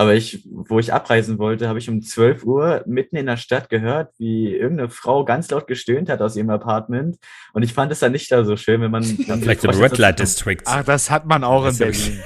aber 0.00 0.14
ich, 0.14 0.48
wo 0.50 0.78
ich 0.78 0.94
abreisen 0.94 1.38
wollte, 1.38 1.68
habe 1.68 1.78
ich 1.78 1.90
um 1.90 2.00
12 2.00 2.44
Uhr 2.44 2.82
mitten 2.86 3.16
in 3.16 3.26
der 3.26 3.36
Stadt 3.36 3.68
gehört, 3.68 4.14
wie 4.16 4.50
irgendeine 4.56 4.88
Frau 4.88 5.26
ganz 5.26 5.50
laut 5.50 5.66
gestöhnt 5.66 6.08
hat 6.08 6.22
aus 6.22 6.36
ihrem 6.36 6.48
Apartment. 6.48 7.18
Und 7.52 7.64
ich 7.64 7.74
fand 7.74 7.92
es 7.92 7.98
dann 7.98 8.12
nicht 8.12 8.32
da 8.32 8.42
so 8.44 8.56
schön, 8.56 8.80
wenn 8.80 8.90
man 8.90 9.02
dann 9.28 9.42
Vielleicht 9.42 9.62
im 9.62 9.70
Red 9.70 9.98
Light 9.98 10.18
District. 10.18 10.62
Ach, 10.64 10.82
das 10.84 11.10
hat 11.10 11.26
man 11.26 11.44
auch 11.44 11.66
in 11.66 11.76
Berlin. 11.76 12.18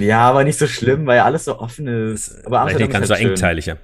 Ja, 0.00 0.20
aber 0.30 0.44
nicht 0.44 0.58
so 0.58 0.66
schlimm, 0.66 1.06
weil 1.06 1.20
alles 1.20 1.44
so 1.44 1.58
offen 1.58 1.88
ist. 1.88 2.46
Aber 2.46 2.62
Vielleicht 2.66 2.78
nicht 2.78 2.86
Amsterdam 2.86 2.90
ganz 2.92 3.02
ist 3.02 3.08
so 3.08 3.14
halt 3.14 3.22
schön. 3.22 3.30
engteiliger. 3.32 3.76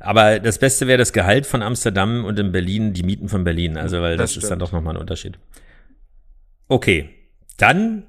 Aber 0.00 0.40
das 0.40 0.56
Beste 0.56 0.86
wäre 0.86 0.96
das 0.96 1.12
Gehalt 1.12 1.44
von 1.44 1.62
Amsterdam 1.62 2.24
und 2.24 2.38
in 2.38 2.50
Berlin 2.50 2.94
die 2.94 3.02
Mieten 3.02 3.28
von 3.28 3.44
Berlin. 3.44 3.76
Also, 3.76 4.00
weil 4.00 4.16
das, 4.16 4.34
Das 4.34 4.42
ist 4.42 4.50
dann 4.50 4.58
doch 4.58 4.72
nochmal 4.72 4.94
ein 4.94 5.00
Unterschied. 5.00 5.38
Okay. 6.68 7.10
Dann 7.58 8.04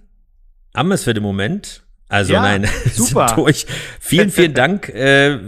haben 0.74 0.88
wir 0.88 0.96
es 0.96 1.04
für 1.04 1.14
den 1.14 1.24
Moment. 1.24 1.84
Also 2.14 2.34
Ja, 2.34 2.42
nein, 2.44 2.68
super. 2.94 3.26
durch. 3.36 3.66
Vielen, 4.00 4.30
vielen 4.30 4.54
Dank. 4.54 4.88
Äh, 4.94 5.40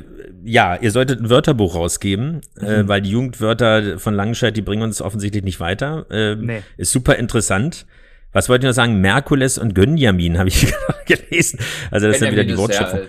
ja, 0.44 0.76
ihr 0.76 0.92
solltet 0.92 1.20
ein 1.22 1.30
Wörterbuch 1.30 1.76
rausgeben, 1.76 2.42
äh, 2.60 2.84
Mhm. 2.84 2.88
weil 2.88 3.02
die 3.02 3.10
Jugendwörter 3.12 3.98
von 4.00 4.14
Langenscheid, 4.16 4.56
die 4.58 4.62
bringen 4.62 4.82
uns 4.84 5.02
offensichtlich 5.02 5.44
nicht 5.44 5.60
weiter. 5.60 6.06
Ähm, 6.12 6.46
Nee. 6.46 6.62
Ist 6.78 6.92
super 6.92 7.16
interessant. 7.18 7.86
Was 8.32 8.50
wollte 8.50 8.66
ich 8.66 8.70
noch 8.70 8.76
sagen? 8.76 9.00
Merkules 9.02 9.58
und 9.58 9.74
Gönjamin 9.76 10.38
habe 10.40 10.50
ich 10.50 10.72
gelesen. 11.06 11.60
Also 11.92 12.08
das 12.08 12.16
ist 12.18 12.22
dann 12.24 12.32
wieder 12.32 12.44
die 12.44 12.58
Wortschöpfung. 12.58 13.02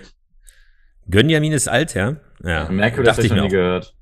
Gönjamin 1.09 1.51
ist 1.53 1.67
alt, 1.67 1.93
ja? 1.95 2.15
Ja. 2.43 2.69
Merkules 2.69 3.07
habe 3.09 3.21
dachte 3.23 3.25
ich 3.25 3.33
noch 3.33 3.43
nie 3.45 3.49
gehört. 3.49 3.93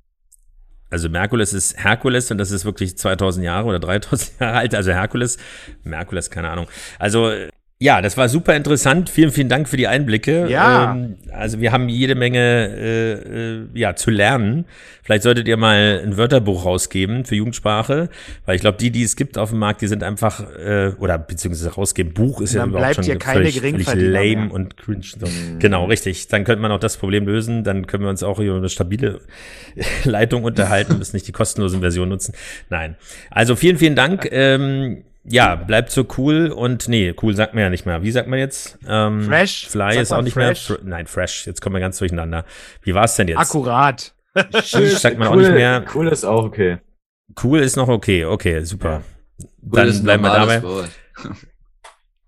Also 0.89 1.09
Merkules 1.09 1.53
ist 1.53 1.81
Herkules 1.83 2.29
und 2.31 2.37
das 2.37 2.51
ist 2.51 2.63
wirklich 2.65 2.97
2000 2.97 3.43
Jahre 3.45 3.67
oder 3.67 3.79
3000 3.79 4.39
Jahre 4.39 4.57
alt. 4.57 4.75
Also 4.75 4.91
Herkules, 4.91 5.37
Merkules, 5.83 6.29
keine 6.29 6.49
Ahnung. 6.49 6.67
Also 6.99 7.31
Ja, 7.77 8.01
das 8.01 8.15
war 8.15 8.29
super 8.29 8.55
interessant. 8.55 9.09
Vielen, 9.09 9.31
vielen 9.31 9.49
Dank 9.49 9.67
für 9.67 9.75
die 9.75 9.87
Einblicke. 9.87 10.47
Ja. 10.49 10.93
Ähm, 10.93 11.17
also 11.33 11.59
wir 11.59 11.73
haben 11.73 11.89
jede 11.89 12.15
Menge 12.15 12.39
äh, 12.39 13.11
äh, 13.11 13.67
ja, 13.73 13.97
zu 13.97 14.11
lernen. 14.11 14.63
Vielleicht 15.03 15.23
solltet 15.23 15.45
ihr 15.49 15.57
mal 15.57 16.01
ein 16.01 16.15
Wörterbuch 16.15 16.63
rausgeben 16.63 17.25
für 17.25 17.35
Jugendsprache, 17.35 18.07
weil 18.45 18.55
ich 18.55 18.61
glaube, 18.61 18.77
die, 18.77 18.91
die 18.91 19.03
es 19.03 19.17
gibt 19.17 19.37
auf 19.37 19.49
dem 19.49 19.59
Markt, 19.59 19.81
die 19.81 19.87
sind 19.87 20.03
einfach, 20.03 20.49
äh, 20.57 20.93
oder 20.99 21.17
beziehungsweise 21.17 21.73
rausgeben, 21.73 22.13
Buch 22.13 22.39
ist 22.39 22.53
ja 22.53 22.61
Dann 22.61 22.69
überhaupt 22.69 22.93
bleibt 22.93 22.95
schon 22.95 23.03
hier 23.03 23.19
keine 23.19 23.51
völlig, 23.51 23.59
völlig 23.59 23.87
lame 23.93 24.45
mehr. 24.45 24.53
und 24.53 24.77
cringe. 24.77 25.03
So. 25.03 25.27
Genau, 25.59 25.83
richtig. 25.83 26.29
Dann 26.29 26.45
könnte 26.45 26.61
man 26.61 26.71
auch 26.71 26.79
das 26.79 26.95
Problem 26.95 27.25
lösen. 27.25 27.65
Dann 27.65 27.87
können 27.87 28.03
wir 28.03 28.09
uns 28.09 28.23
auch 28.23 28.39
über 28.39 28.55
eine 28.55 28.69
stabile 28.69 29.19
Leitung 30.05 30.45
unterhalten, 30.45 30.97
müssen 30.97 31.17
nicht 31.17 31.27
die 31.27 31.33
kostenlosen 31.33 31.81
Versionen 31.81 32.11
nutzen. 32.11 32.33
Nein. 32.69 32.95
Also 33.31 33.57
vielen, 33.57 33.77
vielen 33.77 33.95
Dank. 33.97 34.29
Ähm, 34.31 35.03
ja, 35.27 35.55
bleibt 35.55 35.91
so 35.91 36.05
cool 36.17 36.51
und 36.51 36.87
nee, 36.87 37.13
cool 37.21 37.35
sagt 37.35 37.53
man 37.53 37.63
ja 37.63 37.69
nicht 37.69 37.85
mehr. 37.85 38.03
Wie 38.03 38.11
sagt 38.11 38.27
man 38.27 38.39
jetzt? 38.39 38.77
Ähm, 38.87 39.23
Fresh? 39.23 39.67
Fly 39.67 39.99
ist 39.99 40.11
auch 40.13 40.21
nicht 40.21 40.33
fresh? 40.33 40.69
mehr. 40.69 40.77
Fr 40.79 40.85
Nein, 40.85 41.07
fresh. 41.07 41.47
Jetzt 41.47 41.61
kommen 41.61 41.75
wir 41.75 41.79
ganz 41.79 41.97
durcheinander. 41.99 42.45
Wie 42.83 42.93
war 42.93 43.05
es 43.05 43.15
denn 43.15 43.27
jetzt? 43.27 43.39
Akkurat. 43.39 44.13
Sheesh 44.63 44.97
sagt 44.99 45.17
man 45.17 45.29
auch 45.29 45.35
cool, 45.35 45.43
nicht 45.43 45.53
mehr. 45.53 45.83
Cool 45.93 46.07
ist 46.09 46.25
auch 46.25 46.43
okay. 46.43 46.77
Cool 47.41 47.59
ist 47.59 47.75
noch 47.75 47.87
okay. 47.87 48.25
Okay, 48.25 48.61
super. 48.63 49.01
Cool 49.71 49.79
ist 49.87 49.97
Dann 49.99 50.03
bleiben 50.03 50.23
wir 50.23 50.33
dabei. 50.33 50.63
Wort. 50.63 50.89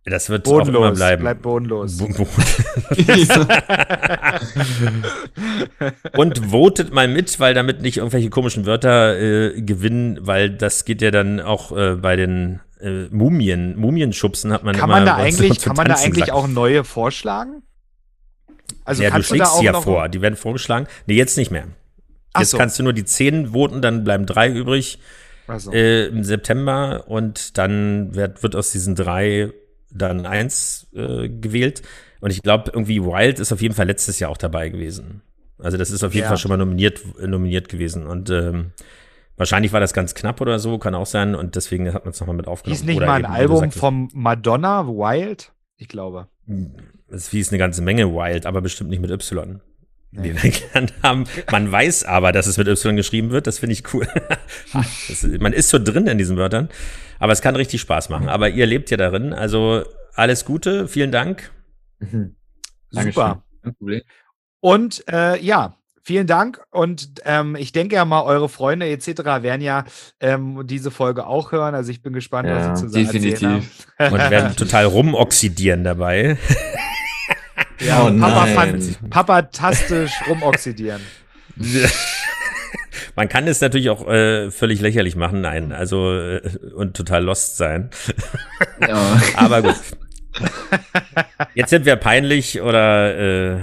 Das 0.06 0.30
wird 0.30 0.48
auch 0.48 0.54
immer 0.54 0.64
Bodenlos. 0.72 0.98
bleiben. 0.98 1.22
Bleibt 1.22 1.42
bodenlos. 1.42 1.98
Bo- 1.98 2.08
bo- 2.08 2.28
Und 6.18 6.40
votet 6.50 6.94
mal 6.94 7.08
mit, 7.10 7.40
weil 7.40 7.54
damit 7.54 7.82
nicht 7.82 7.98
irgendwelche 7.98 8.30
komischen 8.30 8.66
Wörter 8.66 9.20
äh, 9.20 9.62
gewinnen, 9.62 10.20
weil 10.22 10.50
das 10.50 10.86
geht 10.86 11.02
ja 11.02 11.12
dann 11.12 11.42
auch 11.42 11.76
äh, 11.76 11.96
bei 11.96 12.16
den 12.16 12.62
äh, 12.82 13.08
Mumien, 13.10 13.78
Mumienschubsen 13.78 14.52
hat 14.54 14.64
man 14.64 14.76
Kann 14.76 14.90
immer 14.90 14.98
man 14.98 15.06
da 15.06 15.16
eigentlich, 15.16 15.62
kann 15.62 15.76
man 15.76 15.88
da 15.88 15.96
eigentlich 15.96 16.26
gesagt. 16.26 16.32
auch 16.32 16.48
neue 16.48 16.84
vorschlagen? 16.84 17.64
Also 18.86 19.04
ja, 19.04 19.10
du 19.12 19.24
schlägst 19.24 19.58
sie 19.58 19.66
ja 19.66 19.80
vor, 19.82 20.10
die 20.10 20.22
werden 20.22 20.36
vorgeschlagen. 20.36 20.88
Nee, 21.06 21.16
jetzt 21.16 21.38
nicht 21.38 21.52
mehr. 21.52 21.68
Ach 22.34 22.42
Jetzt 22.42 22.52
so. 22.52 22.58
kannst 22.58 22.78
du 22.80 22.84
nur 22.84 22.94
die 22.94 23.06
zehn 23.06 23.54
voten, 23.54 23.82
dann 23.82 24.04
bleiben 24.04 24.26
drei 24.26 24.50
übrig 24.50 25.00
so. 25.58 25.72
äh, 25.72 26.08
im 26.08 26.24
September 26.24 27.06
und 27.08 27.58
dann 27.58 28.14
wird, 28.16 28.44
wird 28.44 28.56
aus 28.56 28.72
diesen 28.72 28.96
drei 28.96 29.52
dann 29.92 30.26
eins 30.26 30.88
äh, 30.94 31.30
gewählt. 31.30 31.82
Und 32.20 32.32
ich 32.32 32.42
glaube, 32.42 32.72
irgendwie 32.74 33.02
Wild 33.04 33.40
ist 33.40 33.52
auf 33.52 33.62
jeden 33.62 33.76
Fall 33.76 33.88
letztes 33.88 34.20
Jahr 34.20 34.32
auch 34.32 34.38
dabei 34.38 34.70
gewesen. 34.70 35.22
Also 35.60 35.78
das 35.78 35.90
ist 35.92 36.04
auf 36.04 36.14
jeden 36.14 36.24
Ja. 36.26 36.30
Fall 36.30 36.38
schon 36.38 36.50
mal 36.50 36.58
nominiert, 36.58 37.02
nominiert 37.20 37.70
gewesen. 37.70 38.06
Und 38.06 38.30
ähm, 38.30 38.72
wahrscheinlich 39.38 39.72
war 39.72 39.80
das 39.80 39.94
ganz 39.94 40.14
knapp 40.16 40.42
oder 40.42 40.60
so, 40.60 40.78
kann 40.78 40.96
auch 40.96 41.06
sein. 41.06 41.36
Und 41.36 41.56
deswegen 41.56 41.94
hat 41.94 42.04
man 42.04 42.12
es 42.12 42.20
nochmal 42.20 42.36
mit 42.36 42.48
aufgenommen. 42.48 42.78
Hieß 42.78 42.86
nicht 42.86 42.98
Oder 42.98 43.08
mal 43.08 43.16
ein 43.16 43.26
Album 43.26 43.72
vom 43.72 44.10
Madonna, 44.14 44.88
Wild? 44.88 45.54
Ich 45.78 45.88
glaube. 45.88 46.28
Es 47.08 47.30
hieß 47.30 47.50
eine 47.50 47.60
ganze 47.60 47.82
Menge 47.82 48.14
Wild, 48.14 48.46
aber 48.46 48.62
bestimmt 48.62 48.90
nicht 48.90 49.00
mit 49.00 49.12
Y. 49.12 49.62
Wie 50.12 50.42
wir 50.42 50.52
gelernt 50.52 50.94
haben. 51.04 51.26
Man 51.52 51.72
weiß 51.72 52.06
aber, 52.06 52.32
dass 52.32 52.48
es 52.48 52.58
mit 52.58 52.68
Y 52.68 52.96
geschrieben 52.96 53.30
wird. 53.30 53.48
Das 53.48 53.60
finde 53.60 53.74
ich 53.74 53.94
cool. 53.94 54.08
das, 54.74 55.24
man 55.40 55.54
ist 55.54 55.70
so 55.70 55.80
drin 55.80 56.08
in 56.08 56.18
diesen 56.18 56.38
Wörtern. 56.38 56.70
Aber 57.20 57.34
es 57.34 57.42
kann 57.42 57.56
richtig 57.56 57.82
Spaß 57.82 58.10
machen. 58.10 58.30
Aber 58.30 58.50
ihr 58.50 58.66
lebt 58.66 58.90
ja 58.90 58.98
darin. 58.98 59.34
Also 59.34 59.84
alles 60.14 60.46
Gute. 60.46 60.88
Vielen 60.88 61.12
Dank. 61.12 61.52
Mhm. 62.00 62.36
Dankeschön. 62.92 63.14
Super. 63.64 64.02
Und 64.60 65.04
äh, 65.08 65.40
ja, 65.44 65.77
vielen 66.08 66.26
Dank. 66.26 66.62
Und 66.72 67.10
ähm, 67.26 67.58
ich 67.58 67.74
denke 67.74 67.96
ja 67.96 68.06
mal, 68.06 68.24
eure 68.24 68.48
Freunde 68.48 68.88
etc. 68.88 69.08
werden 69.42 69.62
ja 69.62 69.84
ähm, 70.22 70.66
diese 70.66 70.90
Folge 70.90 71.28
auch 71.28 71.52
hören. 71.52 71.76
Also 71.76 71.92
ich 71.92 72.02
bin 72.02 72.14
gespannt, 72.14 72.48
Ja, 72.48 72.72
was 72.72 72.80
sie 72.80 72.86
zu 72.86 72.90
sagen 72.90 73.06
definitiv. 73.06 73.86
Und 74.00 74.18
werden 74.18 74.56
total 74.56 74.86
rumoxidieren 74.86 75.84
dabei. 75.84 76.38
Ja, 77.80 78.08
Oh 78.08 78.12
Papa 78.20 78.66
Papa-tastisch 79.12 80.12
rumoxidieren. 80.28 81.00
Man 83.16 83.30
kann 83.30 83.48
es 83.48 83.62
natürlich 83.62 83.92
auch 83.92 84.08
äh, 84.08 84.50
völlig 84.50 84.82
lächerlich 84.82 85.16
machen. 85.16 85.42
Nein, 85.42 85.72
also 85.72 86.12
äh, 86.12 86.42
und 86.76 86.98
total 86.98 87.24
lost 87.24 87.58
sein. 87.58 87.92
Ja. 88.82 89.22
Aber 89.36 89.62
gut. 89.62 89.76
Jetzt 91.54 91.70
sind 91.70 91.86
wir 91.86 91.96
peinlich 91.96 92.62
oder 92.62 93.16
äh, 93.16 93.60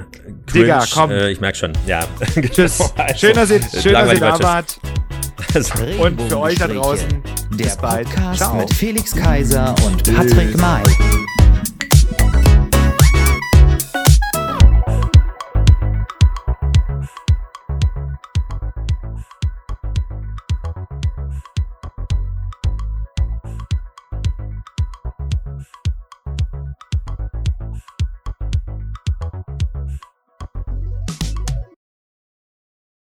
cringe. 0.46 0.64
Digga, 0.64 0.84
komm. 0.92 1.10
Äh, 1.10 1.30
ich 1.30 1.40
merke 1.40 1.58
schon. 1.58 1.72
Ja. 1.86 2.06
Tschüss. 2.50 2.78
Also, 2.96 3.18
schön, 3.18 3.34
dass 3.34 3.50
ihr, 3.50 3.60
schön, 3.60 3.92
dass 3.92 4.12
ihr 4.12 4.20
da 4.20 4.32
war, 4.32 4.42
wart. 4.42 4.78
Und 5.98 6.20
für 6.22 6.40
euch 6.40 6.58
da 6.58 6.66
draußen. 6.66 7.22
Der 7.52 7.64
Bis 7.64 7.76
bald. 7.76 8.08
Podcast 8.08 8.38
Ciao. 8.38 8.56
Äh. 8.56 8.60
mit 8.60 8.74
Felix 8.74 9.14
Kaiser 9.14 9.74
und 9.84 10.02
Patrick 10.14 10.56
May. 10.58 10.82